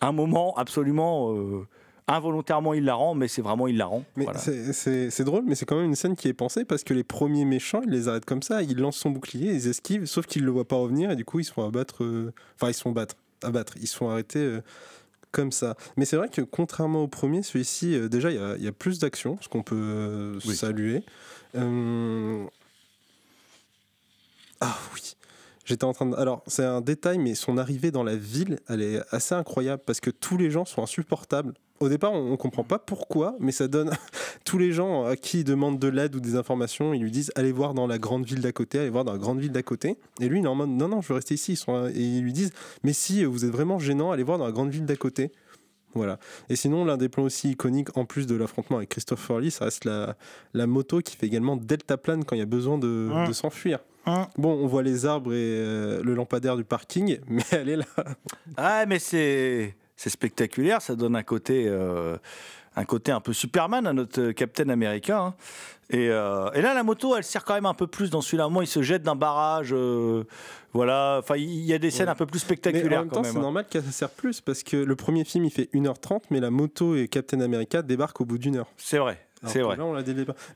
un 0.00 0.12
moment 0.12 0.56
absolument 0.56 1.34
euh, 1.36 1.66
involontairement 2.14 2.74
hilarant, 2.74 3.14
mais 3.14 3.28
c'est 3.28 3.42
vraiment 3.42 3.66
hilarant. 3.68 4.04
Mais 4.16 4.24
voilà. 4.24 4.38
c'est- 4.38 5.24
drôle, 5.24 5.44
mais 5.46 5.54
c'est 5.54 5.64
quand 5.66 5.76
même 5.76 5.86
une 5.86 5.94
scène 5.96 6.16
qui 6.16 6.28
est 6.28 6.32
pensée 6.34 6.64
parce 6.64 6.82
que 6.84 6.92
les 6.94 7.04
premiers 7.04 7.44
méchants, 7.44 7.80
ils 7.84 7.90
les 7.90 8.08
arrêtent 8.08 8.24
comme 8.24 8.42
ça, 8.42 8.62
ils 8.62 8.76
lancent 8.78 8.96
son 8.98 9.10
bouclier, 9.10 9.52
ils 9.52 9.68
esquivent, 9.68 10.06
sauf 10.06 10.26
qu'ils 10.26 10.44
le 10.44 10.50
voient 10.50 10.66
pas 10.68 10.76
revenir 10.76 11.10
et 11.10 11.16
du 11.16 11.24
coup 11.24 11.38
ils 11.40 11.44
se 11.44 11.52
font 11.52 11.66
abattre. 11.66 12.02
euh, 12.04 12.32
Enfin, 12.56 12.70
ils 12.70 12.74
se 12.74 12.82
font 12.82 12.92
battre, 12.92 13.14
abattre, 13.42 13.74
ils 13.80 13.86
se 13.86 13.96
font 13.96 14.10
arrêter 14.10 14.38
euh, 14.40 14.60
comme 15.32 15.52
ça. 15.52 15.76
Mais 15.96 16.04
c'est 16.04 16.16
vrai 16.16 16.28
que 16.28 16.42
contrairement 16.42 17.02
au 17.04 17.08
premier, 17.08 17.42
celui-ci, 17.42 17.94
euh, 17.94 18.08
déjà 18.08 18.30
il 18.30 18.36
y 18.36 18.40
a, 18.42 18.56
il 18.56 18.64
y 18.64 18.68
a 18.68 18.72
plus 18.72 18.98
d'action, 18.98 19.38
ce 19.40 19.48
qu'on 19.48 19.62
peut 19.62 19.76
euh, 19.78 20.40
Oui. 20.46 20.56
saluer. 20.56 21.02
Euh, 21.56 22.44
Ah 24.60 24.76
oui. 24.94 25.14
J'étais 25.64 25.84
en 25.84 25.92
train 25.92 26.06
de. 26.06 26.16
Alors, 26.16 26.42
c'est 26.46 26.64
un 26.64 26.80
détail, 26.80 27.18
mais 27.18 27.34
son 27.34 27.58
arrivée 27.58 27.90
dans 27.90 28.02
la 28.02 28.16
ville, 28.16 28.58
elle 28.68 28.82
est 28.82 29.00
assez 29.10 29.34
incroyable 29.34 29.82
parce 29.84 30.00
que 30.00 30.10
tous 30.10 30.36
les 30.36 30.50
gens 30.50 30.64
sont 30.64 30.82
insupportables. 30.82 31.54
Au 31.80 31.88
départ, 31.88 32.12
on, 32.12 32.32
on 32.32 32.36
comprend 32.36 32.64
pas 32.64 32.78
pourquoi, 32.78 33.36
mais 33.40 33.52
ça 33.52 33.68
donne 33.68 33.90
tous 34.44 34.58
les 34.58 34.72
gens 34.72 35.04
à 35.04 35.16
qui 35.16 35.40
il 35.40 35.44
demande 35.44 35.78
de 35.78 35.88
l'aide 35.88 36.14
ou 36.14 36.20
des 36.20 36.36
informations, 36.36 36.92
ils 36.92 37.02
lui 37.02 37.10
disent 37.10 37.32
allez 37.36 37.52
voir 37.52 37.72
dans 37.72 37.86
la 37.86 37.98
grande 37.98 38.26
ville 38.26 38.40
d'à 38.40 38.52
côté, 38.52 38.78
allez 38.78 38.90
voir 38.90 39.04
dans 39.04 39.12
la 39.12 39.18
grande 39.18 39.40
ville 39.40 39.52
d'à 39.52 39.62
côté. 39.62 39.96
Et 40.20 40.28
lui, 40.28 40.40
il 40.40 40.44
est 40.44 40.48
en 40.48 40.54
mode 40.54 40.70
non, 40.70 40.88
non, 40.88 41.00
je 41.00 41.08
veux 41.08 41.14
rester 41.14 41.34
ici. 41.34 41.52
Ils 41.52 41.56
sont, 41.56 41.86
et 41.86 42.00
ils 42.00 42.22
lui 42.22 42.32
disent 42.32 42.52
mais 42.82 42.92
si, 42.92 43.24
vous 43.24 43.44
êtes 43.44 43.50
vraiment 43.50 43.78
gênant, 43.78 44.12
allez 44.12 44.22
voir 44.22 44.38
dans 44.38 44.46
la 44.46 44.52
grande 44.52 44.70
ville 44.70 44.86
d'à 44.86 44.96
côté. 44.96 45.30
Voilà. 45.94 46.18
Et 46.48 46.56
sinon, 46.56 46.84
l'un 46.84 46.96
des 46.96 47.08
plans 47.08 47.24
aussi 47.24 47.50
iconiques, 47.50 47.96
en 47.96 48.04
plus 48.04 48.26
de 48.26 48.36
l'affrontement 48.36 48.76
avec 48.78 48.90
Christopher 48.90 49.40
Lee, 49.40 49.50
ça 49.50 49.64
reste 49.64 49.84
la, 49.84 50.16
la 50.54 50.66
moto 50.66 51.00
qui 51.00 51.16
fait 51.16 51.26
également 51.26 51.56
deltaplane 51.56 52.24
quand 52.24 52.36
il 52.36 52.38
y 52.38 52.42
a 52.42 52.46
besoin 52.46 52.78
de, 52.78 53.26
de 53.26 53.32
s'enfuir. 53.32 53.80
Hum. 54.06 54.26
Bon, 54.38 54.52
on 54.52 54.66
voit 54.66 54.82
les 54.82 55.04
arbres 55.04 55.32
et 55.32 55.36
euh, 55.36 56.02
le 56.02 56.14
lampadaire 56.14 56.56
du 56.56 56.64
parking, 56.64 57.18
mais 57.28 57.42
elle 57.50 57.68
est 57.68 57.76
là. 57.76 57.84
Ah, 58.56 58.86
mais 58.86 58.98
c'est 58.98 59.74
c'est 59.96 60.08
spectaculaire, 60.08 60.80
ça 60.80 60.96
donne 60.96 61.14
un 61.14 61.22
côté 61.22 61.66
euh, 61.68 62.16
un 62.76 62.84
côté 62.84 63.12
un 63.12 63.20
peu 63.20 63.32
Superman 63.32 63.86
à 63.86 63.92
notre 63.92 64.20
euh, 64.20 64.32
Captain 64.32 64.68
America. 64.68 65.18
hein. 65.20 65.34
Et, 65.92 66.08
euh, 66.08 66.50
et 66.52 66.62
là, 66.62 66.72
la 66.72 66.84
moto, 66.84 67.16
elle 67.16 67.24
sert 67.24 67.44
quand 67.44 67.54
même 67.54 67.66
un 67.66 67.74
peu 67.74 67.88
plus 67.88 68.10
dans 68.10 68.20
celui-là. 68.20 68.48
Moi, 68.48 68.62
il 68.62 68.68
se 68.68 68.80
jette 68.80 69.02
d'un 69.02 69.16
barrage. 69.16 69.70
euh, 69.72 70.22
voilà. 70.72 71.16
Enfin, 71.18 71.34
il 71.36 71.64
y 71.64 71.72
a 71.74 71.78
des 71.78 71.90
scènes 71.90 72.06
Ouais. 72.06 72.12
un 72.12 72.14
peu 72.14 72.26
plus 72.26 72.38
Mais 72.38 72.42
en 72.44 72.46
spectaculaires 72.46 73.00
même 73.00 73.10
temps, 73.10 73.24
c'est 73.24 73.36
hein. 73.36 73.40
normal 73.40 73.66
que 73.68 73.80
ça 73.80 73.90
sert 73.90 74.10
plus 74.10 74.40
parce 74.40 74.62
que 74.62 74.76
le 74.76 74.94
premier 74.96 75.24
film 75.24 75.44
il 75.44 75.50
fait 75.50 75.68
1h30, 75.74 76.22
mais 76.30 76.38
la 76.38 76.50
moto 76.50 76.94
et 76.94 77.08
Captain 77.08 77.40
America 77.40 77.82
débarquent 77.82 78.20
au 78.20 78.24
bout 78.24 78.38
d'une 78.38 78.56
heure. 78.56 78.68
C'est 78.76 78.98
vrai. 78.98 79.18
C'est 79.46 79.62
vrai. 79.62 79.76
Là, 79.76 79.84
on 79.86 79.94
l'a. 79.94 80.02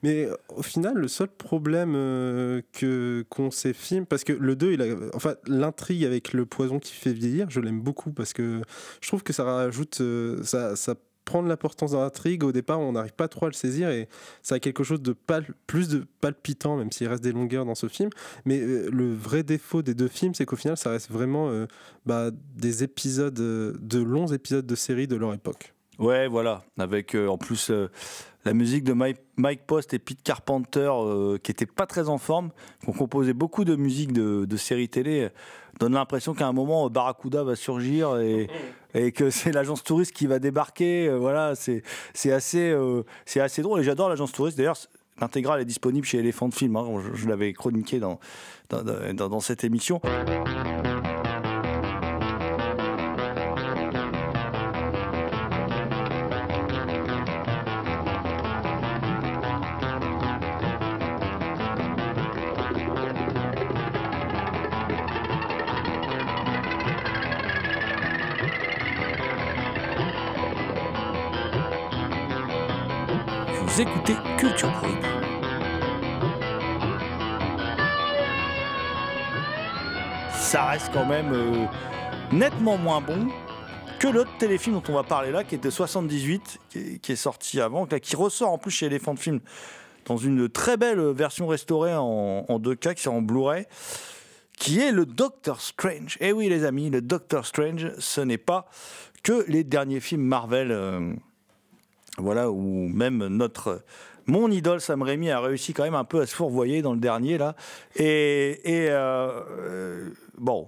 Mais 0.02 0.28
au 0.54 0.62
final, 0.62 0.94
le 0.94 1.08
seul 1.08 1.28
problème 1.28 1.94
euh, 1.96 2.60
que 2.72 3.24
qu'ont 3.30 3.50
ces 3.50 3.72
films, 3.72 4.04
parce 4.06 4.24
que 4.24 4.32
le 4.34 4.54
2, 4.56 4.72
il 4.74 4.82
a, 4.82 4.84
enfin, 5.14 5.34
l'intrigue 5.46 6.04
avec 6.04 6.32
le 6.34 6.44
poison 6.44 6.78
qui 6.78 6.92
fait 6.92 7.14
vieillir, 7.14 7.48
je 7.48 7.60
l'aime 7.60 7.80
beaucoup 7.80 8.12
parce 8.12 8.34
que 8.34 8.60
je 9.00 9.08
trouve 9.08 9.22
que 9.22 9.32
ça 9.32 9.42
rajoute, 9.44 10.02
euh, 10.02 10.42
ça, 10.44 10.76
ça 10.76 10.94
prend 11.24 11.42
de 11.42 11.48
l'importance 11.48 11.92
dans 11.92 12.00
l'intrigue. 12.00 12.44
Au 12.44 12.52
départ, 12.52 12.80
on 12.80 12.92
n'arrive 12.92 13.14
pas 13.14 13.28
trop 13.28 13.46
à 13.46 13.48
le 13.48 13.54
saisir 13.54 13.90
et 13.90 14.08
ça 14.42 14.56
a 14.56 14.58
quelque 14.58 14.84
chose 14.84 15.02
de 15.02 15.14
plus 15.66 15.88
de 15.88 16.06
palpitant, 16.20 16.76
même 16.76 16.92
s'il 16.92 17.08
reste 17.08 17.22
des 17.22 17.32
longueurs 17.32 17.64
dans 17.64 17.74
ce 17.74 17.88
film. 17.88 18.10
Mais 18.44 18.60
euh, 18.60 18.88
le 18.90 19.14
vrai 19.14 19.42
défaut 19.42 19.82
des 19.82 19.94
deux 19.94 20.08
films, 20.08 20.34
c'est 20.34 20.44
qu'au 20.44 20.56
final, 20.56 20.76
ça 20.76 20.90
reste 20.90 21.10
vraiment 21.10 21.48
euh, 21.50 21.66
bah, 22.06 22.30
des 22.56 22.82
épisodes, 22.82 23.38
euh, 23.40 23.74
de 23.80 24.00
longs 24.00 24.28
épisodes 24.28 24.66
de 24.66 24.74
série 24.74 25.06
de 25.06 25.16
leur 25.16 25.34
époque. 25.34 25.74
Ouais, 25.98 26.26
voilà. 26.28 26.62
Avec 26.78 27.14
euh, 27.14 27.28
en 27.28 27.38
plus 27.38 27.70
euh, 27.70 27.88
la 28.44 28.52
musique 28.52 28.84
de 28.84 28.92
Mike, 28.92 29.18
Mike 29.36 29.66
Post 29.66 29.94
et 29.94 29.98
Pete 29.98 30.22
Carpenter, 30.22 30.90
euh, 30.92 31.38
qui 31.38 31.50
n'étaient 31.50 31.66
pas 31.66 31.86
très 31.86 32.08
en 32.08 32.18
forme, 32.18 32.50
qui 32.82 32.88
ont 32.90 32.92
composé 32.92 33.32
beaucoup 33.32 33.64
de 33.64 33.76
musique 33.76 34.12
de, 34.12 34.44
de 34.44 34.56
séries 34.56 34.88
télé, 34.88 35.28
donne 35.78 35.92
l'impression 35.94 36.34
qu'à 36.34 36.46
un 36.48 36.52
moment, 36.52 36.88
Barracuda 36.90 37.44
va 37.44 37.54
surgir 37.56 38.16
et, 38.18 38.48
et 38.94 39.12
que 39.12 39.30
c'est 39.30 39.52
l'agence 39.52 39.82
touriste 39.84 40.12
qui 40.12 40.26
va 40.26 40.38
débarquer. 40.38 41.08
voilà, 41.10 41.54
c'est 41.54 41.82
c'est 42.12 42.32
assez, 42.32 42.76
c'est 43.24 43.40
assez 43.40 43.62
drôle. 43.62 43.80
Et 43.80 43.84
j'adore 43.84 44.08
l'agence 44.08 44.32
touriste. 44.32 44.56
D'ailleurs, 44.58 44.76
l'intégrale 45.20 45.60
est 45.60 45.64
disponible 45.64 46.06
chez 46.06 46.18
Elephant 46.18 46.50
Film. 46.50 46.74
hein. 46.76 46.86
Je, 47.12 47.14
je 47.16 47.28
l'avais 47.28 47.52
chroniqué 47.52 48.00
dans, 48.00 48.18
dans, 48.68 48.82
dans- 48.82 49.28
dans 49.28 49.40
cette 49.40 49.62
émission. 49.64 50.00
Ça 80.54 80.66
reste 80.66 80.92
quand 80.92 81.04
même 81.04 81.32
euh, 81.32 81.66
nettement 82.30 82.78
moins 82.78 83.00
bon 83.00 83.26
que 83.98 84.06
l'autre 84.06 84.30
téléfilm 84.38 84.76
dont 84.76 84.84
on 84.88 84.92
va 84.94 85.02
parler 85.02 85.32
là, 85.32 85.42
qui 85.42 85.58
de 85.58 85.68
78, 85.68 86.60
qui 87.02 87.10
est, 87.10 87.16
sorti 87.16 87.60
avant, 87.60 87.86
qui 87.86 88.14
ressort 88.14 88.52
en 88.52 88.58
plus 88.58 88.70
chez 88.70 88.86
Elephant 88.86 89.16
Film 89.16 89.40
dans 90.04 90.16
une 90.16 90.48
très 90.48 90.76
belle 90.76 91.00
version 91.10 91.48
restaurée 91.48 91.96
en, 91.96 92.46
en 92.48 92.60
2K, 92.60 92.94
qui 92.94 93.08
est 93.08 93.10
en 93.10 93.20
Blu-ray, 93.20 93.66
qui 94.56 94.78
est 94.78 94.92
le 94.92 95.06
Doctor 95.06 95.60
Strange. 95.60 96.18
Et 96.20 96.30
oui, 96.30 96.48
les 96.48 96.64
amis, 96.64 96.88
le 96.88 97.02
Doctor 97.02 97.44
Strange, 97.44 97.90
ce 97.98 98.20
n'est 98.20 98.38
pas 98.38 98.70
que 99.24 99.44
les 99.48 99.64
derniers 99.64 99.98
films 99.98 100.22
Marvel. 100.22 100.70
euh, 100.70 101.14
voilà, 102.16 102.48
où 102.52 102.86
même 102.88 103.26
notre 103.26 103.82
mon 104.26 104.50
idole 104.50 104.80
Sam 104.80 105.02
Raimi 105.02 105.30
a 105.30 105.40
réussi 105.40 105.74
quand 105.74 105.84
même 105.84 105.94
un 105.94 106.04
peu 106.04 106.20
à 106.20 106.26
se 106.26 106.34
fourvoyer 106.34 106.82
dans 106.82 106.92
le 106.92 107.00
dernier 107.00 107.38
là. 107.38 107.54
Et, 107.96 108.60
euh, 108.66 109.40
euh, 109.58 110.10
bon, 110.38 110.66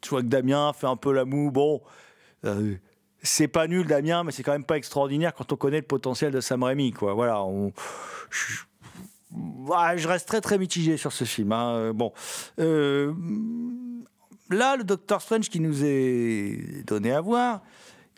tu 0.00 0.10
vois 0.10 0.22
que 0.22 0.26
Damien 0.26 0.72
fait 0.72 0.86
un 0.86 0.96
peu 0.96 1.12
la 1.12 1.24
moue. 1.24 1.50
Bon, 1.50 1.80
euh, 2.44 2.74
c'est 3.22 3.48
pas 3.48 3.66
nul 3.66 3.86
Damien, 3.86 4.24
mais 4.24 4.32
c'est 4.32 4.42
quand 4.42 4.52
même 4.52 4.64
pas 4.64 4.76
extraordinaire 4.76 5.34
quand 5.34 5.52
on 5.52 5.56
connaît 5.56 5.80
le 5.80 5.86
potentiel 5.86 6.32
de 6.32 6.40
Sam 6.40 6.62
Raimi, 6.62 6.92
quoi. 6.92 7.14
Voilà, 7.14 7.44
je, 9.96 10.08
reste 10.08 10.28
très 10.28 10.40
très 10.40 10.58
mitigé 10.58 10.96
sur 10.96 11.12
ce 11.12 11.24
film. 11.24 11.52
hein. 11.52 11.92
Bon, 11.94 12.12
là, 12.58 12.66
le 14.76 14.84
Doctor 14.84 15.22
Strange 15.22 15.48
qui 15.48 15.60
nous 15.60 15.84
est 15.84 16.84
donné 16.86 17.12
à 17.12 17.20
voir, 17.20 17.62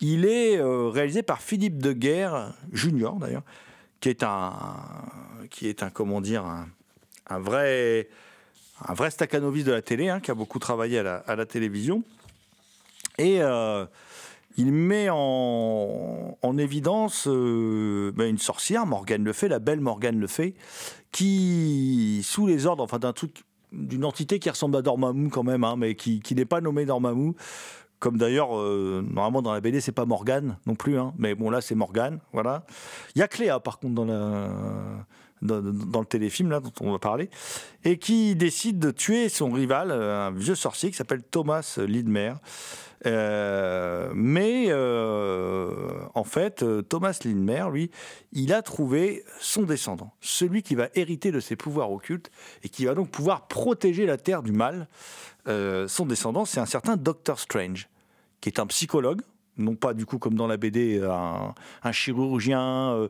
il 0.01 0.25
est 0.25 0.61
réalisé 0.61 1.23
par 1.23 1.41
Philippe 1.41 1.81
de 1.81 1.93
Guerre, 1.93 2.53
junior 2.71 3.15
d'ailleurs, 3.15 3.43
qui 4.01 4.09
est 4.09 4.23
un, 4.23 4.53
qui 5.49 5.67
est 5.67 5.83
un 5.83 5.89
comment 5.89 6.19
dire, 6.19 6.43
un, 7.27 7.39
vrai, 7.39 8.09
un 8.85 8.93
vrai 8.93 9.09
de 9.09 9.71
la 9.71 9.81
télé, 9.81 10.09
hein, 10.09 10.19
qui 10.19 10.31
a 10.31 10.33
beaucoup 10.33 10.59
travaillé 10.59 10.99
à 10.99 11.35
la, 11.35 11.45
télévision. 11.45 12.03
Et 13.17 13.41
euh, 13.41 13.85
il 14.57 14.71
met 14.73 15.07
en, 15.09 16.37
en 16.41 16.57
évidence 16.57 17.27
euh, 17.27 18.11
ben, 18.15 18.27
une 18.27 18.39
sorcière, 18.39 18.85
Morgane 18.85 19.23
Le 19.23 19.33
Fay, 19.33 19.47
la 19.49 19.59
belle 19.59 19.79
Morgane 19.79 20.19
Le 20.19 20.27
Fay, 20.27 20.55
qui, 21.11 22.21
sous 22.23 22.47
les 22.47 22.65
ordres, 22.65 22.83
enfin 22.83 22.99
d'un 22.99 23.13
truc, 23.13 23.43
d'une 23.71 24.03
entité 24.03 24.39
qui 24.39 24.49
ressemble 24.49 24.75
à 24.77 24.81
Dormammu 24.81 25.29
quand 25.29 25.43
même, 25.43 25.63
hein, 25.63 25.75
mais 25.77 25.95
qui, 25.95 26.21
qui 26.21 26.33
n'est 26.33 26.45
pas 26.45 26.59
nommée 26.59 26.85
Dormammu, 26.85 27.33
comme 28.01 28.17
d'ailleurs, 28.17 28.57
euh, 28.57 29.05
normalement 29.07 29.43
dans 29.43 29.53
la 29.53 29.61
BD, 29.61 29.79
c'est 29.79 29.91
pas 29.91 30.05
Morgane 30.05 30.57
non 30.65 30.73
plus, 30.73 30.97
hein, 30.97 31.13
mais 31.19 31.35
bon 31.35 31.51
là 31.51 31.61
c'est 31.61 31.75
Morgane, 31.75 32.19
voilà. 32.33 32.65
Il 33.15 33.19
y 33.19 33.21
a 33.21 33.27
Cléa 33.27 33.59
par 33.59 33.77
contre 33.77 33.93
dans, 33.93 34.05
le 35.43 36.05
téléfilm 36.05 36.49
là 36.49 36.59
dont 36.59 36.73
on 36.81 36.91
va 36.91 36.97
parler, 36.97 37.29
et 37.85 37.97
qui 37.97 38.35
décide 38.35 38.79
de 38.79 38.89
tuer 38.89 39.29
son 39.29 39.51
rival, 39.51 39.91
euh, 39.91 40.27
un 40.27 40.31
vieux 40.31 40.55
sorcier 40.55 40.89
qui 40.89 40.97
s'appelle 40.97 41.21
Thomas 41.21 41.77
Lidmer. 41.77 42.33
Euh, 43.05 44.11
mais 44.13 44.65
euh, 44.69 45.71
en 46.13 46.23
fait, 46.23 46.63
Thomas 46.87 47.19
Lindmer, 47.23 47.65
lui, 47.71 47.91
il 48.31 48.53
a 48.53 48.61
trouvé 48.61 49.23
son 49.39 49.63
descendant, 49.63 50.13
celui 50.21 50.61
qui 50.61 50.75
va 50.75 50.89
hériter 50.95 51.31
de 51.31 51.39
ses 51.39 51.55
pouvoirs 51.55 51.91
occultes 51.91 52.31
et 52.63 52.69
qui 52.69 52.85
va 52.85 52.93
donc 52.93 53.09
pouvoir 53.09 53.47
protéger 53.47 54.05
la 54.05 54.17
Terre 54.17 54.43
du 54.43 54.51
mal. 54.51 54.87
Euh, 55.47 55.87
son 55.87 56.05
descendant, 56.05 56.45
c'est 56.45 56.59
un 56.59 56.65
certain 56.65 56.97
Doctor 56.97 57.39
Strange, 57.39 57.89
qui 58.41 58.49
est 58.49 58.59
un 58.59 58.67
psychologue, 58.67 59.21
non 59.57 59.75
pas 59.75 59.93
du 59.93 60.05
coup 60.05 60.17
comme 60.17 60.35
dans 60.35 60.47
la 60.47 60.57
BD, 60.57 61.01
un, 61.01 61.53
un 61.83 61.91
chirurgien 61.91 62.93
euh, 62.93 63.07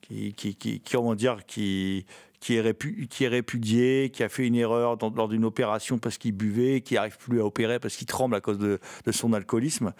qui, 0.00 0.82
comment 0.90 1.14
dire, 1.14 1.44
qui, 1.46 2.06
est, 2.48 2.60
répudié, 2.60 4.10
qui 4.10 4.22
a 4.22 4.28
fait 4.28 4.46
une 4.46 4.54
erreur 4.54 4.98
lors 5.14 5.28
d'une 5.28 5.44
opération 5.44 5.98
parce 5.98 6.18
qu'il 6.18 6.32
buvait, 6.32 6.80
qui 6.80 6.94
n'arrive 6.94 7.16
plus 7.16 7.40
à 7.40 7.44
opérer 7.44 7.78
parce 7.78 7.96
qu'il 7.96 8.06
tremble 8.06 8.34
à 8.34 8.40
cause 8.40 8.58
de, 8.58 8.78
son 9.10 9.32
alcoolisme. 9.32 9.92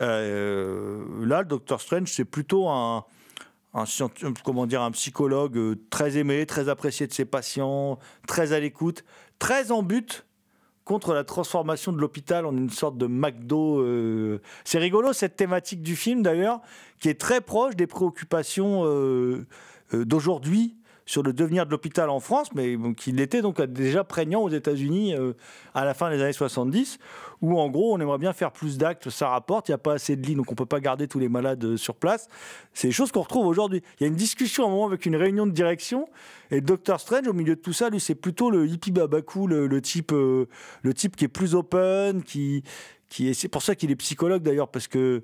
Euh, 0.00 1.04
là, 1.24 1.42
le 1.42 1.48
Docteur 1.48 1.80
Strange, 1.80 2.10
c'est 2.10 2.24
plutôt 2.24 2.68
un, 2.68 3.04
un, 3.74 3.84
comment 4.44 4.66
dire, 4.66 4.82
un 4.82 4.90
psychologue 4.90 5.56
euh, 5.56 5.76
très 5.90 6.16
aimé, 6.16 6.44
très 6.46 6.68
apprécié 6.68 7.06
de 7.06 7.12
ses 7.12 7.24
patients, 7.24 7.98
très 8.26 8.52
à 8.52 8.60
l'écoute, 8.60 9.04
très 9.38 9.70
en 9.70 9.82
but 9.82 10.24
contre 10.84 11.14
la 11.14 11.24
transformation 11.24 11.92
de 11.92 11.98
l'hôpital 11.98 12.46
en 12.46 12.56
une 12.56 12.70
sorte 12.70 12.98
de 12.98 13.06
McDo. 13.06 13.80
euh. 13.80 14.40
C'est 14.64 14.78
rigolo 14.78 15.12
cette 15.12 15.36
thématique 15.36 15.82
du 15.82 15.96
film 15.96 16.22
d'ailleurs, 16.22 16.60
qui 16.98 17.08
est 17.08 17.20
très 17.20 17.40
proche 17.40 17.76
des 17.76 17.86
préoccupations 17.86 18.84
euh, 18.84 19.46
euh, 19.94 20.04
d'aujourd'hui 20.04 20.76
sur 21.06 21.22
le 21.22 21.32
devenir 21.32 21.66
de 21.66 21.70
l'hôpital 21.70 22.10
en 22.10 22.20
France, 22.20 22.48
mais 22.54 22.76
qui 22.96 23.12
l'était 23.12 23.42
donc 23.42 23.60
déjà 23.62 24.04
prégnant 24.04 24.42
aux 24.42 24.48
États-Unis 24.48 25.14
euh, 25.14 25.32
à 25.74 25.84
la 25.84 25.94
fin 25.94 26.10
des 26.10 26.22
années 26.22 26.32
70, 26.32 26.98
où 27.40 27.58
en 27.58 27.68
gros 27.68 27.94
on 27.94 28.00
aimerait 28.00 28.18
bien 28.18 28.32
faire 28.32 28.52
plus 28.52 28.78
d'actes, 28.78 29.10
ça 29.10 29.28
rapporte, 29.28 29.68
il 29.68 29.72
n'y 29.72 29.76
a 29.76 29.78
pas 29.78 29.94
assez 29.94 30.16
de 30.16 30.24
lits, 30.24 30.34
donc 30.34 30.50
on 30.52 30.54
peut 30.54 30.66
pas 30.66 30.80
garder 30.80 31.08
tous 31.08 31.18
les 31.18 31.28
malades 31.28 31.64
euh, 31.64 31.76
sur 31.76 31.96
place. 31.96 32.28
C'est 32.72 32.88
des 32.88 32.92
choses 32.92 33.12
qu'on 33.12 33.22
retrouve 33.22 33.46
aujourd'hui. 33.46 33.82
Il 33.98 34.04
y 34.04 34.06
a 34.06 34.08
une 34.08 34.16
discussion 34.16 34.64
à 34.64 34.66
un 34.68 34.70
moment 34.70 34.86
avec 34.86 35.06
une 35.06 35.16
réunion 35.16 35.46
de 35.46 35.52
direction, 35.52 36.08
et 36.50 36.60
Doctor 36.60 37.00
Strange, 37.00 37.26
au 37.26 37.32
milieu 37.32 37.56
de 37.56 37.60
tout 37.60 37.72
ça, 37.72 37.90
lui, 37.90 38.00
c'est 38.00 38.14
plutôt 38.14 38.50
le 38.50 38.66
hippie 38.66 38.92
babakou, 38.92 39.46
le, 39.46 39.66
le 39.66 39.80
type, 39.80 40.12
euh, 40.12 40.46
le 40.82 40.94
type 40.94 41.16
qui 41.16 41.24
est 41.24 41.28
plus 41.28 41.54
open, 41.54 42.22
qui, 42.22 42.62
qui 43.08 43.28
est, 43.28 43.34
c'est 43.34 43.48
pour 43.48 43.62
ça 43.62 43.74
qu'il 43.74 43.90
est 43.90 43.96
psychologue 43.96 44.42
d'ailleurs, 44.42 44.68
parce 44.68 44.88
que 44.88 45.22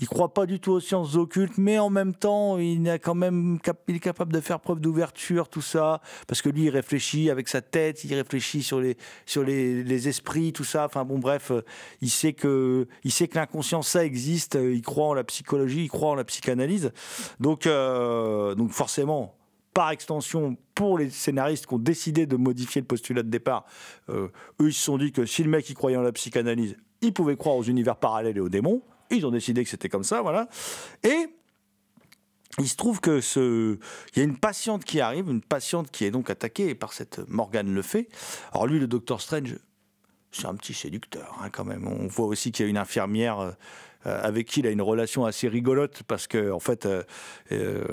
il 0.00 0.06
croit 0.08 0.32
pas 0.32 0.46
du 0.46 0.60
tout 0.60 0.72
aux 0.72 0.80
sciences 0.80 1.16
occultes, 1.16 1.58
mais 1.58 1.78
en 1.78 1.90
même 1.90 2.14
temps, 2.14 2.56
il, 2.58 2.82
quand 3.02 3.14
même, 3.14 3.58
il 3.88 3.96
est 3.96 4.00
capable 4.00 4.32
de 4.32 4.40
faire 4.40 4.60
preuve 4.60 4.80
d'ouverture, 4.80 5.48
tout 5.48 5.60
ça, 5.60 6.00
parce 6.26 6.40
que 6.40 6.48
lui, 6.48 6.64
il 6.64 6.70
réfléchit 6.70 7.30
avec 7.30 7.48
sa 7.48 7.62
tête, 7.62 8.04
il 8.04 8.14
réfléchit 8.14 8.62
sur 8.62 8.80
les, 8.80 8.96
sur 9.26 9.42
les, 9.42 9.82
les 9.82 10.08
esprits, 10.08 10.52
tout 10.52 10.64
ça. 10.64 10.84
Enfin 10.84 11.04
bon, 11.04 11.18
bref, 11.18 11.50
euh, 11.50 11.62
il 12.00 12.10
sait 12.10 12.32
que, 12.32 12.86
il 13.02 13.10
sait 13.10 13.26
que 13.26 13.36
l'inconscient, 13.38 13.82
ça 13.82 14.04
existe. 14.04 14.56
euh, 14.56 14.72
Il 14.72 14.82
croit 14.82 15.08
en 15.08 15.14
la 15.14 15.24
psychologie, 15.24 15.84
il 15.84 15.88
croit 15.88 16.10
en 16.10 16.14
la 16.14 16.24
psychanalyse. 16.24 16.92
Donc, 17.40 17.66
euh, 17.66 18.54
donc 18.54 18.70
forcément, 18.70 19.34
par 19.74 19.90
extension, 19.90 20.56
pour 20.74 20.98
les 20.98 21.10
scénaristes 21.10 21.66
qui 21.66 21.74
ont 21.74 21.78
décidé 21.78 22.26
de 22.26 22.36
modifier 22.36 22.80
le 22.80 22.86
postulat 22.86 23.22
de 23.22 23.30
départ, 23.30 23.64
eux, 24.08 24.30
ils 24.60 24.72
se 24.72 24.82
sont 24.82 24.98
dit 24.98 25.12
que 25.12 25.26
si 25.26 25.42
le 25.42 25.50
mec 25.50 25.68
il 25.70 25.74
croyait 25.74 25.96
en 25.96 26.02
la 26.02 26.12
psychanalyse, 26.12 26.76
il 27.00 27.12
pouvait 27.12 27.36
croire 27.36 27.56
aux 27.56 27.62
univers 27.62 27.96
parallèles 27.96 28.36
et 28.36 28.40
aux 28.40 28.48
démons. 28.48 28.82
Ils 29.10 29.26
ont 29.26 29.30
décidé 29.30 29.64
que 29.64 29.70
c'était 29.70 29.88
comme 29.88 30.04
ça, 30.04 30.22
voilà. 30.22 30.48
Et 31.02 31.28
il 32.58 32.68
se 32.68 32.76
trouve 32.76 33.00
que 33.00 33.20
ce, 33.20 33.78
il 34.14 34.18
y 34.18 34.20
a 34.20 34.24
une 34.24 34.38
patiente 34.38 34.84
qui 34.84 35.00
arrive, 35.00 35.28
une 35.28 35.42
patiente 35.42 35.90
qui 35.90 36.04
est 36.04 36.10
donc 36.10 36.30
attaquée 36.30 36.74
par 36.74 36.92
cette 36.92 37.20
Morgane 37.28 37.72
Le 37.72 37.82
Fay. 37.82 38.08
Alors 38.52 38.66
lui, 38.66 38.80
le 38.80 38.86
docteur 38.86 39.20
Strange, 39.20 39.56
c'est 40.32 40.46
un 40.46 40.54
petit 40.54 40.74
séducteur 40.74 41.38
hein, 41.40 41.50
quand 41.50 41.64
même. 41.64 41.86
On 41.86 42.06
voit 42.06 42.26
aussi 42.26 42.52
qu'il 42.52 42.64
y 42.64 42.66
a 42.66 42.70
une 42.70 42.78
infirmière 42.78 43.40
euh, 43.40 43.52
avec 44.04 44.46
qui 44.46 44.60
il 44.60 44.66
a 44.66 44.70
une 44.70 44.82
relation 44.82 45.24
assez 45.24 45.48
rigolote 45.48 46.02
parce 46.06 46.26
que 46.26 46.50
en 46.50 46.60
fait, 46.60 46.86
euh, 46.86 47.02
euh, 47.52 47.84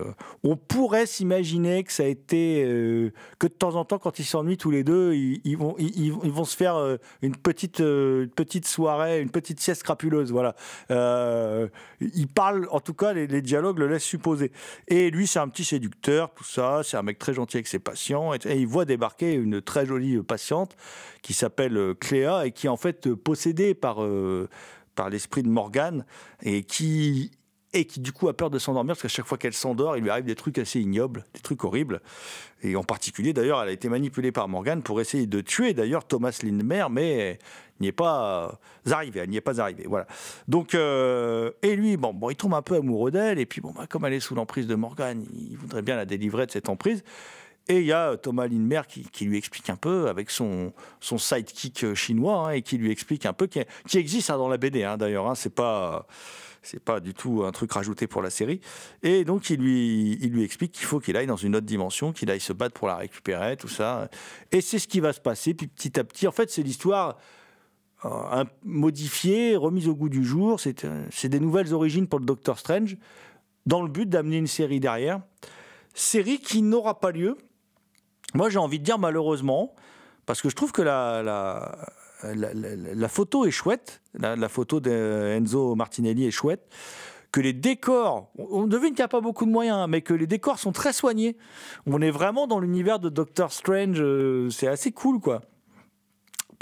on 0.44 0.56
pourrait 0.56 1.06
s'imaginer 1.06 1.84
que 1.84 1.92
ça 1.92 2.04
a 2.04 2.08
été 2.08 2.64
euh, 2.66 3.12
que 3.40 3.48
de 3.48 3.54
temps 3.54 3.76
en 3.76 3.86
temps, 3.86 3.98
quand 3.98 4.20
ils 4.20 4.26
s'ennuient 4.26 4.58
tous 4.58 4.72
les 4.72 4.84
deux, 4.84 5.14
ils, 5.14 5.42
ils 5.44 5.58
vont 5.58 5.76
ils, 5.80 6.12
vont 6.12 6.46
se 6.46 6.56
faire 6.56 6.76
euh, 6.76 6.98
une 7.22 7.36
petite 7.36 7.82
euh, 7.82 8.28
petite 8.36 8.68
soirée, 8.68 9.22
une 9.22 9.30
petite 9.30 9.60
sieste 9.60 9.84
crapuleuse. 9.84 10.32
Voilà. 10.32 10.56
Euh, 10.92 11.68
ils 12.00 12.28
parlent, 12.28 12.68
en 12.72 12.80
tout 12.80 12.94
cas, 12.94 13.14
les, 13.14 13.42
dialogues 13.42 13.80
le 13.80 13.88
laissent 13.88 14.04
supposer. 14.04 14.52
Et 14.88 15.10
lui, 15.10 15.28
c'est 15.28 15.40
un 15.40 15.50
petit 15.50 15.66
séducteur, 15.66 16.34
tout 16.34 16.44
ça. 16.44 16.82
C'est 16.84 16.98
un 16.98 17.04
mec 17.04 17.20
très 17.20 17.34
gentil 17.34 17.58
avec 17.58 17.68
ses 17.68 17.80
patients. 17.80 18.34
Et, 18.34 18.38
et 18.46 18.58
il 18.58 18.68
voit 18.68 18.86
débarquer 18.86 19.34
une 19.34 19.62
très 19.62 19.86
jolie 19.86 20.22
patiente 20.22 20.76
qui 21.26 21.34
s'appelle 21.34 21.76
euh, 21.76 21.96
Cléa 21.96 22.46
et 22.46 22.52
qui 22.52 22.68
est 22.68 22.70
en 22.70 22.78
fait 22.78 23.08
euh, 23.08 23.16
possédée 23.16 23.74
par 23.74 24.04
euh, 24.04 24.48
par 24.96 25.10
l'esprit 25.10 25.44
de 25.44 25.50
Morgane 25.50 26.06
et 26.42 26.64
qui 26.64 27.32
et 27.74 27.86
qui 27.86 28.00
du 28.00 28.14
coup 28.14 28.30
a 28.30 28.34
peur 28.34 28.50
de 28.50 28.58
s'endormir 28.58 28.94
parce 28.94 29.02
qu'à 29.02 29.08
chaque 29.10 29.26
fois 29.26 29.38
qu'elle 29.38 29.54
s'endort, 29.54 29.98
il 29.98 30.04
lui 30.04 30.10
arrive 30.10 30.24
des 30.24 30.36
trucs 30.36 30.58
assez 30.58 30.80
ignobles, 30.80 31.26
des 31.34 31.42
trucs 31.42 31.64
horribles. 31.66 32.02
Et 32.64 32.78
en 32.78 32.84
particulier, 32.84 33.34
d'ailleurs, 33.34 33.62
elle 33.62 33.70
a 33.70 33.72
été 33.74 33.90
manipulée 33.90 34.32
par 34.32 34.48
Morgane 34.48 34.82
pour 34.82 35.02
essayer 35.02 35.28
de 35.28 35.42
tuer 35.42 35.74
d'ailleurs 35.74 36.06
Thomas 36.08 36.40
Lindmer, 36.42 36.86
mais 36.90 37.38
n'y 37.80 37.88
est 37.88 37.92
pas 37.92 38.60
arrivée. 38.90 39.20
Elle 39.22 39.30
n'y 39.30 39.38
est 39.38 39.42
pas 39.42 39.60
arrivée. 39.60 39.86
Voilà. 39.88 40.08
Donc, 40.48 40.74
euh, 40.74 41.52
et 41.62 41.76
lui, 41.76 41.98
bon, 41.98 42.14
bon, 42.14 42.30
il 42.30 42.36
tombe 42.36 42.54
un 42.54 42.62
peu 42.62 42.76
amoureux 42.76 43.12
d'elle. 43.12 43.40
Et 43.40 43.46
puis, 43.46 43.62
bon, 43.62 43.72
bah, 43.72 43.88
comme 43.88 44.06
elle 44.06 44.14
est 44.14 44.20
sous 44.20 44.36
l'emprise 44.36 44.68
de 44.68 44.76
Morgane, 44.76 45.26
il 45.34 45.58
voudrait 45.58 45.82
bien 45.82 45.96
la 45.96 46.06
délivrer 46.06 46.46
de 46.46 46.52
cette 46.52 46.70
emprise. 46.70 47.04
Et 47.68 47.80
il 47.80 47.86
y 47.86 47.94
a 47.94 48.16
Thomas 48.18 48.48
Lindmer 48.48 48.82
qui, 48.88 49.26
lui 49.26 49.38
explique 49.38 49.70
un 49.70 49.76
peu, 49.76 50.08
avec 50.08 50.30
son, 50.30 50.72
son 51.00 51.18
sidekick 51.18 51.84
euh, 51.84 51.96
chinois, 51.96 52.48
hein, 52.48 52.52
et 52.52 52.62
qui 52.62 52.78
lui 52.78 52.92
explique 52.92 53.26
un 53.26 53.34
peu, 53.34 53.48
qui, 53.48 53.60
qui 53.88 53.98
existe 53.98 54.30
hein, 54.30 54.38
dans 54.38 54.50
la 54.50 54.58
BD 54.58 54.84
hein, 54.84 54.98
d'ailleurs, 54.98 55.36
c'est 55.36 55.54
pas, 55.54 56.06
c'est 56.66 56.80
pas 56.80 57.00
du 57.00 57.14
tout 57.14 57.44
un 57.46 57.52
truc 57.52 57.72
rajouté 57.72 58.08
pour 58.08 58.22
la 58.22 58.30
série. 58.30 58.60
Et 59.04 59.24
donc 59.24 59.50
il 59.50 59.60
lui, 59.60 60.18
il 60.22 60.32
lui 60.32 60.44
explique 60.44 60.74
qu'il 60.74 60.86
faut 60.86 61.00
qu'il 61.00 61.16
aille 61.16 61.28
dans 61.28 61.36
une 61.36 61.56
autre 61.56 61.66
dimension, 61.66 62.12
qu'il 62.12 62.30
aille 62.32 62.40
se 62.40 62.54
battre 62.54 62.74
pour 62.74 62.88
la 62.88 62.98
récupérer, 62.98 63.56
tout 63.58 63.68
ça. 63.68 64.10
Et 64.52 64.62
c'est 64.62 64.80
ce 64.80 64.88
qui 64.88 65.00
va 65.00 65.14
se 65.14 65.22
passer. 65.22 65.54
Puis 65.54 65.68
petit 65.68 66.00
à 66.00 66.04
petit, 66.04 66.28
en 66.28 66.32
fait, 66.32 66.50
c'est 66.50 66.64
l'histoire 66.64 67.18
euh, 68.04 68.44
modifiée, 68.64 69.56
remise 69.56 69.88
au 69.88 69.96
goût 69.96 70.10
du 70.10 70.24
jour. 70.24 70.60
C'est 70.60 70.86
euh, 70.86 71.06
des 71.24 71.40
nouvelles 71.40 71.74
origines 71.74 72.08
pour 72.08 72.20
le 72.20 72.26
Doctor 72.26 72.60
Strange, 72.60 72.98
dans 73.66 73.82
le 73.82 73.90
but 73.90 74.10
d'amener 74.10 74.38
une 74.38 74.48
série 74.48 74.80
derrière. 74.80 75.22
Série 75.94 76.40
qui 76.40 76.62
n'aura 76.62 77.00
pas 77.00 77.12
lieu. 77.12 77.38
Moi, 78.34 78.50
j'ai 78.50 78.60
envie 78.60 78.80
de 78.80 78.84
dire 78.84 79.00
malheureusement, 79.00 79.74
parce 80.26 80.42
que 80.42 80.50
je 80.50 80.56
trouve 80.56 80.72
que 80.72 80.82
la, 80.82 81.22
la, 82.24 83.08
photo 83.08 83.46
est 83.46 83.52
chouette, 83.52 84.02
la, 84.14 84.50
photo 84.50 84.80
d'Enzo 84.80 85.76
Martinelli 85.76 86.26
est 86.26 86.32
chouette, 86.32 86.68
que 87.32 87.42
les 87.42 87.54
décors, 87.54 88.30
on 88.38 88.62
on 88.62 88.68
devine 88.68 88.90
qu'il 88.90 89.00
n'y 89.00 89.04
a 89.04 89.10
pas 89.10 89.22
beaucoup 89.22 89.46
de 89.46 89.52
moyens, 89.52 89.78
hein, 89.78 89.88
mais 89.88 90.02
que 90.02 90.14
les 90.14 90.28
décors 90.28 90.58
sont 90.58 90.72
très 90.72 90.94
soignés. 90.94 91.38
On 91.86 92.02
est 92.02 92.12
vraiment 92.12 92.48
dans 92.48 92.60
l'univers 92.60 93.00
de 93.00 93.10
Doctor 93.10 93.52
Strange, 93.52 94.00
euh, 94.00 94.50
c'est 94.50 94.68
assez 94.68 94.92
cool, 94.92 95.20
quoi. 95.20 95.42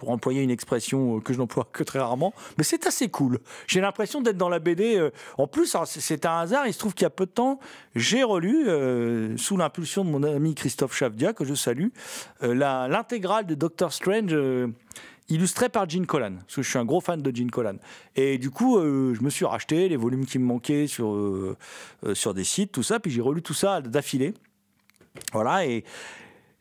Pour 0.04 0.12
employer 0.12 0.41
une 0.41 0.51
expression 0.51 1.16
euh, 1.16 1.20
que 1.22 1.32
je 1.32 1.38
n'emploie 1.38 1.66
que 1.72 1.82
très 1.82 1.99
rarement, 1.99 2.34
mais 2.58 2.66
c'est 2.66 2.86
assez 2.88 3.08
cool. 3.08 3.39
J'ai 3.68 3.80
l'impression 3.80 4.20
d'être 4.20 4.36
dans 4.36 4.49
la 4.49 4.60
BD. 4.60 4.97
euh, 4.97 5.12
En 5.38 5.47
plus, 5.47 5.74
alors, 5.76 5.88
c'est- 5.88 6.26
un 6.26 6.39
hasard, 6.39 6.68
il 6.68 6.74
se 6.74 6.80
trouve 6.80 6.93
qu'il 6.93 7.04
y 7.04 7.06
a 7.06 7.10
peu 7.10 7.26
de 7.26 7.32
temps, 7.32 7.58
j'ai 7.95 8.22
relu, 8.22 8.68
euh, 8.68 9.38
sous 9.38 9.56
l'impulsion 9.56 10.04
de 10.04 10.10
mon 10.10 10.22
ami 10.24 10.56
Christophe 10.56 10.93
Chavdia, 10.93 11.32
que 11.32 11.45
je 11.45 11.54
salue, 11.54 11.88
l'intégrale 12.41 13.45
de 13.45 13.56
Doctor 13.56 13.93
Strange 13.93 14.34
euh, 14.34 14.68
illustrée 15.30 15.70
par 15.70 15.89
Gene 15.89 16.06
Colan, 16.06 16.34
parce 16.41 16.56
que 16.56 16.62
je 16.64 16.70
suis 16.70 16.80
un 16.80 16.84
gros 16.86 16.99
fan 16.99 17.22
de 17.22 17.34
Gene 17.34 17.49
Colan. 17.49 17.76
Et 18.18 18.38
du 18.38 18.49
coup, 18.51 18.78
je 18.82 19.22
me 19.22 19.30
suis 19.30 19.45
racheté 19.45 19.88
les 19.88 19.95
volumes 19.95 20.26
qui 20.26 20.38
me 20.38 20.45
manquaient 20.45 20.88
sur, 20.88 21.56
sur 22.14 22.34
des 22.34 22.43
sites, 22.43 22.74
tout 22.74 22.84
ça, 22.84 22.99
puis 22.99 23.10
j'ai 23.10 23.22
relu 23.22 23.41
tout 23.41 23.54
ça 23.54 23.80
d'affilée. 23.80 24.34
Voilà, 25.32 25.66
et, 25.66 25.86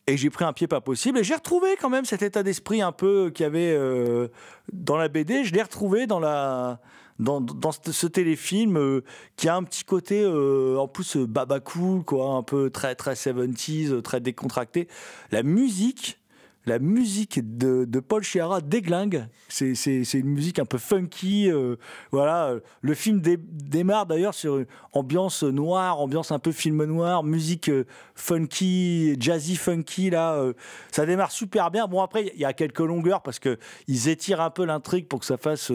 et 0.07 0.16
j'ai 0.16 0.30
pris 0.30 0.44
un 0.44 0.53
pied 0.53 0.66
pas 0.66 0.80
possible. 0.80 1.18
Et 1.18 1.24
j'ai 1.24 1.34
retrouvé 1.34 1.76
quand 1.80 1.90
même 1.90 2.05
cet 2.05 2.22
état 2.22 2.42
d'esprit 2.42 2.82
un 2.82 2.92
peu 2.92 3.30
qu'il 3.32 3.44
y 3.44 3.46
avait 3.46 3.72
euh, 3.72 4.28
dans 4.72 4.96
la 4.96 5.09
BD. 5.09 5.44
Je 5.44 5.53
l'ai 5.53 5.62
retrouvé 5.62 6.07
dans 6.07 6.20
la. 6.20 6.80
Dans, 7.18 7.44
ce, 7.70 8.07
téléfilm 8.09 8.76
euh, 8.78 9.05
qui 9.36 9.48
a 9.48 9.55
un 9.55 9.62
petit 9.62 9.84
côté 9.84 10.22
euh, 10.24 10.76
en 10.78 10.88
plus 10.88 11.16
baba 11.18 11.61
quoi 11.61 12.34
un 12.34 12.42
peu 12.42 12.68
très 12.68 12.96
très 12.96 13.12
70s 13.12 13.90
euh, 13.90 14.00
très 14.00 14.18
décontracté 14.20 14.88
la 15.30 15.44
musique 15.44 16.18
la 16.66 16.78
musique 16.78 17.40
de, 17.58 17.84
Paul 18.00 18.22
Chiara 18.22 18.60
déglingue. 18.60 19.26
C'est, 19.48 19.74
une 20.14 20.28
musique 20.28 20.58
un 20.58 20.64
peu 20.64 20.78
funky. 20.78 21.50
euh, 21.50 21.76
voilà. 22.10 22.54
Le 22.80 22.94
film 22.94 23.20
dé- 23.20 23.38
démarre 23.38 24.06
d'ailleurs 24.06 24.34
sur 24.34 24.58
une 24.58 24.66
ambiance 24.92 25.42
noire, 25.42 26.00
ambiance 26.00 26.32
un 26.32 26.38
peu 26.38 26.52
film 26.52 26.84
noir, 26.84 27.24
musique 27.24 27.68
euh, 27.68 27.84
funky, 28.14 29.16
jazzy 29.20 29.56
funky. 29.56 30.10
Là, 30.10 30.34
euh, 30.34 30.52
ça 30.90 31.06
démarre 31.06 31.32
super 31.32 31.70
bien. 31.70 31.86
Bon 31.86 32.00
après, 32.00 32.30
il 32.34 32.40
y 32.40 32.44
a 32.44 32.52
quelques 32.52 32.80
longueurs 32.80 33.22
parce 33.22 33.38
que 33.38 33.58
ils 33.88 34.08
étirent 34.08 34.40
un 34.40 34.50
peu 34.50 34.64
l'intrigue 34.64 35.08
pour 35.08 35.20
que 35.20 35.26
ça 35.26 35.36
fasse 35.36 35.72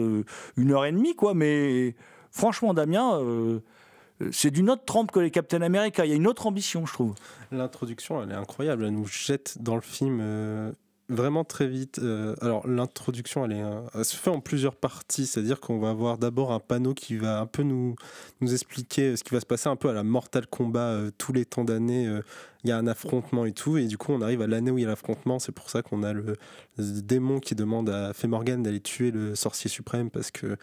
une 0.56 0.72
heure 0.72 0.84
et 0.86 0.92
demie, 0.92 1.14
quoi. 1.14 1.34
Mais 1.34 1.94
franchement, 2.30 2.74
Damien. 2.74 3.20
Euh, 4.22 4.30
c'est 4.32 4.50
d'une 4.50 4.70
autre 4.70 4.84
trempe 4.84 5.10
que 5.10 5.20
les 5.20 5.30
Captain 5.30 5.62
America. 5.62 6.04
Il 6.04 6.10
y 6.10 6.12
a 6.12 6.16
une 6.16 6.26
autre 6.26 6.46
ambition, 6.46 6.86
je 6.86 6.92
trouve. 6.92 7.14
L'introduction, 7.52 8.22
elle 8.22 8.30
est 8.30 8.34
incroyable. 8.34 8.84
Elle 8.84 8.94
nous 8.94 9.06
jette 9.06 9.58
dans 9.60 9.74
le 9.74 9.80
film 9.80 10.18
euh, 10.20 10.72
vraiment 11.08 11.44
très 11.44 11.66
vite. 11.66 11.98
Euh, 11.98 12.34
alors, 12.40 12.66
l'introduction, 12.66 13.48
euh, 13.48 13.80
elle 13.94 14.04
se 14.04 14.16
fait 14.16 14.30
en 14.30 14.40
plusieurs 14.40 14.76
parties. 14.76 15.26
C'est-à-dire 15.26 15.60
qu'on 15.60 15.78
va 15.78 15.90
avoir 15.90 16.18
d'abord 16.18 16.52
un 16.52 16.60
panneau 16.60 16.94
qui 16.94 17.16
va 17.16 17.40
un 17.40 17.46
peu 17.46 17.62
nous, 17.62 17.96
expliquer 18.42 19.16
ce 19.16 19.24
qui 19.24 19.34
va 19.34 19.40
se 19.40 19.46
passer 19.46 19.68
un 19.68 19.76
peu 19.76 19.88
à 19.88 19.92
la 19.92 20.02
Mortal 20.02 20.46
Kombat 20.46 20.80
euh, 20.80 21.10
tous 21.16 21.32
les 21.32 21.44
temps 21.44 21.64
d'années. 21.64 22.06
euh, 22.06 22.22
Il 22.64 22.70
y 22.70 22.72
a 22.72 22.78
un 22.78 22.86
affrontement 22.86 23.46
et 23.46 23.52
tout. 23.52 23.78
Et 23.78 23.86
du 23.86 23.98
coup, 23.98 24.12
on 24.12 24.20
arrive 24.20 24.42
à 24.42 24.46
l'année 24.46 24.70
où 24.70 24.78
il 24.78 24.82
y 24.82 24.84
a 24.84 24.88
l'affrontement. 24.88 25.38
C'est 25.38 25.52
pour 25.52 25.70
ça 25.70 25.82
qu'on 25.82 26.02
a 26.02 26.12
le, 26.12 26.36
démon 26.76 27.40
qui 27.40 27.54
demande 27.54 27.88
à 27.90 28.12
Morgan 28.26 28.62
d'aller 28.62 28.80
tuer 28.80 29.10
le 29.10 29.34
sorcier 29.34 29.70
suprême 29.70 30.10
parce 30.10 30.30
que. 30.30 30.56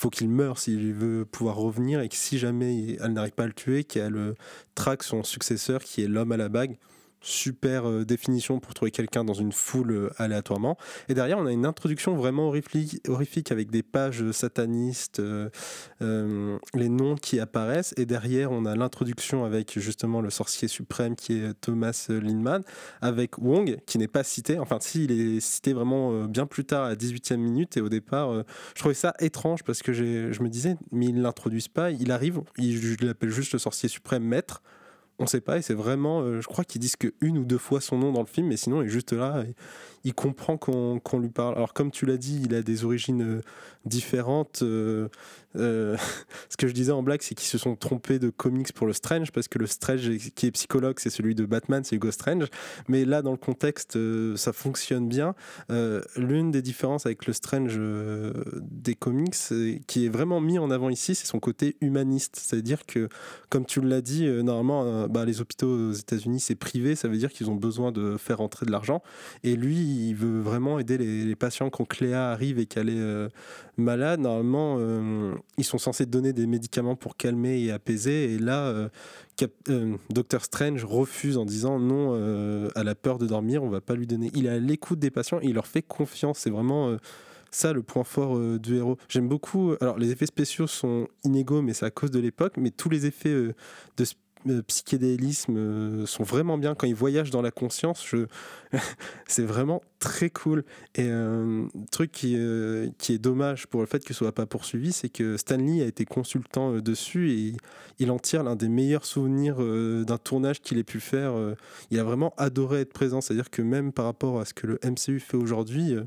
Faut 0.00 0.10
qu'il 0.10 0.28
meure 0.28 0.60
s'il 0.60 0.94
veut 0.94 1.24
pouvoir 1.24 1.56
revenir 1.56 2.00
et 2.00 2.08
que 2.08 2.14
si 2.14 2.38
jamais 2.38 2.96
elle 3.00 3.14
n'arrive 3.14 3.32
pas 3.32 3.42
à 3.42 3.46
le 3.48 3.52
tuer, 3.52 3.82
qu'elle 3.82 4.36
traque 4.76 5.02
son 5.02 5.24
successeur 5.24 5.82
qui 5.82 6.04
est 6.04 6.06
l'homme 6.06 6.30
à 6.30 6.36
la 6.36 6.48
bague. 6.48 6.76
Super 7.20 7.88
euh, 7.88 8.04
définition 8.04 8.60
pour 8.60 8.74
trouver 8.74 8.92
quelqu'un 8.92 9.24
dans 9.24 9.34
une 9.34 9.50
foule 9.50 9.90
euh, 9.90 10.10
aléatoirement. 10.18 10.78
Et 11.08 11.14
derrière, 11.14 11.38
on 11.38 11.46
a 11.46 11.52
une 11.52 11.66
introduction 11.66 12.14
vraiment 12.14 12.46
horrifique, 12.48 13.52
avec 13.52 13.70
des 13.70 13.82
pages 13.82 14.30
satanistes, 14.30 15.20
euh, 15.20 16.58
les 16.74 16.88
noms 16.88 17.16
qui 17.16 17.40
apparaissent. 17.40 17.92
Et 17.96 18.06
derrière, 18.06 18.52
on 18.52 18.64
a 18.66 18.76
l'introduction 18.76 19.44
avec 19.44 19.78
justement 19.80 20.20
le 20.20 20.30
sorcier 20.30 20.68
suprême 20.68 21.16
qui 21.16 21.38
est 21.38 21.54
Thomas 21.60 22.06
Lindman, 22.08 22.62
avec 23.00 23.38
Wong 23.38 23.78
qui 23.86 23.98
n'est 23.98 24.08
pas 24.08 24.22
cité. 24.22 24.58
Enfin, 24.58 24.78
si, 24.80 25.04
il 25.04 25.10
est 25.10 25.40
cité 25.40 25.72
vraiment 25.72 26.24
bien 26.24 26.46
plus 26.46 26.64
tard 26.64 26.84
à 26.84 26.90
la 26.90 26.96
18e 26.96 27.36
minute. 27.36 27.76
Et 27.76 27.80
au 27.80 27.88
départ, 27.88 28.44
je 28.74 28.80
trouvais 28.80 28.94
ça 28.94 29.14
étrange 29.18 29.64
parce 29.64 29.82
que 29.82 29.92
je 29.92 30.42
me 30.42 30.48
disais, 30.48 30.76
mais 30.92 31.06
ils 31.06 31.20
l'introduisent 31.20 31.68
pas. 31.68 31.90
Il 31.90 32.12
arrive, 32.12 32.40
il, 32.58 32.80
je 32.80 33.04
l'appelle 33.04 33.30
juste 33.30 33.52
le 33.52 33.58
sorcier 33.58 33.88
suprême 33.88 34.22
maître. 34.22 34.62
On 35.20 35.26
sait 35.26 35.40
pas, 35.40 35.58
et 35.58 35.62
c'est 35.62 35.74
vraiment, 35.74 36.20
euh, 36.20 36.40
je 36.40 36.46
crois 36.46 36.64
qu'ils 36.64 36.80
disent 36.80 36.94
que 36.96 37.12
une 37.20 37.38
ou 37.38 37.44
deux 37.44 37.58
fois 37.58 37.80
son 37.80 37.98
nom 37.98 38.12
dans 38.12 38.20
le 38.20 38.26
film, 38.26 38.46
mais 38.48 38.56
sinon 38.56 38.82
il 38.82 38.86
est 38.86 38.90
juste 38.90 39.12
là, 39.12 39.42
il 40.04 40.14
comprend 40.14 40.56
qu'on 40.56 41.00
lui 41.18 41.28
parle. 41.28 41.56
Alors 41.56 41.74
comme 41.74 41.90
tu 41.90 42.06
l'as 42.06 42.16
dit, 42.16 42.40
il 42.44 42.54
a 42.54 42.62
des 42.62 42.84
origines 42.84 43.22
euh, 43.38 43.40
différentes. 43.84 44.60
euh, 44.62 45.08
ce 46.48 46.56
que 46.56 46.68
je 46.68 46.72
disais 46.72 46.92
en 46.92 47.02
blague, 47.02 47.20
c'est 47.22 47.34
qu'ils 47.34 47.48
se 47.48 47.58
sont 47.58 47.74
trompés 47.74 48.20
de 48.20 48.30
comics 48.30 48.72
pour 48.72 48.86
le 48.86 48.92
Strange, 48.92 49.32
parce 49.32 49.48
que 49.48 49.58
le 49.58 49.66
Strange 49.66 50.08
qui 50.36 50.46
est 50.46 50.50
psychologue, 50.52 50.98
c'est 51.00 51.10
celui 51.10 51.34
de 51.34 51.44
Batman, 51.46 51.82
c'est 51.82 51.96
Hugo 51.96 52.12
Strange. 52.12 52.46
Mais 52.86 53.04
là, 53.04 53.22
dans 53.22 53.32
le 53.32 53.38
contexte, 53.38 53.98
ça 54.36 54.52
fonctionne 54.52 55.08
bien. 55.08 55.34
L'une 56.16 56.52
des 56.52 56.62
différences 56.62 57.06
avec 57.06 57.26
le 57.26 57.32
Strange 57.32 57.80
des 58.60 58.94
comics, 58.94 59.34
c'est- 59.34 59.80
qui 59.88 60.06
est 60.06 60.10
vraiment 60.10 60.40
mis 60.40 60.58
en 60.60 60.70
avant 60.70 60.90
ici, 60.90 61.16
c'est 61.16 61.26
son 61.26 61.40
côté 61.40 61.76
humaniste. 61.80 62.36
C'est-à-dire 62.40 62.86
que, 62.86 63.08
comme 63.50 63.64
tu 63.66 63.80
l'as 63.80 64.02
dit, 64.02 64.26
normalement, 64.28 65.07
bah, 65.08 65.24
les 65.24 65.40
hôpitaux 65.40 65.90
aux 65.90 65.92
États-Unis, 65.92 66.40
c'est 66.40 66.54
privé, 66.54 66.94
ça 66.94 67.08
veut 67.08 67.16
dire 67.16 67.32
qu'ils 67.32 67.50
ont 67.50 67.54
besoin 67.54 67.92
de 67.92 68.16
faire 68.16 68.40
entrer 68.40 68.66
de 68.66 68.70
l'argent. 68.70 69.02
Et 69.42 69.56
lui, 69.56 69.76
il 69.76 70.14
veut 70.14 70.40
vraiment 70.40 70.78
aider 70.78 70.98
les, 70.98 71.36
patients 71.36 71.70
quand 71.70 71.84
Cléa 71.84 72.30
arrive 72.30 72.58
et 72.58 72.66
qu'elle 72.66 72.88
est 72.88 72.98
euh, 72.98 73.28
malade. 73.76 74.20
Normalement, 74.20 74.76
euh, 74.78 75.34
ils 75.56 75.64
sont 75.64 75.78
censés 75.78 76.04
donner 76.04 76.32
des 76.32 76.46
médicaments 76.46 76.96
pour 76.96 77.16
calmer 77.16 77.60
et 77.62 77.70
apaiser. 77.70 78.34
Et 78.34 78.38
là, 78.38 78.66
euh, 78.66 79.96
Docteur 80.10 80.44
Strange 80.44 80.84
refuse 80.84 81.38
en 81.38 81.44
disant 81.44 81.78
non, 81.78 82.14
elle 82.74 82.88
a 82.88 82.94
peur 82.94 83.18
de 83.18 83.26
dormir, 83.26 83.62
on 83.62 83.70
va 83.70 83.80
pas 83.80 83.94
lui 83.94 84.06
donner. 84.06 84.30
Il 84.34 84.46
est 84.46 84.50
à 84.50 84.58
l'écoute 84.58 84.98
des 84.98 85.10
patients 85.10 85.38
et 85.40 85.46
il 85.46 85.54
leur 85.54 85.66
fait 85.66 85.82
confiance. 85.82 86.40
C'est 86.40 86.50
vraiment. 86.50 86.96
ça, 87.50 87.72
le 87.72 87.82
point 87.82 88.04
fort 88.04 88.38
du 88.58 88.76
héros. 88.76 88.98
J'aime 89.08 89.28
beaucoup. 89.28 89.74
Alors, 89.80 89.98
les 89.98 90.10
effets 90.10 90.26
spéciaux 90.26 90.66
sont 90.66 91.06
inégaux, 91.24 91.62
mais 91.62 91.72
c'est 91.72 91.86
à 91.86 91.90
cause 91.90 92.10
de 92.10 92.18
l'époque. 92.18 92.54
Mais 92.58 92.70
tous 92.70 92.88
les 92.88 93.06
effets 93.06 93.32
de, 93.32 93.54
psychédélisme 94.66 95.56
euh, 95.56 96.06
sont 96.06 96.22
vraiment 96.22 96.58
bien 96.58 96.74
quand 96.74 96.86
ils 96.86 96.94
voyagent 96.94 97.30
dans 97.30 97.42
la 97.42 97.50
conscience. 97.50 98.04
Je... 98.06 98.26
c'est 99.26 99.42
vraiment 99.44 99.82
très 99.98 100.30
cool. 100.30 100.64
Et 100.94 101.08
un 101.10 101.68
truc 101.90 102.12
qui, 102.12 102.34
euh, 102.36 102.88
qui 102.98 103.14
est 103.14 103.18
dommage 103.18 103.66
pour 103.66 103.80
le 103.80 103.86
fait 103.86 104.04
que 104.04 104.14
ce 104.14 104.18
soit 104.18 104.32
pas 104.34 104.46
poursuivi, 104.46 104.92
c'est 104.92 105.08
que 105.08 105.36
Stanley 105.36 105.82
a 105.82 105.86
été 105.86 106.04
consultant 106.04 106.74
euh, 106.74 106.80
dessus 106.82 107.30
et 107.32 107.56
il 107.98 108.10
en 108.10 108.18
tire 108.18 108.42
l'un 108.42 108.56
des 108.56 108.68
meilleurs 108.68 109.04
souvenirs 109.04 109.56
euh, 109.60 110.04
d'un 110.04 110.18
tournage 110.18 110.60
qu'il 110.60 110.78
ait 110.78 110.84
pu 110.84 111.00
faire. 111.00 111.32
euh. 111.36 111.54
il 111.90 111.98
a 111.98 112.04
vraiment 112.04 112.34
adoré 112.36 112.80
être 112.80 112.92
présent. 112.92 113.20
C'est-à-dire 113.20 113.50
que 113.50 113.62
même 113.62 113.92
par 113.92 114.04
rapport 114.04 114.40
à 114.40 114.44
ce 114.44 114.54
que 114.54 114.66
le 114.66 114.78
MCU 114.84 115.20
fait 115.20 115.36
aujourd'hui. 115.36 115.94
euh, 115.94 116.04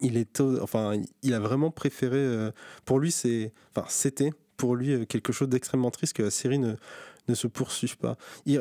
il 0.00 0.16
est, 0.16 0.40
enfin, 0.40 1.00
il 1.22 1.34
a 1.34 1.40
vraiment 1.40 1.70
préféré. 1.70 2.16
euh, 2.18 2.50
pour 2.84 2.98
lui, 2.98 3.12
c'est, 3.12 3.52
enfin, 3.74 3.86
c'était 3.88 4.30
pour 4.56 4.76
lui 4.76 4.92
euh, 4.92 5.04
quelque 5.04 5.32
chose 5.32 5.48
d'extrêmement 5.48 5.90
triste 5.90 6.14
que 6.14 6.22
la 6.22 6.30
série 6.30 6.58
ne, 6.58 6.74
ne 7.28 7.34
se 7.34 7.46
poursuive 7.46 7.96
pas. 7.96 8.16
Il, 8.46 8.60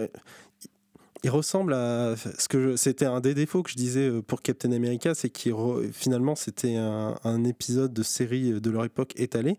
ressemble 1.30 1.74
à 1.74 2.16
ce 2.18 2.49
que 2.49 2.76
c'était 2.76 3.05
un 3.05 3.22
des 3.22 3.34
défauts 3.34 3.64
que 3.64 3.70
je 3.70 3.78
disais 3.78 4.09
euh, 4.09 4.22
pour 4.22 4.41
Captain 4.41 4.74
America, 4.74 5.16
c'est 5.16 5.30
qu'il 5.30 5.53
finalement 5.93 6.36
c'était 6.36 6.76
un, 6.76 7.43
épisode 7.45 7.93
de 7.93 8.03
série 8.03 8.51
euh, 8.51 8.59
de 8.59 8.70
leur 8.70 8.84
époque 8.84 9.14
étalé. 9.16 9.57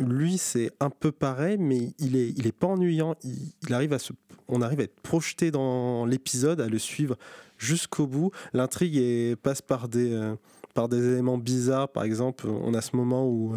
Lui, 0.00 0.38
c'est 0.38 0.72
un 0.80 0.90
peu 0.90 1.12
pareil, 1.12 1.56
mais 1.58 1.92
il 1.98 2.16
est, 2.16 2.30
il 2.36 2.48
est 2.48 2.52
pas 2.52 2.66
ennuyant. 2.66 3.14
Il, 3.22 3.72
arrive 3.72 3.92
à 3.92 3.98
on 4.48 4.60
arrive 4.60 4.80
à 4.80 4.84
être 4.84 5.00
projeté 5.00 5.50
dans 5.50 6.04
l'épisode, 6.04 6.60
à 6.60 6.68
le 6.68 6.78
suivre 6.78 7.16
jusqu'au 7.58 8.06
bout. 8.06 8.30
L'intrigue 8.52 9.36
passe 9.36 9.62
par 9.62 9.88
des, 9.88 10.12
euh, 10.12 10.34
par 10.74 10.88
des 10.88 11.04
éléments 11.12 11.38
bizarres. 11.38 11.88
Par 11.88 12.04
exemple, 12.04 12.48
on 12.48 12.74
a 12.74 12.80
ce 12.80 12.96
moment 12.96 13.28
où 13.28 13.54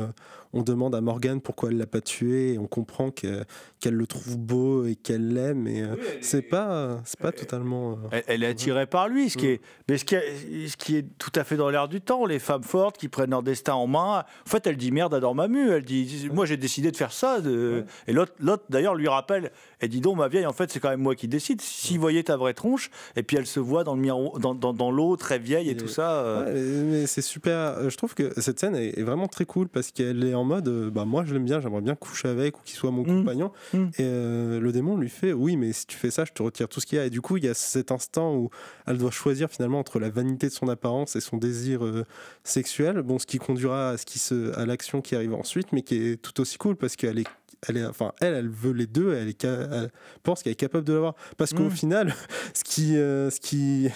on 0.53 0.61
demande 0.63 0.93
à 0.95 1.01
Morgane 1.01 1.41
pourquoi 1.41 1.69
elle 1.69 1.77
l'a 1.77 1.85
pas 1.85 2.01
tué, 2.01 2.53
et 2.53 2.57
on 2.59 2.67
comprend 2.67 3.11
que- 3.11 3.43
qu'elle 3.79 3.93
le 3.95 4.05
trouve 4.07 4.37
beau 4.37 4.85
et 4.85 4.95
qu'elle 4.95 5.33
l'aime. 5.33 5.67
Et 5.67 5.81
euh, 5.81 5.95
c'est 6.21 6.41
pas, 6.41 6.99
c'est 7.05 7.19
pas 7.19 7.31
totalement. 7.31 7.93
euh, 7.93 7.95
Elle, 8.11 8.23
elle 8.27 8.43
est 8.43 8.47
attirée 8.47 8.85
par 8.85 9.07
lui, 9.07 9.29
ce 9.29 9.37
qui 9.37 9.47
est, 9.47 9.61
mais 9.89 9.97
ce 9.97 10.05
qui, 10.05 10.15
est, 10.15 10.67
ce 10.67 10.77
qui 10.77 10.97
est 10.97 11.05
tout 11.17 11.31
à 11.35 11.43
fait 11.43 11.55
dans 11.57 11.69
l'air 11.69 11.87
du 11.87 12.01
temps. 12.01 12.25
Les 12.25 12.39
femmes 12.39 12.63
fortes 12.63 12.97
qui 12.97 13.07
prennent 13.07 13.31
leur 13.31 13.43
destin 13.43 13.73
en 13.73 13.87
main. 13.87 14.23
En 14.45 14.49
fait, 14.49 14.67
elle 14.67 14.77
dit 14.77 14.91
merde 14.91 15.13
à 15.13 15.19
Dormammu. 15.19 15.71
Elle 15.71 15.83
dit 15.85 16.29
moi 16.33 16.45
j'ai 16.45 16.57
décidé 16.57 16.91
de 16.91 16.97
faire 16.97 17.13
ça. 17.13 17.39
de- 17.41 17.85
Et 18.07 18.13
l'autre, 18.13 18.33
l'autre 18.39 18.63
d'ailleurs 18.69 18.95
lui 18.95 19.07
rappelle. 19.07 19.51
Elle 19.79 19.89
dit 19.89 20.01
donc 20.01 20.17
ma 20.17 20.27
vieille, 20.27 20.45
en 20.45 20.53
fait 20.53 20.71
c'est 20.71 20.79
quand 20.79 20.89
même 20.89 21.01
moi 21.01 21.15
qui 21.15 21.27
décide. 21.27 21.61
S'il 21.61 21.99
voyait 21.99 22.23
ta 22.23 22.37
vraie 22.37 22.53
tronche, 22.53 22.89
et 23.15 23.23
puis 23.23 23.37
elle 23.37 23.47
se 23.47 23.59
voit 23.59 23.83
dans 23.83 23.95
le 23.95 24.01
miroir, 24.01 24.39
dans, 24.39 24.53
dans, 24.53 24.73
dans 24.73 24.91
l'eau 24.91 25.15
très 25.15 25.39
vieille 25.39 25.69
et 25.69 25.71
Et- 25.71 25.77
tout 25.77 25.87
ça. 25.87 26.21
euh, 26.21 26.45
Ouais, 26.45 26.53
mais 26.53 26.99
mais 27.01 27.07
c'est 27.07 27.21
super. 27.21 27.55
euh, 27.57 27.89
Je 27.89 27.97
trouve 27.97 28.13
que 28.13 28.39
cette 28.39 28.59
scène 28.59 28.75
est, 28.75 28.99
est 28.99 29.03
vraiment 29.03 29.27
très 29.27 29.45
cool 29.45 29.67
parce 29.69 29.91
qu'elle 29.91 30.23
est 30.23 30.33
en 30.35 30.40
mode 30.43 30.67
euh, 30.67 30.89
bah, 30.89 31.05
moi 31.05 31.23
je 31.25 31.33
l'aime 31.33 31.45
bien, 31.45 31.59
j'aimerais 31.59 31.81
bien 31.81 31.95
coucher 31.95 32.27
avec 32.27 32.57
ou 32.59 32.61
qu'il 32.63 32.75
soit 32.75 32.91
mon 32.91 33.03
Mm. 33.03 33.19
compagnon. 33.19 33.51
Mm. 33.73 33.77
Et 33.77 33.89
euh, 34.01 34.59
le 34.59 34.71
démon 34.71 34.97
lui 34.97 35.09
fait 35.09 35.33
oui, 35.33 35.57
mais 35.57 35.73
si 35.73 35.85
tu 35.87 35.97
fais 35.97 36.11
ça, 36.11 36.25
je 36.25 36.31
te 36.31 36.41
retire 36.43 36.67
tout 36.69 36.79
ce 36.79 36.85
qu'il 36.85 36.97
y 36.97 37.01
a. 37.01 37.05
Et 37.05 37.09
du 37.09 37.21
coup, 37.21 37.37
il 37.37 37.45
y 37.45 37.47
a 37.49 37.53
cet 37.53 37.91
instant 37.91 38.35
où 38.35 38.49
elle 38.87 38.97
doit 38.97 39.11
choisir 39.11 39.49
finalement 39.49 39.79
entre 39.79 39.99
la 39.99 40.09
vanité 40.09 40.47
de 40.47 40.53
son 40.53 40.67
apparence 40.67 41.15
et 41.15 41.21
son 41.21 41.37
désir 41.37 41.85
euh, 41.85 42.05
sexuel. 42.43 43.01
Bon, 43.01 43.19
ce 43.19 43.25
qui 43.25 43.37
conduira 43.37 43.89
à, 43.91 43.97
ce 43.97 44.05
qui 44.05 44.19
se, 44.19 44.57
à 44.57 44.65
l'action 44.65 45.01
qui 45.01 45.15
arrive 45.15 45.33
ensuite, 45.33 45.71
mais 45.73 45.81
qui 45.81 45.95
est 45.95 46.21
tout 46.21 46.39
aussi 46.41 46.57
cool 46.57 46.75
parce 46.75 46.95
qu'elle 46.95 47.19
est. 47.19 47.27
Elle, 47.67 47.77
est, 47.77 47.85
enfin, 47.85 48.11
elle, 48.21 48.33
elle 48.33 48.49
veut 48.49 48.71
les 48.71 48.87
deux, 48.87 49.13
elle, 49.13 49.27
est, 49.27 49.43
elle 49.43 49.91
pense 50.23 50.41
qu'elle 50.41 50.53
est 50.53 50.55
capable 50.55 50.83
de 50.83 50.93
l'avoir. 50.93 51.13
Parce 51.37 51.53
qu'au 51.53 51.65
Mm. 51.65 51.71
final, 51.71 52.15
ce 52.55 52.63
qui, 52.63 52.97
euh, 52.97 53.29
ce 53.29 53.39
qui, 53.39 53.87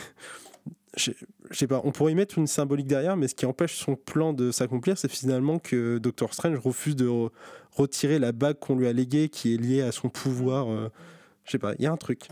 je 1.56 1.60
sais 1.60 1.68
pas, 1.68 1.80
on 1.86 1.92
pourrait 1.92 2.12
y 2.12 2.16
mettre 2.16 2.38
une 2.38 2.48
symbolique 2.48 2.88
derrière, 2.88 3.16
mais 3.16 3.30
ce 3.30 3.34
qui 3.36 3.46
empêche 3.46 3.76
son 3.76 3.96
plan 3.96 4.34
de 4.34 4.52
s'accomplir, 4.52 4.98
c'est 4.98 5.10
finalement 5.10 5.58
que 5.58 5.98
Doctor 6.00 6.34
Strange 6.34 6.58
refuse 6.60 6.98
de 6.98 7.08
re- 7.08 7.30
retirer 7.72 8.20
la 8.20 8.34
bague 8.34 8.60
qu'on 8.60 8.76
lui 8.76 8.88
a 8.88 8.92
léguée, 8.94 9.30
qui 9.30 9.54
est 9.54 9.58
liée 9.58 9.82
à 9.82 9.94
son 9.94 10.10
pouvoir. 10.10 10.70
euh, 10.70 10.90
je 11.46 11.52
sais 11.52 11.60
pas, 11.60 11.74
il 11.78 11.84
y 11.84 11.88
a 11.88 11.92
un 11.92 11.98
truc. 11.98 12.28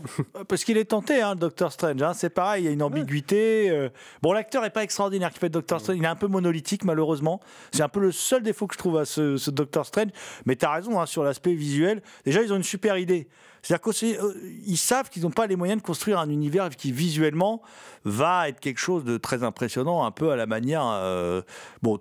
Parce 0.48 0.64
qu'il 0.64 0.76
est 0.76 0.84
tenté, 0.86 1.22
hein, 1.22 1.34
le 1.34 1.40
Doctor 1.40 1.70
Strange. 1.72 2.02
hein, 2.02 2.12
c'est 2.14 2.30
pareil, 2.30 2.64
il 2.64 2.66
y 2.66 2.68
a 2.68 2.72
une 2.72 2.82
ambiguïté. 2.82 3.70
euh. 3.70 3.88
Bon, 4.22 4.32
l'acteur 4.32 4.62
n'est 4.62 4.70
pas 4.70 4.82
extraordinaire 4.82 5.30
qui 5.32 5.38
fait 5.38 5.48
Doctor 5.48 5.80
Strange. 5.80 5.96
Il 5.98 6.04
est 6.04 6.08
un 6.08 6.16
peu 6.16 6.26
monolithique, 6.26 6.84
malheureusement. 6.84 7.40
C'est 7.72 7.82
un 7.82 7.88
peu 7.88 8.00
le 8.00 8.12
seul 8.12 8.42
défaut 8.42 8.66
que 8.66 8.74
je 8.74 8.78
trouve 8.78 8.98
à 8.98 9.04
ce, 9.04 9.36
ce 9.36 9.50
Doctor 9.50 9.86
Strange. 9.86 10.08
Mais 10.46 10.56
tu 10.56 10.64
as 10.66 10.72
raison 10.72 11.00
hein, 11.00 11.06
sur 11.06 11.22
l'aspect 11.22 11.54
visuel. 11.54 12.02
Déjà, 12.24 12.42
ils 12.42 12.52
ont 12.52 12.56
une 12.56 12.62
super 12.64 12.98
idée. 12.98 13.28
C'est-à-dire 13.62 13.92
qu'ils 13.94 14.76
savent 14.76 15.08
qu'ils 15.08 15.22
n'ont 15.22 15.30
pas 15.30 15.46
les 15.46 15.56
moyens 15.56 15.80
de 15.80 15.86
construire 15.86 16.18
un 16.18 16.28
univers 16.28 16.68
qui, 16.70 16.92
visuellement, 16.92 17.62
va 18.04 18.48
être 18.48 18.60
quelque 18.60 18.78
chose 18.80 19.04
de 19.04 19.16
très 19.16 19.42
impressionnant, 19.42 20.04
un 20.04 20.10
peu 20.10 20.30
à 20.32 20.36
la 20.36 20.44
manière. 20.46 20.82
euh, 20.86 21.40
bon, 21.82 21.98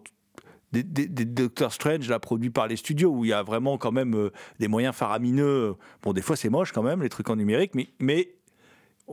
des, 0.74 0.84
des, 0.84 1.08
des 1.08 1.26
Doctor 1.26 1.72
Strange 1.72 2.10
là, 2.10 2.20
produits 2.20 2.50
par 2.50 2.68
les 2.68 2.76
studios 2.76 3.12
où 3.12 3.26
il 3.26 3.30
y 3.30 3.34
a 3.34 3.44
vraiment 3.44 3.78
quand 3.78 3.92
même 3.92 4.16
euh, 4.16 4.32
des 4.60 4.68
moyens 4.68 4.96
faramineux. 4.96 5.76
Bon, 6.02 6.14
des 6.14 6.22
fois 6.22 6.36
c'est 6.36 6.50
moche 6.50 6.72
quand 6.72 6.84
même 6.84 7.04
les 7.04 7.10
trucs 7.10 7.30
en 7.30 7.36
numérique, 7.36 7.76
mais 7.76 7.90
mais 8.00 8.34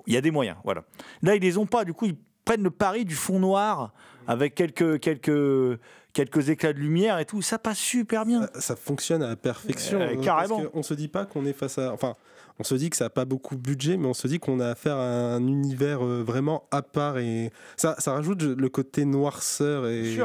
il 0.06 0.14
y 0.14 0.16
a 0.16 0.20
des 0.20 0.30
moyens. 0.30 0.56
Voilà. 0.64 0.84
Là 1.22 1.36
ils 1.36 1.42
les 1.42 1.58
ont 1.58 1.66
pas. 1.66 1.84
Du 1.84 1.92
coup 1.92 2.06
ils 2.06 2.16
prennent 2.44 2.62
le 2.62 2.70
pari 2.70 3.04
du 3.04 3.14
fond 3.14 3.38
noir 3.38 3.92
avec 4.26 4.54
quelques 4.54 5.00
quelques 5.00 5.78
quelques 6.14 6.48
éclats 6.48 6.72
de 6.72 6.78
lumière 6.78 7.18
et 7.18 7.26
tout. 7.26 7.42
Ça 7.42 7.58
passe 7.58 7.78
super 7.78 8.24
bien. 8.24 8.48
ça 8.54 8.74
fonctionne 8.74 9.22
à 9.22 9.28
la 9.28 9.36
perfection. 9.36 10.00
Euh, 10.00 10.14
hein, 10.14 10.20
carrément. 10.22 10.58
Parce 10.60 10.70
qu'on 10.70 10.82
se 10.82 10.94
dit 10.94 11.08
pas 11.08 11.26
qu'on 11.26 11.44
est 11.44 11.52
face 11.52 11.76
à. 11.76 11.92
Enfin, 11.92 12.14
on 12.58 12.64
se 12.64 12.74
dit 12.74 12.88
que 12.88 12.96
ça 12.96 13.04
n'a 13.04 13.10
pas 13.10 13.26
beaucoup 13.26 13.54
de 13.54 13.60
budget, 13.60 13.98
mais 13.98 14.06
on 14.06 14.14
se 14.14 14.26
dit 14.28 14.38
qu'on 14.38 14.60
a 14.60 14.68
affaire 14.68 14.96
à 14.96 15.34
un 15.34 15.46
univers 15.46 16.04
euh, 16.04 16.22
vraiment 16.22 16.64
à 16.70 16.82
part 16.82 17.18
et 17.18 17.52
ça, 17.76 17.96
ça 17.98 18.12
rajoute 18.12 18.42
le 18.42 18.68
côté 18.70 19.04
noirceur 19.04 19.86
et. 19.86 20.16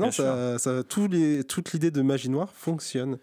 Non, 0.00 0.10
ça, 0.12 0.58
ça- 0.58 0.82
tous 0.84 1.08
les, 1.08 1.44
toute 1.44 1.72
l'idée 1.72 1.90
de 1.90 2.02
magie 2.02 2.28
noire 2.30 2.52
fonctionne. 2.54 3.18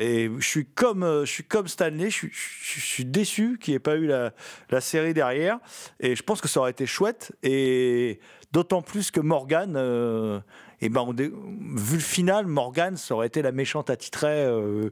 Et 0.00 0.30
je 0.38 0.46
suis 0.46 0.64
comme, 0.64 1.02
euh, 1.02 1.24
je 1.24 1.32
suis 1.32 1.42
comme 1.42 1.66
Stanley, 1.66 2.04
je 2.08 2.14
suis, 2.14 2.30
je, 2.32 2.80
je 2.80 2.86
suis 2.86 3.04
déçu 3.04 3.58
qu'il 3.60 3.72
n'y 3.72 3.76
ait 3.76 3.80
pas 3.80 3.96
eu 3.96 4.06
la, 4.06 4.32
la 4.70 4.80
série 4.80 5.12
derrière. 5.12 5.58
Et 5.98 6.14
je 6.14 6.22
pense 6.22 6.40
que 6.40 6.46
ça 6.46 6.60
aurait 6.60 6.70
été 6.70 6.86
chouette. 6.86 7.32
Et 7.42 8.20
d'autant 8.52 8.80
plus 8.80 9.10
que 9.10 9.18
Morgane, 9.18 9.74
euh, 9.76 10.38
eh 10.80 10.88
ben 10.88 11.00
on 11.00 11.12
dé- 11.12 11.32
vu 11.32 11.94
le 11.96 12.00
final, 12.00 12.46
Morgane, 12.46 12.96
ça 12.96 13.14
aurait 13.16 13.26
été 13.26 13.42
la 13.42 13.50
méchante 13.50 13.90
attitrée. 13.90 14.44
euh, 14.44 14.90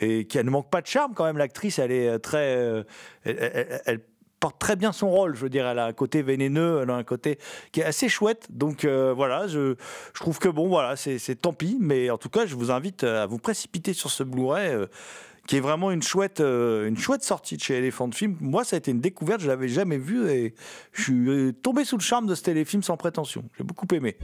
et 0.00 0.24
qui 0.26 0.38
ne 0.38 0.50
manque 0.50 0.70
pas 0.70 0.80
de 0.82 0.88
charme 0.88 1.14
quand 1.14 1.24
même. 1.24 1.38
L'actrice, 1.38 1.78
elle 1.78 1.92
est 1.92 2.08
euh, 2.08 2.18
très. 2.18 2.56
euh, 2.56 2.82
elle, 3.22 3.38
elle- 3.54 3.82
elle 3.86 4.00
porte 4.40 4.58
très 4.58 4.76
bien 4.76 4.92
son 4.92 5.10
rôle, 5.10 5.34
je 5.34 5.46
dire, 5.46 5.66
elle 5.66 5.78
a 5.78 5.86
un 5.86 5.92
côté 5.92 6.22
vénéneux, 6.22 6.80
elle 6.82 6.90
a 6.90 6.94
un 6.94 7.04
côté 7.04 7.38
qui 7.72 7.80
est 7.80 7.84
assez 7.84 8.08
chouette, 8.08 8.46
donc 8.50 8.84
euh, 8.84 9.12
voilà, 9.14 9.46
je, 9.46 9.74
trouve 10.14 10.38
que 10.38 10.48
bon, 10.48 10.68
voilà, 10.68 10.96
c'est 10.96 11.34
tant 11.40 11.52
pis, 11.52 11.76
mais 11.80 12.10
en 12.10 12.18
tout 12.18 12.28
cas, 12.28 12.46
je 12.46 12.54
vous 12.54 12.70
invite 12.70 13.04
à 13.04 13.26
vous 13.26 13.38
précipiter 13.38 13.92
sur 13.92 14.10
ce 14.10 14.22
Blu-ray, 14.22 14.68
euh, 14.68 14.86
qui 15.46 15.56
est 15.56 15.60
vraiment 15.60 15.90
une 15.90 16.02
chouette, 16.02 16.40
euh, 16.40 16.86
une 16.88 16.98
chouette 16.98 17.24
sortie 17.24 17.56
de 17.56 17.62
chez 17.62 17.78
Elephant 17.78 18.10
Film. 18.12 18.36
Moi, 18.40 18.64
ça 18.64 18.76
a 18.76 18.78
été 18.78 18.90
une 18.90 19.00
découverte, 19.00 19.40
je 19.40 19.48
l'avais 19.48 19.68
jamais 19.68 19.98
vu, 19.98 20.28
et 20.30 20.54
je 20.92 21.02
suis 21.02 21.54
tombé 21.54 21.84
sous 21.84 21.96
le 21.96 22.02
charme 22.02 22.26
de 22.26 22.34
ce 22.34 22.42
téléfilm 22.42 22.82
sans 22.82 22.96
prétention. 22.96 23.44
J'ai 23.56 23.64
beaucoup 23.64 23.86
aimé. 23.92 24.16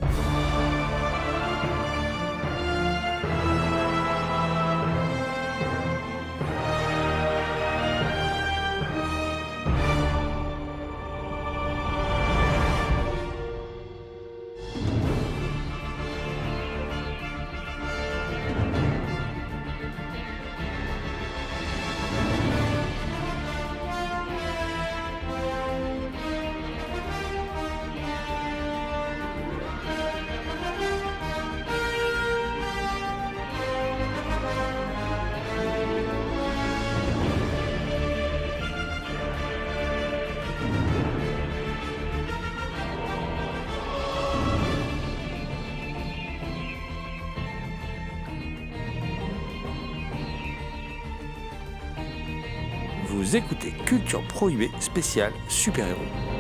Écoutez 53.35 53.73
Culture 53.85 54.23
Prohibée 54.29 54.71
spéciale 54.81 55.33
super-héros. 55.49 56.34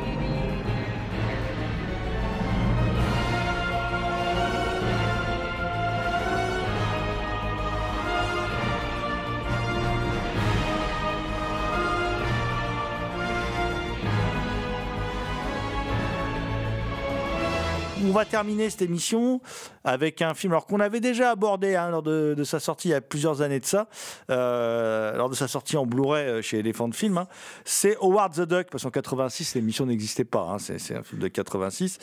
Terminer 18.24 18.70
cette 18.70 18.82
émission 18.82 19.40
avec 19.84 20.22
un 20.22 20.34
film 20.34 20.56
qu'on 20.68 20.80
avait 20.80 21.00
déjà 21.00 21.30
abordé 21.30 21.74
hein, 21.74 21.90
lors 21.90 22.02
de, 22.02 22.42
sa 22.44 22.60
sortie 22.60 22.88
il 22.88 22.90
y 22.92 22.94
a 22.94 23.00
plusieurs 23.00 23.42
années 23.42 23.60
de 23.60 23.64
ça, 23.64 23.88
euh, 24.30 25.16
lors 25.16 25.28
de 25.28 25.34
sa 25.34 25.48
sortie 25.48 25.76
en 25.76 25.86
Blu-ray 25.86 26.26
euh, 26.26 26.42
chez 26.42 26.58
Elephant 26.58 26.90
Film. 26.92 27.18
hein. 27.18 27.26
C'est 27.64 27.96
Howard 28.00 28.34
the 28.34 28.42
Duck, 28.42 28.68
parce 28.70 28.84
qu'en 28.84 28.90
86, 28.90 29.54
l'émission 29.54 29.86
n'existait 29.86 30.24
pas. 30.24 30.48
hein, 30.50 30.58
c'est 30.58 30.94
un 30.94 31.02
film 31.02 31.20
de 31.20 31.28
86. 31.28 31.98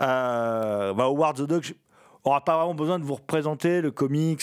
Euh, 0.00 0.92
bah, 0.94 1.04
Howard 1.04 1.36
the 1.36 1.48
Duck, 1.48 1.74
n'aura 2.24 2.44
pas 2.44 2.56
vraiment 2.56 2.74
besoin 2.74 2.98
de 2.98 3.04
vous 3.04 3.14
représenter 3.14 3.80
le 3.80 3.92
comics 3.92 4.42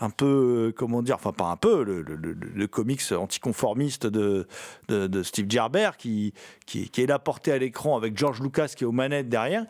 un 0.00 0.10
peu, 0.10 0.72
comment 0.76 1.02
dire, 1.02 1.14
enfin 1.14 1.32
pas 1.32 1.46
un 1.46 1.56
peu, 1.56 1.82
le, 1.82 2.66
comics 2.66 3.00
anticonformiste 3.12 4.06
de, 4.06 4.46
de, 4.88 5.22
Steve 5.22 5.46
Gerber 5.48 5.92
qui 5.96 6.34
est 6.74 7.06
là 7.06 7.18
porté 7.18 7.52
à 7.52 7.58
l'écran 7.58 7.96
avec 7.96 8.18
George 8.18 8.42
Lucas 8.42 8.72
qui 8.76 8.84
est 8.84 8.86
aux 8.86 8.92
manettes 8.92 9.30
derrière. 9.30 9.64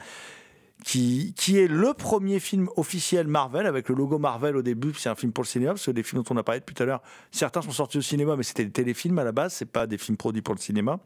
Qui, 0.84 1.34
est 1.58 1.68
le 1.68 1.94
premier 1.94 2.40
film 2.40 2.68
officiel 2.76 3.26
Marvel 3.26 3.66
avec 3.66 3.88
le 3.88 3.94
logo 3.94 4.18
Marvel 4.18 4.56
au 4.56 4.62
début. 4.62 4.92
C'est 4.94 5.08
un 5.08 5.14
film 5.14 5.32
pour 5.32 5.44
le 5.44 5.48
cinéma 5.48 5.72
parce 5.72 5.86
que 5.86 5.90
les 5.90 6.02
films 6.02 6.22
dont 6.22 6.34
on 6.34 6.38
a 6.38 6.42
parlé 6.42 6.60
tout 6.60 6.80
à 6.82 6.86
l'heure, 6.86 7.02
certains 7.30 7.62
sont 7.62 7.70
sortis 7.70 7.98
au 7.98 8.02
cinéma, 8.02 8.36
mais 8.36 8.42
c'était 8.42 8.64
des 8.64 8.72
téléfilms 8.72 9.18
à 9.18 9.24
la 9.24 9.32
base, 9.32 9.52
c'est 9.52 9.70
pas 9.70 9.86
des 9.86 9.98
films 9.98 10.16
produits 10.16 10.42
pour 10.42 10.54
le 10.54 10.60
cinéma. 10.60 10.98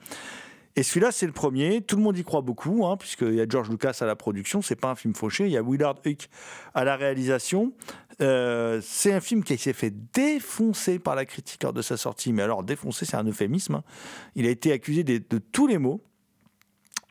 Et 0.77 0.83
celui-là, 0.83 1.12
c'est 1.12 1.27
le 1.27 1.33
premier. 1.33 1.83
Tout 1.83 1.97
le 1.97 2.03
monde 2.03 2.18
y 2.18 2.25
croit 2.25 2.41
beaucoup, 2.41 2.85
hein, 2.85 2.97
puisqu'il 2.97 3.35
y 3.35 3.41
a 3.41 3.47
George 3.49 3.70
Lucas 3.70 3.97
à 4.01 4.07
la 4.07 4.16
production. 4.16 4.61
C'est 4.61 4.75
pas 4.75 4.91
un 4.91 4.97
film 4.97 5.14
fauché. 5.14 5.47
Il 5.47 5.53
y 5.53 5.57
a 5.57 5.62
Willard 5.62 5.97
Huyck 6.05 6.29
à 6.75 6.85
la 6.85 6.97
réalisation. 6.97 7.72
Euh, 8.20 8.81
c'est 8.83 9.12
un 9.12 9.20
film 9.20 9.45
qui 9.45 9.57
s'est 9.57 9.72
fait 9.72 9.95
défoncer 10.12 10.99
par 10.99 11.14
la 11.14 11.27
critique 11.27 11.62
lors 11.62 11.72
de 11.72 11.83
sa 11.83 11.97
sortie. 11.97 12.33
Mais 12.33 12.43
alors, 12.43 12.64
défoncer, 12.64 13.05
c'est 13.05 13.16
un 13.16 13.25
euphémisme. 13.25 13.77
hein. 13.77 13.85
Il 14.35 14.47
a 14.47 14.51
été 14.51 14.72
accusé 14.72 15.05
de, 15.05 15.22
de 15.31 15.39
tous 15.39 15.68
les 15.68 15.79
maux. 15.79 16.03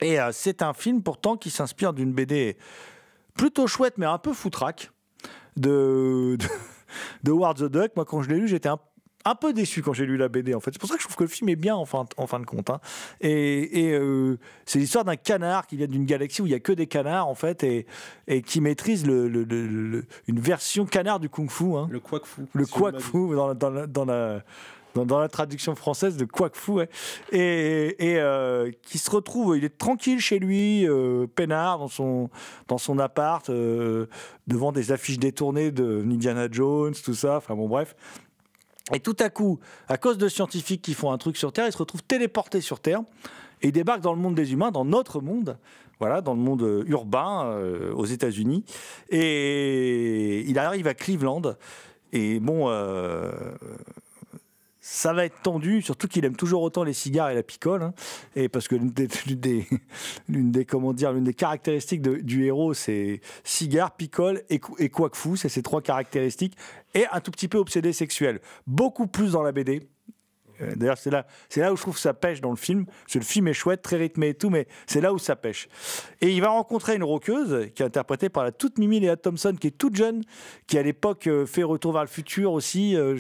Et 0.04 0.20
euh, 0.20 0.32
c'est 0.32 0.62
un 0.62 0.74
film 0.74 1.02
pourtant 1.02 1.38
qui 1.38 1.50
s'inspire 1.50 1.94
d'une 1.94 2.14
BD 2.14 2.58
plutôt 3.36 3.68
chouette, 3.68 3.96
mais 3.98 4.06
un 4.06 4.18
peu 4.18 4.34
foutraque 4.34 4.92
de, 5.58 6.38
de, 7.24 7.32
de 7.32 7.54
the 7.68 7.72
Duck. 7.72 7.92
Moi, 7.96 8.06
quand 8.06 8.22
je 8.22 8.30
l'ai 8.30 8.36
lu, 8.40 8.48
j'étais 8.48 8.70
un, 8.70 8.78
un 9.26 9.36
peu 9.36 9.54
déçu 9.54 9.82
quand 9.82 9.94
j'ai 9.94 10.06
lu 10.06 10.18
la 10.18 10.28
BD. 10.28 10.54
En 10.54 10.60
fait, 10.60 10.72
c'est 10.74 10.80
pour 10.80 10.90
ça 10.90 10.96
que 10.96 11.02
je 11.02 11.06
trouve 11.08 11.16
que 11.16 11.24
le 11.24 11.30
film 11.30 11.48
est 11.50 11.56
bien 11.56 11.76
en 11.76 11.86
fin, 11.86 12.06
en 12.18 12.28
fin 12.28 12.40
de 12.40 12.46
compte. 12.46 12.70
hein. 12.70 12.80
Et, 13.22 13.86
et, 13.88 13.94
euh, 13.94 14.38
c'est 14.66 14.78
l'histoire 14.80 15.06
d'un 15.06 15.16
canard 15.16 15.66
qui 15.68 15.78
vient 15.78 15.88
d'une 15.88 16.06
galaxie 16.06 16.42
où 16.42 16.46
il 16.46 16.52
y 16.52 16.56
a 16.56 16.60
que 16.60 16.74
des 16.74 16.88
canards 16.88 17.28
en 17.28 17.36
fait, 17.36 17.64
et, 17.64 17.86
et 18.28 18.42
qui 18.42 18.60
maîtrise 18.62 19.06
le, 19.08 19.28
le- 19.30 19.46
le- 19.46 19.68
le- 19.68 20.06
une 20.28 20.40
version 20.40 20.86
canard 20.86 21.20
du 21.22 21.30
kung-fu. 21.30 21.76
hein. 21.78 21.88
Le 21.90 22.00
quack 22.02 22.26
fou. 22.26 22.42
Le 22.54 22.62
m'abuse. 22.66 22.72
quack-fou 22.74 23.36
dans, 23.36 23.54
dans, 23.56 23.88
dans 23.88 24.06
la, 24.06 24.44
dans, 24.96 25.20
la 25.20 25.30
traduction 25.30 25.76
française 25.76 26.18
de 26.18 26.26
quack-fou. 26.26 26.74
ouais. 26.74 26.90
Et, 27.32 28.18
euh, 28.18 28.72
qui 28.84 28.98
se 28.98 29.10
retrouve, 29.10 29.58
il 29.58 29.64
est 29.64 29.78
tranquille 29.78 30.20
chez 30.20 30.40
lui, 30.40 30.88
euh, 30.88 31.28
peinard 31.28 31.80
dans 31.80 32.78
son, 32.78 33.00
appart, 33.00 33.50
euh, 33.50 34.08
devant 34.48 34.72
des 34.72 34.92
affiches 34.92 35.20
détournées 35.20 35.72
de 35.72 36.04
Indiana 36.06 36.48
Jones, 36.52 36.94
tout 37.04 37.14
ça. 37.14 37.38
Enfin 37.38 37.56
bon, 37.56 37.68
bref. 37.68 37.96
Et 38.94 39.00
tout 39.00 39.16
à 39.20 39.30
coup, 39.30 39.60
à 39.88 39.98
cause 39.98 40.18
de 40.18 40.28
scientifiques 40.28 40.82
qui 40.82 40.94
font 40.94 41.12
un 41.12 41.18
truc 41.18 41.38
sur 41.38 41.54
Terre, 41.54 41.68
il 41.68 41.72
se 41.72 41.78
retrouve 41.78 42.04
téléporté 42.04 42.62
sur 42.62 42.80
Terre 42.80 43.02
et 43.62 43.68
il 43.68 43.72
débarque 43.72 44.02
dans 44.02 44.14
le 44.14 44.20
monde 44.20 44.36
des 44.36 44.52
humains, 44.52 44.72
dans 44.72 44.84
notre 44.84 45.22
monde, 45.22 45.58
voilà, 46.00 46.20
dans 46.20 46.34
le 46.34 46.42
monde 46.42 46.84
urbain 46.86 47.58
aux 47.96 48.06
États-Unis. 48.06 48.66
Et 49.10 50.42
il 50.42 50.60
arrive 50.60 50.88
à 50.88 50.94
Cleveland. 50.94 51.56
Et 52.12 52.42
bon, 52.42 52.68
ça 54.86 55.14
va 55.14 55.24
être 55.24 55.42
tendu, 55.42 55.82
surtout 55.82 56.10
qu'il 56.10 56.26
aime 56.26 56.36
toujours 56.36 56.62
autant 56.62 56.84
les 56.84 56.92
cigares 56.92 57.30
et 57.30 57.36
la 57.36 57.42
picole. 57.42 57.84
hein. 57.84 57.94
et 58.36 58.50
parce 58.50 58.68
que 58.68 58.76
l'une 58.76 58.90
des, 58.90 59.08
des, 59.36 59.66
des, 60.28 60.66
comment 60.66 60.92
dire, 60.92 61.14
l'une 61.14 61.24
des 61.24 61.34
caractéristiques 61.34 62.02
du 62.02 62.46
héros, 62.46 62.74
c'est 62.74 63.22
cigare, 63.46 63.96
picole 63.96 64.42
et, 64.50 64.60
et 64.80 64.90
quack 64.90 65.16
fou. 65.16 65.38
C'est 65.38 65.48
ces 65.48 65.64
trois 65.64 65.82
caractéristiques. 65.82 66.58
Et 66.94 67.06
un 67.14 67.22
tout 67.22 67.32
petit 67.32 67.48
peu 67.48 67.60
obsédé 67.60 67.94
sexuel. 67.94 68.42
Beaucoup 68.68 69.08
plus 69.08 69.32
dans 69.32 69.42
la 69.42 69.54
BD. 69.54 69.88
Euh, 70.64 70.74
D'ailleurs, 70.76 70.98
c'est 70.98 71.10
là, 71.10 71.26
c'est 71.50 71.62
là 71.62 71.72
où 71.72 71.76
je 71.76 71.82
trouve 71.82 71.96
que 71.96 72.00
ça 72.02 72.14
pêche 72.14 72.42
dans 72.42 72.50
le 72.50 72.56
film. 72.56 72.86
Parce 72.86 73.14
que 73.14 73.20
le 73.20 73.26
film 73.26 73.48
est 73.48 73.54
chouette, 73.54 73.82
très 73.82 73.98
rythmé 73.98 74.30
et 74.30 74.34
tout, 74.34 74.50
mais 74.50 74.68
c'est 74.88 75.02
là 75.02 75.14
où 75.14 75.20
ça 75.20 75.36
pêche. 75.36 75.68
Et 76.22 76.32
il 76.32 76.42
va 76.42 76.50
rencontrer 76.50 76.96
une 76.96 77.04
roqueuse 77.04 77.70
qui 77.76 77.84
est 77.84 77.86
interprétée 77.86 78.30
par 78.30 78.44
la 78.44 78.52
toute 78.52 78.78
Mimi 78.78 79.00
Léa 79.00 79.18
Thompson, 79.18 79.56
qui 79.60 79.68
est 79.68 79.78
toute 79.78 79.96
jeune, 79.96 80.24
qui 80.68 80.78
à 80.78 80.84
l'époque 80.84 81.28
euh, 81.28 81.46
fait 81.46 81.64
Retour 81.64 81.94
vers 81.94 82.04
le 82.04 82.08
futur 82.10 82.54
aussi. 82.54 82.96
Euh, 82.96 83.18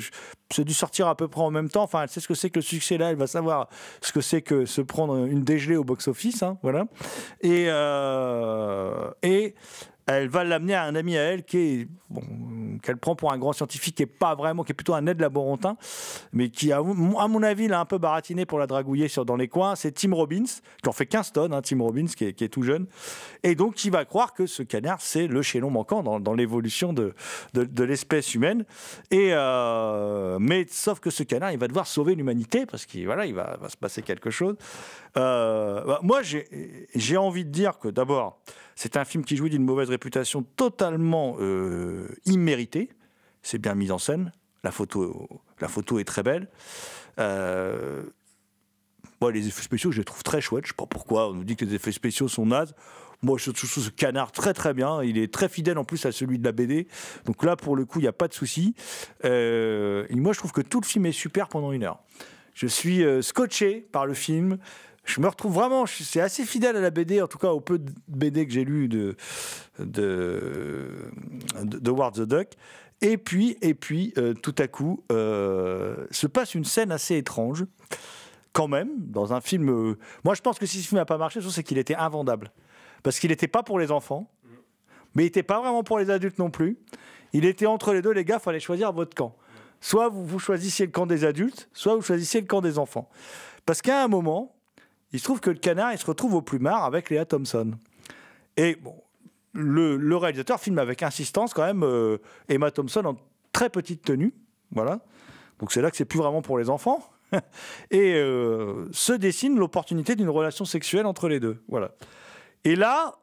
c'est 0.51 0.63
dû 0.63 0.73
sortir 0.73 1.07
à 1.07 1.15
peu 1.15 1.27
près 1.27 1.41
en 1.41 1.49
même 1.49 1.69
temps. 1.69 1.83
Enfin, 1.83 2.03
elle 2.03 2.09
sait 2.09 2.19
ce 2.19 2.27
que 2.27 2.35
c'est 2.35 2.49
que 2.49 2.59
le 2.59 2.63
succès 2.63 2.97
là. 2.97 3.09
Elle 3.09 3.17
va 3.17 3.27
savoir 3.27 3.69
ce 4.01 4.11
que 4.11 4.21
c'est 4.21 4.41
que 4.41 4.65
se 4.65 4.81
prendre 4.81 5.25
une 5.25 5.43
dégelée 5.43 5.77
au 5.77 5.83
box-office. 5.83 6.43
hein, 6.43 6.57
voilà. 6.61 6.85
Euh, 7.43 9.09
et 9.23 9.55
elle 10.07 10.27
va 10.27 10.43
l'amener 10.43 10.75
à 10.75 10.83
un 10.83 10.95
ami 10.95 11.17
à 11.17 11.21
elle 11.21 11.43
qui 11.43 11.87
qu'elle 12.81 12.97
prend 12.97 13.15
pour 13.15 13.31
un 13.31 13.37
grand 13.37 13.53
scientifique 13.53 13.95
qui 13.95 14.03
est 14.03 14.07
pas 14.07 14.35
vraiment, 14.35 14.63
qui 14.63 14.71
est 14.71 14.75
plutôt 14.75 14.93
un 14.93 15.07
aide 15.07 15.19
laborantin, 15.19 15.77
mais 16.33 16.49
qui 16.49 16.71
a, 16.71 16.77
à 16.77 17.27
mon 17.27 17.43
avis 17.43 17.67
l'a 17.67 17.79
un 17.79 17.85
peu 17.85 17.97
baratiné 17.97 18.45
pour 18.45 18.59
la 18.59 18.67
dragouiller 18.67 19.07
sur 19.07 19.25
dans 19.25 19.35
les 19.35 19.47
coins. 19.47 19.75
C'est 19.75 19.93
Tim 19.93 20.13
Robbins 20.13 20.43
qui 20.81 20.89
en 20.89 20.91
fait 20.91 21.05
15 21.05 21.31
tonnes, 21.31 21.53
hein, 21.53 21.61
Tim 21.61 21.81
Robbins 21.81 22.05
qui 22.05 22.25
est, 22.25 22.53
tout 22.53 22.63
jeune, 22.63 22.87
et 23.43 23.55
donc 23.55 23.75
qui 23.75 23.89
va 23.89 24.05
croire 24.05 24.33
que 24.33 24.45
ce 24.45 24.63
canard 24.63 25.01
c'est 25.01 25.27
le 25.27 25.41
chaînon 25.41 25.69
manquant 25.69 26.03
dans, 26.03 26.33
l'évolution 26.33 26.93
de, 26.93 27.13
de, 27.53 27.83
l'espèce 27.83 28.35
humaine. 28.35 28.65
Et 29.11 29.29
euh, 29.31 30.37
mais 30.39 30.65
sauf 30.69 30.99
que 30.99 31.09
ce 31.09 31.23
canard 31.23 31.51
il 31.51 31.57
va 31.57 31.67
devoir 31.67 31.87
sauver 31.87 32.15
l'humanité 32.15 32.65
parce 32.65 32.85
qu'il 32.85 33.05
voilà 33.05 33.25
il 33.25 33.33
va, 33.33 33.57
se 33.69 33.77
passer 33.77 34.01
quelque 34.01 34.29
chose. 34.29 34.55
Euh, 35.15 35.83
bah, 35.85 35.99
moi 36.03 36.21
j'ai 36.21 37.17
envie 37.17 37.45
de 37.45 37.49
dire 37.49 37.79
que 37.79 37.87
d'abord 37.87 38.39
c'est 38.75 38.97
un 38.97 39.05
film 39.05 39.23
qui 39.23 39.35
jouit 39.35 39.49
d'une 39.49 39.63
mauvaise 39.63 39.89
réputation 39.89 40.43
totalement 40.55 41.35
euh, 41.39 42.07
imméritée. 42.25 42.89
C'est 43.41 43.59
bien 43.59 43.75
mis 43.75 43.91
en 43.91 43.97
scène. 43.97 44.31
La 44.63 44.71
photo, 44.71 45.27
la 45.59 45.67
photo 45.67 45.99
est 45.99 46.05
très 46.05 46.23
belle. 46.23 46.47
Euh, 47.19 48.03
moi, 49.21 49.31
les 49.31 49.47
effets 49.47 49.61
spéciaux, 49.61 49.91
je 49.91 49.99
les 49.99 50.03
trouve 50.03 50.23
très 50.23 50.41
chouettes. 50.41 50.65
Je 50.65 50.69
sais 50.69 50.75
pas 50.75 50.85
pourquoi. 50.85 51.29
On 51.29 51.33
nous 51.33 51.43
dit 51.43 51.55
que 51.55 51.65
les 51.65 51.75
effets 51.75 51.91
spéciaux 51.91 52.27
sont 52.27 52.45
nazes. 52.45 52.73
Moi, 53.21 53.37
je 53.37 53.51
trouve 53.51 53.69
ce 53.69 53.89
canard 53.89 54.31
très 54.31 54.53
très 54.53 54.73
bien. 54.73 55.01
Il 55.01 55.17
est 55.17 55.33
très 55.33 55.47
fidèle 55.47 55.77
en 55.77 55.85
plus 55.85 56.05
à 56.05 56.11
celui 56.11 56.39
de 56.39 56.43
la 56.43 56.51
BD. 56.51 56.87
Donc 57.25 57.43
là, 57.43 57.55
pour 57.55 57.75
le 57.75 57.85
coup, 57.85 57.99
il 57.99 58.01
n'y 58.03 58.07
a 58.09 58.13
pas 58.13 58.27
de 58.27 58.33
souci. 58.33 58.75
Euh, 59.23 60.05
moi, 60.11 60.33
je 60.33 60.39
trouve 60.39 60.51
que 60.51 60.61
tout 60.61 60.81
le 60.81 60.85
film 60.85 61.05
est 61.05 61.13
super 61.13 61.47
pendant 61.47 61.71
une 61.71 61.83
heure. 61.83 62.03
Je 62.53 62.67
suis 62.67 63.03
euh, 63.03 63.21
scotché 63.21 63.87
par 63.91 64.05
le 64.05 64.13
film. 64.13 64.57
Je 65.05 65.19
me 65.19 65.27
retrouve 65.27 65.53
vraiment, 65.53 65.85
c'est 65.85 66.21
assez 66.21 66.45
fidèle 66.45 66.77
à 66.77 66.81
la 66.81 66.89
BD, 66.89 67.21
en 67.21 67.27
tout 67.27 67.37
cas 67.37 67.49
au 67.49 67.59
peu 67.59 67.77
de 67.77 67.91
BD 68.07 68.47
que 68.47 68.53
j'ai 68.53 68.63
lu 68.63 68.87
de, 68.87 69.15
de, 69.79 71.11
de, 71.61 72.11
the 72.11 72.21
Duck. 72.21 72.49
Et 73.01 73.17
puis, 73.17 73.57
et 73.61 73.73
puis 73.73 74.13
euh, 74.17 74.33
tout 74.33 74.55
à 74.59 74.67
coup, 74.67 75.03
euh, 75.11 76.07
se 76.09 76.25
passe 76.25 76.55
une 76.55 76.63
scène 76.63 76.91
assez 76.91 77.17
étrange, 77.17 77.65
quand 78.53 78.69
même, 78.69 78.89
dans 78.97 79.33
un 79.33 79.41
film. 79.41 79.69
euh, 79.69 79.97
moi, 80.23 80.35
je 80.35 80.41
pense 80.41 80.57
que 80.57 80.65
si 80.65 80.81
ce 80.81 80.87
film 80.87 80.99
n'a 80.99 81.05
pas 81.05 81.17
marché, 81.17 81.41
c'est 81.41 81.63
qu'il 81.63 81.77
était 81.77 81.95
invendable. 81.95 82.51
Parce 83.01 83.19
qu'il 83.19 83.31
n'était 83.31 83.49
pas 83.49 83.63
pour 83.63 83.79
les 83.79 83.91
enfants, 83.91 84.31
mais 85.15 85.23
il 85.23 85.25
n'était 85.25 85.43
pas 85.43 85.59
vraiment 85.59 85.83
pour 85.83 85.99
les 85.99 86.09
adultes 86.09 86.39
non 86.39 86.49
plus. 86.49 86.77
Il 87.33 87.45
était 87.45 87.65
entre 87.65 87.93
les 87.93 88.01
deux, 88.01 88.11
les 88.11 88.23
gars, 88.23 88.37
il 88.39 88.43
fallait 88.43 88.59
choisir 88.61 88.93
votre 88.93 89.15
camp. 89.15 89.35
Soit 89.81 90.07
vous 90.07 90.39
choisissiez 90.39 90.85
le 90.85 90.91
camp 90.93 91.05
des 91.05 91.25
adultes, 91.25 91.67
soit 91.73 91.95
vous 91.95 92.01
choisissiez 92.01 92.39
le 92.39 92.47
camp 92.47 92.61
des 92.61 92.77
enfants. 92.79 93.09
Parce 93.65 93.81
qu'à 93.81 94.01
un 94.01 94.07
moment, 94.07 94.55
il 95.13 95.19
se 95.19 95.23
trouve 95.23 95.39
que 95.39 95.51
le 95.51 95.57
canard, 95.57 95.93
il 95.93 95.97
se 95.97 96.05
retrouve 96.05 96.33
au 96.33 96.41
plumard 96.41 96.83
avec 96.83 97.09
Léa 97.09 97.25
Thompson. 97.25 97.71
Et 98.57 98.75
bon, 98.75 98.95
le, 99.53 100.15
réalisateur 100.17 100.59
filme 100.59 100.79
avec 100.79 101.03
insistance 101.03 101.53
quand 101.53 101.65
même 101.65 101.83
euh, 101.83 102.17
Emma 102.49 102.71
Thompson 102.71 103.05
en 103.05 103.15
très 103.51 103.69
petite 103.69 104.03
tenue. 104.03 104.33
Voilà. 104.71 104.99
Donc 105.59 105.71
c'est 105.71 105.81
là 105.81 105.91
que 105.91 105.97
c'est 105.97 106.05
plus 106.05 106.19
vraiment 106.19 106.41
pour 106.41 106.57
les 106.57 106.69
enfants. 106.69 107.07
Et 107.91 108.15
euh, 108.15 108.87
se 108.91 109.13
dessine 109.13 109.57
l'opportunité 109.57 110.15
d'une 110.15 110.29
relation 110.29 110.65
sexuelle 110.65 111.05
entre 111.05 111.29
les 111.29 111.39
deux. 111.39 111.63
Voilà. 111.67 111.91
Et 112.63 112.75
là, 112.75 113.15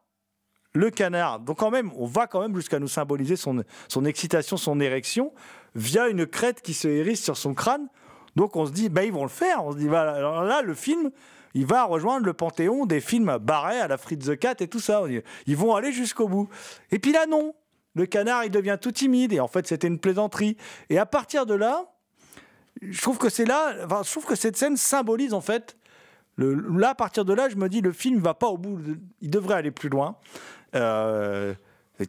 le 0.72 0.90
canard, 0.90 1.40
donc 1.40 1.58
quand 1.58 1.70
même, 1.70 1.90
on 1.96 2.06
va 2.06 2.26
quand 2.26 2.40
même 2.40 2.54
jusqu'à 2.54 2.78
nous 2.78 2.88
symboliser 2.88 3.34
son, 3.36 3.64
excitation, 4.04 4.56
son 4.56 4.78
érection, 4.78 5.32
via 5.74 6.08
une 6.08 6.26
crête 6.26 6.62
qui 6.62 6.74
se 6.74 6.86
hérisse 6.86 7.22
sur 7.22 7.36
son 7.36 7.54
crâne. 7.54 7.88
Donc 8.36 8.54
on 8.54 8.66
se 8.66 8.70
dit, 8.70 8.88
bah, 8.88 9.04
ils 9.04 9.12
vont 9.12 9.24
le 9.24 9.28
faire. 9.28 9.64
On 9.64 9.72
se 9.72 9.76
dit, 9.76 9.88
là, 9.88 10.62
le 10.62 10.74
film, 10.74 11.10
il 11.54 11.66
va 11.66 11.84
rejoindre 11.84 12.26
le 12.26 12.32
panthéon 12.32 12.86
des 12.86 13.00
films 13.00 13.38
barrés 13.38 13.80
à 13.80 13.88
la 13.88 13.96
Fritz 13.98 14.26
the 14.26 14.38
Cat 14.38 14.54
et 14.60 14.68
tout 14.68 14.80
ça. 14.80 15.02
Ils 15.46 15.56
vont 15.56 15.74
aller 15.74 15.92
jusqu'au 15.92 16.28
bout. 16.28 16.48
Et 16.90 16.98
puis 16.98 17.12
là, 17.12 17.26
non. 17.26 17.54
Le 17.94 18.06
canard, 18.06 18.44
il 18.44 18.50
devient 18.50 18.78
tout 18.80 18.92
timide. 18.92 19.32
Et 19.32 19.40
en 19.40 19.48
fait, 19.48 19.66
c'était 19.66 19.88
une 19.88 19.98
plaisanterie. 19.98 20.56
Et 20.90 20.98
à 20.98 21.06
partir 21.06 21.44
de 21.46 21.54
là, 21.54 21.86
je 22.82 23.00
trouve 23.02 23.18
que 23.18 23.28
c'est 23.28 23.44
là, 23.44 23.74
je 24.04 24.10
trouve 24.10 24.24
que 24.26 24.36
cette 24.36 24.56
scène 24.56 24.76
symbolise 24.76 25.34
en 25.34 25.40
fait. 25.40 25.76
Là, 26.38 26.90
à 26.90 26.94
partir 26.94 27.24
de 27.24 27.34
là, 27.34 27.48
je 27.48 27.56
me 27.56 27.68
dis, 27.68 27.80
le 27.80 27.92
film 27.92 28.20
va 28.20 28.32
pas 28.34 28.46
au 28.46 28.56
bout. 28.56 28.78
il 29.20 29.30
devrait 29.30 29.54
aller 29.56 29.70
plus 29.72 29.88
loin. 29.88 30.16
Euh, 30.74 31.52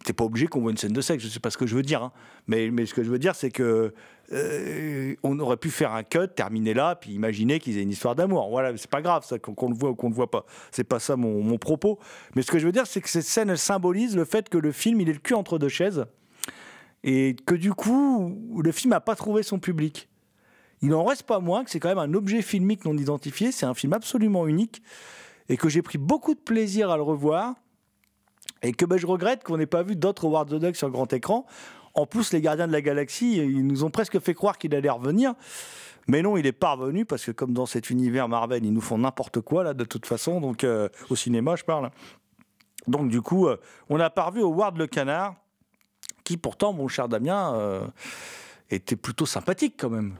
T'es 0.06 0.14
pas 0.14 0.24
obligé 0.24 0.48
qu'on 0.48 0.62
voit 0.62 0.72
une 0.72 0.78
scène 0.78 0.94
de 0.94 1.02
sexe, 1.02 1.22
je 1.22 1.28
sais 1.28 1.42
pas 1.42 1.50
ce 1.50 1.58
que 1.58 1.66
je 1.68 1.76
veux 1.76 1.82
dire. 1.82 2.02
hein. 2.02 2.12
Mais 2.48 2.70
ce 2.86 2.94
que 2.94 3.04
je 3.04 3.10
veux 3.12 3.20
dire, 3.20 3.36
c'est 3.36 3.52
que 3.52 3.94
euh, 4.34 5.15
on 5.23 5.39
aurait 5.39 5.57
pu 5.57 5.69
faire 5.69 5.93
un 5.93 6.03
cut, 6.03 6.29
terminer 6.36 6.73
là, 6.73 6.95
puis 6.95 7.11
imaginer 7.11 7.59
qu'ils 7.59 7.77
aient 7.77 7.84
une 7.84 7.89
histoire 7.89 8.15
d'amour. 8.15 8.49
Voilà, 8.49 8.75
c'est 8.77 8.89
pas 8.89 9.01
grave 9.01 9.25
ça 9.25 9.39
qu'on 9.39 9.69
le 9.69 9.75
voit 9.75 9.89
ou 9.89 9.95
qu'on 9.95 10.09
le 10.09 10.15
voit 10.15 10.32
pas. 10.32 10.45
C'est 10.71 10.84
pas 10.84 10.99
ça 10.99 11.15
mon, 11.17 11.57
propos. 11.57 11.99
Mais 12.36 12.41
ce 12.41 12.51
que 12.51 12.59
je 12.59 12.65
veux 12.65 12.71
dire, 12.71 12.88
c'est 12.88 13.01
que 13.01 13.09
cette 13.09 13.25
scène 13.25 13.49
elle 13.49 13.57
symbolise 13.57 14.15
le 14.15 14.25
fait 14.25 14.47
que 14.49 14.57
le 14.57 14.71
film 14.71 15.01
il 15.01 15.09
est 15.09 15.13
le 15.13 15.19
cul 15.19 15.34
entre 15.34 15.59
deux 15.59 15.69
chaises 15.69 16.05
et 17.03 17.36
que 17.45 17.55
du 17.55 17.73
coup 17.73 18.38
le 18.61 18.71
film 18.71 18.91
n'a 18.91 19.01
pas 19.01 19.15
trouvé 19.15 19.43
son 19.43 19.59
public. 19.59 20.07
Il 20.82 20.93
en 20.93 21.03
reste 21.03 21.23
pas 21.23 21.39
moins 21.39 21.63
que 21.63 21.69
c'est 21.69 21.79
quand 21.79 21.89
même 21.89 21.99
un 21.99 22.13
objet 22.13 22.41
filmique 22.41 22.86
non 22.86 22.97
identifié. 22.97 23.51
C'est 23.51 23.65
un 23.65 23.73
film 23.73 23.93
absolument 23.93 24.47
unique 24.47 24.82
et 25.49 25.57
que 25.57 25.69
j'ai 25.69 25.82
pris 25.82 25.97
beaucoup 25.97 26.34
de 26.34 26.39
plaisir 26.39 26.89
à 26.89 26.97
le 26.97 27.03
revoir. 27.03 27.55
Et 28.63 28.73
que 28.73 28.86
ben, 28.86 28.97
je 28.97 29.07
regrette 29.07 29.43
qu'on 29.43 29.57
n'ait 29.57 29.65
pas 29.65 29.84
vu 29.84 29.95
d'autres 29.95 30.25
Howard 30.25 30.49
the 30.49 30.75
sur 30.75 30.89
grand 30.89 31.11
écran. 31.13 31.45
En 31.94 32.06
plus, 32.06 32.32
les 32.34 32.42
Gardiens 32.42 32.68
de 32.68 32.72
la 32.72 32.82
Galaxie, 32.82 33.38
ils 33.38 33.66
nous 33.66 33.84
ont 33.84 33.89
presque 33.89 34.20
fait 34.20 34.34
croire 34.34 34.58
qu'il 34.58 34.74
allait 34.76 34.89
revenir. 34.89 35.34
Mais 36.08 36.22
non, 36.22 36.38
il 36.38 36.46
est 36.46 36.52
pas 36.52 36.74
revenu 36.74 37.06
parce 37.06 37.26
que 37.26 37.32
comme 37.32 37.54
dans 37.54 37.66
cet 37.66 37.89
univers 37.89 38.28
Marvel, 38.28 38.66
ils 38.66 38.74
nous 38.74 38.82
font 38.82 38.98
n'importe 38.98 39.42
quoi 39.42 39.64
là 39.64 39.74
de 39.74 39.84
toute 39.84 40.06
façon. 40.06 40.42
Donc 40.42 40.64
euh, 40.64 40.89
au 41.10 41.16
cinéma, 41.16 41.56
je 41.56 41.64
parle. 41.64 41.92
Donc 42.88 43.10
du 43.10 43.22
coup, 43.22 43.48
euh, 43.48 43.58
on 43.89 43.98
n'a 43.98 44.10
pas 44.10 44.24
revu 44.24 44.42
Howard 44.42 44.78
le 44.78 44.88
canard, 44.88 45.36
qui 46.24 46.38
pourtant, 46.38 46.74
mon 46.74 46.88
cher 46.88 47.08
Damien, 47.08 47.54
euh, 47.56 47.88
était 48.70 48.96
plutôt 48.96 49.26
sympathique 49.26 49.76
quand 49.78 49.89
même. 49.89 50.16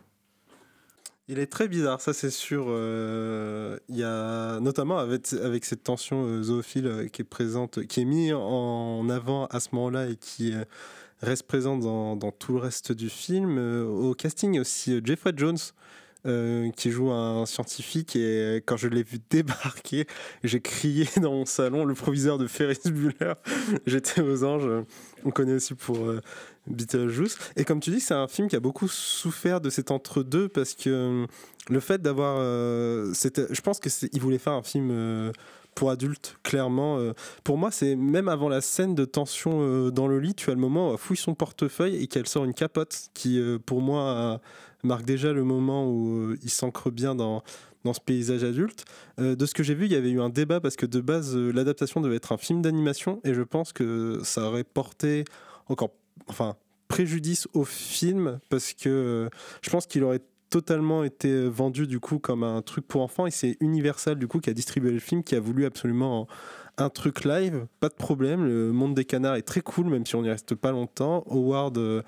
Il 1.28 1.40
est 1.40 1.48
très 1.48 1.68
bizarre, 1.68 2.02
ça 2.02 2.14
c'est 2.14 2.30
sûr. 2.30 2.66
Il 2.68 3.96
y 3.96 4.04
a 4.04 4.60
notamment 4.60 4.98
avec, 4.98 5.32
avec 5.32 5.64
cette 5.64 5.84
tension 5.84 6.44
zoophile 6.44 7.10
qui 7.14 7.22
est 7.22 7.26
présente, 7.26 7.86
qui 7.88 8.02
est 8.02 8.06
mise 8.06 8.34
en 8.34 9.08
avant 9.10 9.46
à 9.46 9.62
ce 9.62 9.70
moment-là 9.74 10.08
et 10.08 10.18
qui 10.18 10.54
reste 11.22 11.44
présente 11.44 11.82
dans, 11.82 12.32
tout 12.32 12.54
le 12.54 12.60
reste 12.60 12.92
du 12.92 13.10
film. 13.10 13.58
Euh, 13.58 13.86
au 13.86 14.14
casting, 14.14 14.56
il 14.56 14.60
aussi 14.60 14.94
euh, 14.94 15.02
Jeffrey 15.04 15.34
Jones. 15.36 15.58
euh, 16.28 16.70
qui 16.78 16.92
joue 16.92 17.10
un 17.10 17.48
scientifique 17.48 18.16
et 18.16 18.62
quand 18.68 18.78
je 18.78 18.88
l'ai 18.88 19.02
vu 19.02 19.18
débarquer 19.32 20.06
j'ai 20.44 20.62
crié 20.62 21.08
dans 21.20 21.32
mon 21.32 21.46
salon 21.48 21.84
le 21.84 21.96
proviseur 21.96 22.38
de 22.38 22.46
Ferris 22.46 22.78
Bueller 22.86 23.34
j'étais 23.88 24.22
aux 24.22 24.44
anges 24.44 24.70
on 25.26 25.32
connaît 25.32 25.54
aussi 25.56 25.74
pour 25.74 25.98
euh, 25.98 26.22
Beetlejuice. 26.68 27.38
Et 27.56 27.64
comme 27.64 27.80
tu 27.80 27.90
dis, 27.90 28.00
c'est 28.00 28.14
un 28.14 28.28
film 28.28 28.48
qui 28.48 28.56
a 28.56 28.60
beaucoup 28.60 28.88
souffert 28.88 29.62
de 29.62 29.70
cet 29.70 29.92
entre-deux 29.92 30.48
parce 30.48 30.74
que 30.74 31.26
le 31.70 31.80
fait 31.80 32.02
d'avoir. 32.02 32.38
je 32.38 33.62
pense 33.62 33.80
qu'il 33.80 34.22
voulait 34.22 34.38
faire 34.38 34.54
un 34.54 34.64
film. 34.64 35.32
Pour 35.76 35.90
adultes, 35.90 36.38
clairement. 36.44 36.98
euh. 36.98 37.14
pour 37.44 37.58
moi, 37.58 37.72
c'est 37.72 37.96
même 37.96 38.28
avant 38.28 38.50
la 38.50 38.62
scène 38.62 38.96
de 38.96 39.06
tension 39.06 39.62
euh, 39.62 39.92
dans 39.92 40.08
le 40.08 40.20
lit, 40.20 40.36
tu 40.36 40.50
as 40.50 40.54
le 40.54 40.60
moment 40.60 40.90
où 40.90 40.92
elle 40.94 40.98
fouille 40.98 41.18
son 41.18 41.34
portefeuille 41.34 41.96
et 41.96 42.08
qu'elle 42.08 42.28
sort 42.28 42.46
une 42.46 42.54
capote 42.54 43.10
qui, 43.14 43.40
euh, 43.40 43.58
pour 43.58 43.82
moi, 43.82 44.40
marque 44.84 45.06
déjà 45.06 45.32
le 45.34 45.44
moment 45.44 45.88
où 45.88 46.36
il 46.42 46.50
s'ancre 46.50 46.92
bien 46.92 47.16
dans, 47.16 47.44
dans 47.84 47.94
ce 47.94 48.02
paysage 48.02 48.44
adulte. 48.44 48.86
De 49.18 49.46
ce 49.46 49.54
que 49.54 49.64
j'ai 49.64 49.76
vu, 49.76 49.86
il 49.86 49.92
y 49.92 49.96
avait 49.96 50.10
eu 50.10 50.22
un 50.22 50.30
débat 50.30 50.60
parce 50.60 50.76
que 50.76 50.86
de 50.86 51.00
base, 51.00 51.36
l'adaptation 51.38 52.02
devait 52.02 52.16
être 52.16 52.32
un 52.32 52.38
film 52.38 52.62
d'animation 52.62 53.22
et 53.24 53.34
je 53.34 53.42
pense 53.42 53.74
que 53.74 54.20
ça 54.24 54.48
aurait 54.48 54.64
porté 54.64 55.24
encore, 55.68 55.92
enfin, 56.28 56.56
préjudice 56.88 57.48
au 57.54 57.64
film 57.64 58.40
parce 58.50 58.74
que 58.74 59.30
je 59.62 59.70
pense 59.70 59.86
qu'il 59.86 60.04
aurait 60.04 60.22
totalement 60.52 61.04
été 61.04 61.48
vendu 61.48 61.88
du 61.88 62.00
coup 62.00 62.20
comme 62.20 62.44
un 62.44 62.62
truc 62.62 62.88
pour 62.88 63.02
enfants. 63.02 63.26
Et 63.26 63.32
c'est 63.32 63.58
Universal 63.62 64.20
du 64.20 64.28
coup 64.28 64.40
qui 64.40 64.52
a 64.52 64.54
distribué 64.54 64.92
le 64.92 65.00
film 65.00 65.24
qui 65.24 65.34
a 65.34 65.40
voulu 65.40 65.66
absolument 65.66 66.28
un 66.78 66.90
truc 66.90 67.24
live. 67.24 67.66
Pas 67.80 67.90
de 67.90 67.96
problème. 67.96 68.46
Le 68.46 68.72
monde 68.72 68.94
des 68.94 69.06
canards 69.06 69.38
est 69.38 69.42
très 69.42 69.62
cool 69.62 69.88
même 69.88 70.06
si 70.06 70.16
on 70.16 70.22
n'y 70.22 70.30
reste 70.30 70.54
pas 70.54 70.72
longtemps. 70.72 71.24
Howard 71.28 71.78
euh, 71.78 72.04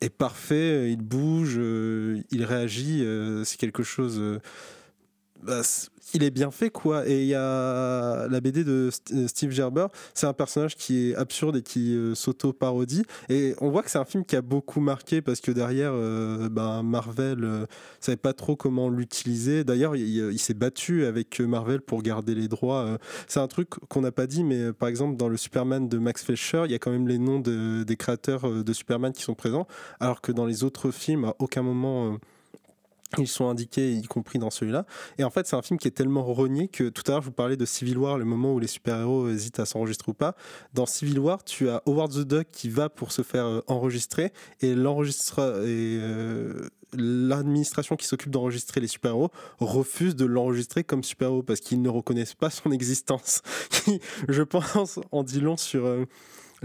est 0.00 0.10
parfait. 0.10 0.90
Il 0.92 1.02
bouge 1.02 1.56
euh, 1.58 2.22
il 2.30 2.44
réagit 2.44 3.04
euh, 3.04 3.44
c'est 3.44 3.58
quelque 3.58 3.82
chose 3.82 4.40
bah, 5.46 5.62
il 6.14 6.22
est 6.22 6.30
bien 6.30 6.50
fait 6.50 6.70
quoi. 6.70 7.08
Et 7.08 7.22
il 7.22 7.28
y 7.28 7.34
a 7.34 8.26
la 8.28 8.40
BD 8.40 8.64
de 8.64 8.90
euh, 9.12 9.28
Steve 9.28 9.50
Gerber. 9.50 9.86
C'est 10.14 10.26
un 10.26 10.32
personnage 10.32 10.76
qui 10.76 11.10
est 11.10 11.14
absurde 11.14 11.56
et 11.56 11.62
qui 11.62 11.94
euh, 11.96 12.14
s'auto-parodie. 12.14 13.04
Et 13.28 13.54
on 13.60 13.70
voit 13.70 13.82
que 13.82 13.90
c'est 13.90 13.98
un 13.98 14.04
film 14.04 14.24
qui 14.24 14.36
a 14.36 14.42
beaucoup 14.42 14.80
marqué 14.80 15.20
parce 15.20 15.40
que 15.40 15.50
derrière 15.50 15.92
euh, 15.92 16.48
ben, 16.48 16.82
Marvel 16.82 17.66
savait 18.00 18.16
pas 18.16 18.32
trop 18.32 18.56
comment 18.56 18.88
l'utiliser. 18.88 19.64
D'ailleurs 19.64 19.96
il, 19.96 20.38
s'est 20.38 20.54
battu 20.54 21.04
avec 21.06 21.40
Marvel 21.40 21.80
pour 21.80 22.02
garder 22.02 22.34
les 22.34 22.46
droits 22.46 22.98
c'est 23.26 23.40
un 23.40 23.48
truc 23.48 23.70
qu'on 23.88 24.00
n'a 24.02 24.12
pas 24.12 24.26
dit 24.26 24.44
mais 24.44 24.72
par 24.72 24.88
exemple 24.88 25.16
dans 25.16 25.28
le 25.28 25.36
Superman 25.36 25.88
de 25.88 25.98
Max 25.98 26.22
Fleischer 26.22 26.62
il 26.66 26.70
y 26.70 26.74
a 26.74 26.78
quand 26.78 26.90
même 26.90 27.08
les 27.08 27.18
noms 27.18 27.40
de- 27.40 27.82
des 27.82 27.96
créateurs 27.96 28.64
de 28.64 28.72
Superman 28.72 29.12
qui 29.12 29.22
sont 29.22 29.34
présents. 29.34 29.66
Alors 29.98 30.20
que 30.20 30.30
dans 30.30 30.46
les 30.46 30.62
autres 30.62 30.90
films 30.90 31.24
à 31.24 31.34
aucun 31.38 31.62
moment 31.62 32.18
ils 33.18 33.28
sont 33.28 33.48
indiqués, 33.48 33.92
y 33.92 34.02
compris 34.02 34.38
dans 34.38 34.50
celui-là. 34.50 34.86
Et 35.18 35.24
en 35.24 35.30
fait, 35.30 35.46
c'est 35.46 35.56
un 35.56 35.62
film 35.62 35.78
qui 35.78 35.88
est 35.88 35.92
tellement 35.92 36.24
renié 36.24 36.68
que 36.68 36.88
tout 36.88 37.02
à 37.06 37.12
l'heure, 37.12 37.20
je 37.22 37.26
vous 37.26 37.32
parlais 37.32 37.56
de 37.56 37.64
Civil 37.64 37.98
War, 37.98 38.18
le 38.18 38.24
moment 38.24 38.52
où 38.52 38.58
les 38.58 38.66
super-héros 38.66 39.28
hésitent 39.28 39.60
à 39.60 39.66
s'enregistrer 39.66 40.10
ou 40.10 40.14
pas. 40.14 40.34
Dans 40.74 40.86
Civil 40.86 41.18
War, 41.18 41.44
tu 41.44 41.68
as 41.68 41.82
Howard 41.86 42.12
the 42.12 42.26
Duck 42.26 42.46
qui 42.50 42.68
va 42.68 42.88
pour 42.88 43.12
se 43.12 43.22
faire 43.22 43.46
euh, 43.46 43.60
enregistrer 43.66 44.32
et 44.60 44.74
l'enregistre 44.74 45.36
euh, 45.38 46.68
l'administration 46.92 47.96
qui 47.96 48.06
s'occupe 48.06 48.30
d'enregistrer 48.30 48.80
les 48.80 48.86
super-héros 48.86 49.30
refuse 49.58 50.16
de 50.16 50.24
l'enregistrer 50.24 50.84
comme 50.84 51.02
super-héros 51.02 51.42
parce 51.42 51.60
qu'ils 51.60 51.82
ne 51.82 51.88
reconnaissent 51.88 52.34
pas 52.34 52.50
son 52.50 52.70
existence. 52.72 53.42
Je 54.28 54.42
pense, 54.42 54.98
en 55.12 55.22
dit 55.22 55.40
long 55.40 55.56
sur 55.56 55.86
euh, 55.86 56.04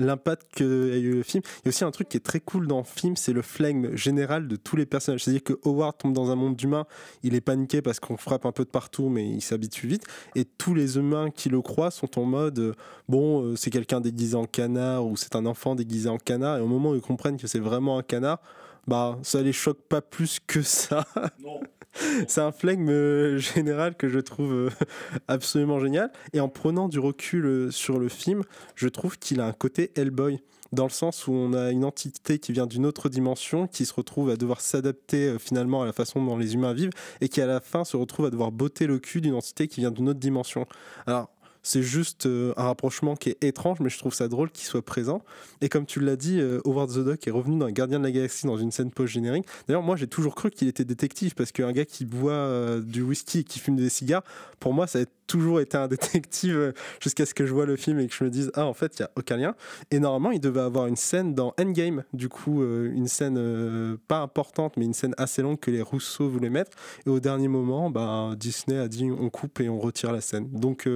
l'impact 0.06 0.48
qu'a 0.56 0.66
eu 0.66 1.16
le 1.16 1.24
film. 1.24 1.44
Il 1.46 1.66
y 1.66 1.68
a 1.68 1.70
aussi 1.70 1.84
un 1.84 1.92
truc 1.92 2.10
qui 2.10 2.18
est 2.18 2.22
très 2.22 2.40
cool 2.40 2.68
dans 2.68 2.80
le 2.80 2.84
film, 2.84 3.16
c'est 3.16 3.34
le 3.34 3.42
flegme 3.42 3.96
général 3.96 4.48
de 4.48 4.56
tous 4.56 4.76
les 4.76 4.86
personnages. 4.86 5.24
C'est-à-dire 5.24 5.44
que 5.44 5.60
Howard 5.64 5.98
tombe 5.98 6.14
dans 6.14 6.32
un 6.32 6.36
monde 6.36 6.56
d'humains, 6.56 6.86
il 7.24 7.36
est 7.36 7.42
paniqué 7.42 7.82
parce 7.82 8.00
qu'on 8.00 8.18
frappe 8.18 8.46
un 8.46 8.52
peu 8.52 8.64
de 8.64 8.70
partout, 8.70 9.10
mais 9.10 9.28
il 9.28 9.42
s'habitue 9.42 9.88
vite. 9.88 10.04
Et 10.36 10.46
tous 10.46 10.74
les 10.74 10.98
humains 10.98 11.30
qui 11.30 11.50
le 11.50 11.62
croient 11.62 11.92
sont 11.92 12.20
en 12.20 12.26
mode 12.26 12.60
euh, 12.60 12.74
bon, 13.08 13.44
euh, 13.44 13.56
c'est 13.56 13.70
quelqu'un 13.70 14.02
déguisé 14.02 14.36
en 14.36 14.46
canard 14.46 15.06
ou 15.06 15.18
c'est 15.18 15.36
un 15.36 15.46
enfant 15.46 15.76
déguisé 15.76 16.10
en 16.10 16.18
canard. 16.18 16.58
Et 16.58 16.62
au 16.62 16.68
moment 16.68 16.92
où 16.92 16.96
ils 16.96 17.02
comprennent 17.02 17.38
que 17.38 17.48
c'est 17.48 17.60
vraiment 17.60 17.98
un 17.98 18.04
canard, 18.04 18.40
bah 18.88 19.18
ça 19.24 19.42
les 19.42 19.54
choque 19.54 19.82
pas 19.82 20.02
plus 20.02 20.40
que 20.46 20.62
ça. 20.62 21.06
c'est 22.28 22.42
un 22.42 22.52
flegme 22.52 22.90
euh, 22.90 23.38
général 23.38 23.96
que 23.96 24.10
je 24.10 24.20
trouve 24.20 24.54
euh, 24.54 24.70
absolument 25.28 25.80
génial. 25.80 26.12
Et 26.34 26.40
en 26.40 26.50
prenant 26.50 26.90
du 26.90 27.00
recul 27.00 27.46
euh, 27.46 27.72
sur 27.72 28.00
le 28.00 28.10
film, 28.10 28.44
je 28.76 28.88
trouve 28.88 29.18
qu'il 29.18 29.42
a 29.42 29.46
un 29.46 29.54
côté 29.54 29.92
Hellboy. 29.96 30.40
Dans 30.72 30.86
le 30.86 30.90
sens 30.90 31.28
où 31.28 31.34
on 31.34 31.52
a 31.52 31.70
une 31.72 31.84
entité 31.84 32.40
qui 32.40 32.54
vient 32.54 32.66
d'une 32.66 32.86
autre 32.86 33.10
dimension, 33.10 33.68
qui 33.68 33.86
se 33.86 33.94
retrouve 33.94 34.30
à 34.30 34.38
devoir 34.38 34.62
s'adapter 34.62 35.36
finalement 35.38 35.82
à 35.82 35.86
la 35.86 35.92
façon 35.92 36.24
dont 36.24 36.38
les 36.38 36.54
humains 36.54 36.72
vivent, 36.72 36.92
et 37.20 37.28
qui 37.28 37.42
à 37.42 37.46
la 37.46 37.60
fin 37.60 37.84
se 37.84 37.98
retrouve 37.98 38.28
à 38.28 38.30
devoir 38.30 38.54
botter 38.54 38.88
le 38.88 38.98
cul 38.98 39.20
d'une 39.20 39.34
entité 39.34 39.68
qui 39.68 39.82
vient 39.82 39.92
d'une 39.92 40.08
autre 40.08 40.22
dimension. 40.22 40.66
Alors, 41.08 41.30
c'est 41.64 41.84
juste 41.84 42.26
euh, 42.26 42.54
un 42.58 42.64
rapprochement 42.64 43.16
qui 43.16 43.30
est 43.30 43.44
étrange, 43.44 43.80
mais 43.80 43.90
je 43.90 43.98
trouve 43.98 44.14
ça 44.14 44.28
drôle 44.28 44.52
qu'il 44.52 44.66
soit 44.66 44.82
présent. 44.82 45.22
Et 45.62 45.70
comme 45.70 45.86
tu 45.86 46.00
l'as 46.00 46.16
dit, 46.16 46.40
euh, 46.40 46.60
Howard 46.66 46.92
the 46.92 47.06
Duck 47.06 47.28
est 47.28 47.32
revenu 47.32 47.60
dans 47.60 47.70
Gardien 47.70 48.00
de 48.00 48.04
la 48.04 48.12
Galaxie 48.12 48.48
dans 48.48 48.58
une 48.58 48.72
scène 48.72 48.92
post-générique. 48.92 49.46
D'ailleurs, 49.68 49.84
moi, 49.84 49.96
j'ai 49.96 50.08
toujours 50.08 50.36
cru 50.36 50.50
qu'il 50.50 50.68
était 50.68 50.86
détective, 50.86 51.36
parce 51.36 51.52
qu'un 51.52 51.72
gars 51.72 51.86
qui 51.86 52.06
boit 52.06 52.32
euh, 52.32 52.82
du 52.82 53.02
whisky 53.02 53.40
et 53.40 53.44
qui 53.44 53.60
fume 53.60 53.76
des 53.76 53.90
cigares, 53.90 54.24
pour 54.60 54.74
moi, 54.74 54.88
ça 54.88 55.00
a 55.00 55.02
toujours 55.28 55.60
été 55.60 55.78
un 55.78 55.88
détective 55.88 56.58
euh, 56.58 56.72
jusqu'à 57.00 57.26
ce 57.26 57.34
que 57.34 57.46
je 57.46 57.54
vois 57.54 57.66
le 57.66 57.76
film 57.76 58.00
et 58.00 58.08
que 58.08 58.14
je 58.14 58.24
me 58.24 58.30
dise, 58.30 58.52
ah, 58.56 58.66
en 58.66 58.74
fait, 58.74 59.00
il 59.00 59.02
n'y 59.02 59.06
a 59.06 59.12
aucun 59.16 59.38
lien. 59.38 59.56
Et 59.90 60.00
normalement, 60.00 60.32
il 60.32 60.40
devait 60.40 60.62
avoir 60.62 60.88
une 60.88 60.96
scène 60.96 61.34
dans 61.34 61.54
Endgame, 61.60 62.04
du 62.14 62.30
coup, 62.30 62.62
euh, 62.62 62.92
une 62.94 63.08
scène 63.08 63.38
euh, 63.38 63.98
pas 64.08 64.20
importante, 64.20 64.78
mais 64.78 64.86
une 64.86 64.94
scène 64.94 65.16
assez 65.18 65.42
longue 65.42 65.60
que 65.60 65.72
les 65.72 65.82
Rousseau 65.82 66.30
voulaient 66.30 66.50
mettre. 66.50 66.72
Et 67.06 67.10
au 67.10 67.20
dernier 67.20 67.48
moment, 67.48 67.90
ben, 67.90 68.36
Disney 68.38 68.78
a 68.78 68.88
dit, 68.88 69.10
on 69.10 69.30
coupe 69.30 69.60
et 69.60 69.70
on 69.70 69.80
retire 69.80 70.12
la 70.12 70.22
scène. 70.22 70.50
Donc, 70.52 70.88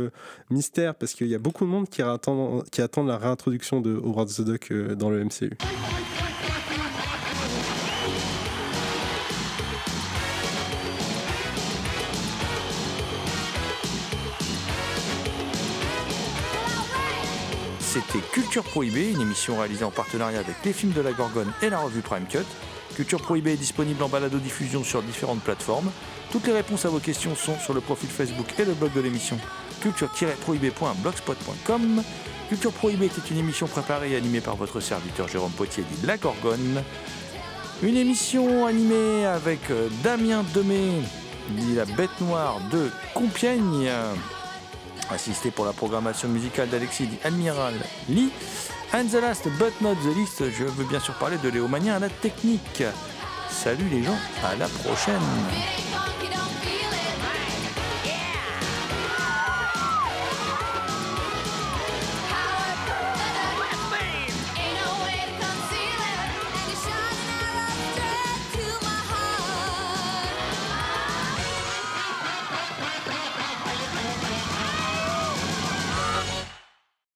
mystère 0.50 0.96
parce 0.96 1.14
qu'il 1.14 1.28
y 1.28 1.36
a 1.36 1.40
beaucoup 1.40 1.66
de 1.66 1.70
monde 1.70 1.90
qui 1.90 2.02
attend, 2.02 2.64
qui 2.72 2.82
attend 2.82 3.04
la 3.04 3.18
réintroduction 3.18 3.82
de 3.82 3.96
Howard 3.96 4.30
the 4.30 4.42
Duck 4.42 4.74
dans 4.98 5.10
le 5.10 5.24
MCU. 5.24 5.52
C'était 17.96 18.20
Culture 18.34 18.64
Prohibée, 18.66 19.12
une 19.12 19.22
émission 19.22 19.58
réalisée 19.58 19.86
en 19.86 19.90
partenariat 19.90 20.40
avec 20.40 20.58
les 20.66 20.74
films 20.74 20.92
de 20.92 21.00
la 21.00 21.14
Gorgone 21.14 21.54
et 21.62 21.70
la 21.70 21.80
revue 21.80 22.02
Prime 22.02 22.26
Cut. 22.28 22.40
Culture 22.94 23.22
Prohibée 23.22 23.54
est 23.54 23.58
disponible 23.58 24.04
en 24.04 24.10
balado-diffusion 24.10 24.84
sur 24.84 25.02
différentes 25.02 25.40
plateformes. 25.40 25.90
Toutes 26.30 26.46
les 26.46 26.52
réponses 26.52 26.84
à 26.84 26.90
vos 26.90 27.00
questions 27.00 27.38
sont 27.38 27.58
sur 27.58 27.74
le 27.74 27.80
profil 27.80 28.10
Facebook 28.10 28.48
et 28.60 28.66
le 28.66 28.74
blog 28.74 28.92
de 28.92 29.00
l'émission 29.00 29.40
culture-prohibée.blogspot.com. 29.80 32.04
Culture 32.50 32.74
Prohibée 32.74 33.06
était 33.06 33.30
une 33.32 33.38
émission 33.38 33.66
préparée 33.66 34.12
et 34.12 34.18
animée 34.18 34.42
par 34.42 34.58
votre 34.58 34.82
serviteur 34.82 35.30
Jérôme 35.30 35.54
Potier 35.54 35.86
dit 35.90 36.06
La 36.06 36.18
Gorgone. 36.18 36.84
Une 37.82 37.96
émission 37.96 38.66
animée 38.66 39.26
avec 39.26 39.72
euh, 39.72 39.88
Damien 40.04 40.44
Demey, 40.54 41.00
dit 41.48 41.76
La 41.76 41.86
Bête 41.86 42.20
Noire 42.20 42.60
de 42.74 42.90
Compiègne 43.14 43.90
assisté 45.12 45.52
pour 45.52 45.66
la 45.66 45.74
programmation 45.74 46.28
musicale 46.28 46.70
d'Alexis 46.70 47.10
Admiral 47.24 47.74
Lee. 48.10 48.32
And 48.94 49.06
the 49.10 49.20
last 49.22 49.48
but 49.60 49.74
not 49.82 49.96
the 49.96 50.16
least, 50.16 50.44
je 50.52 50.64
veux 50.64 50.86
bien 50.86 51.00
sûr 51.00 51.14
parler 51.16 51.38
de 51.38 51.50
Léo 51.50 51.68
Mania 51.68 51.96
à 51.96 52.00
la 52.00 52.10
technique. 52.10 52.84
Salut 53.50 53.90
les 53.92 54.04
gens, 54.04 54.18
à 54.44 54.56
la 54.56 54.68
prochaine. 54.68 55.22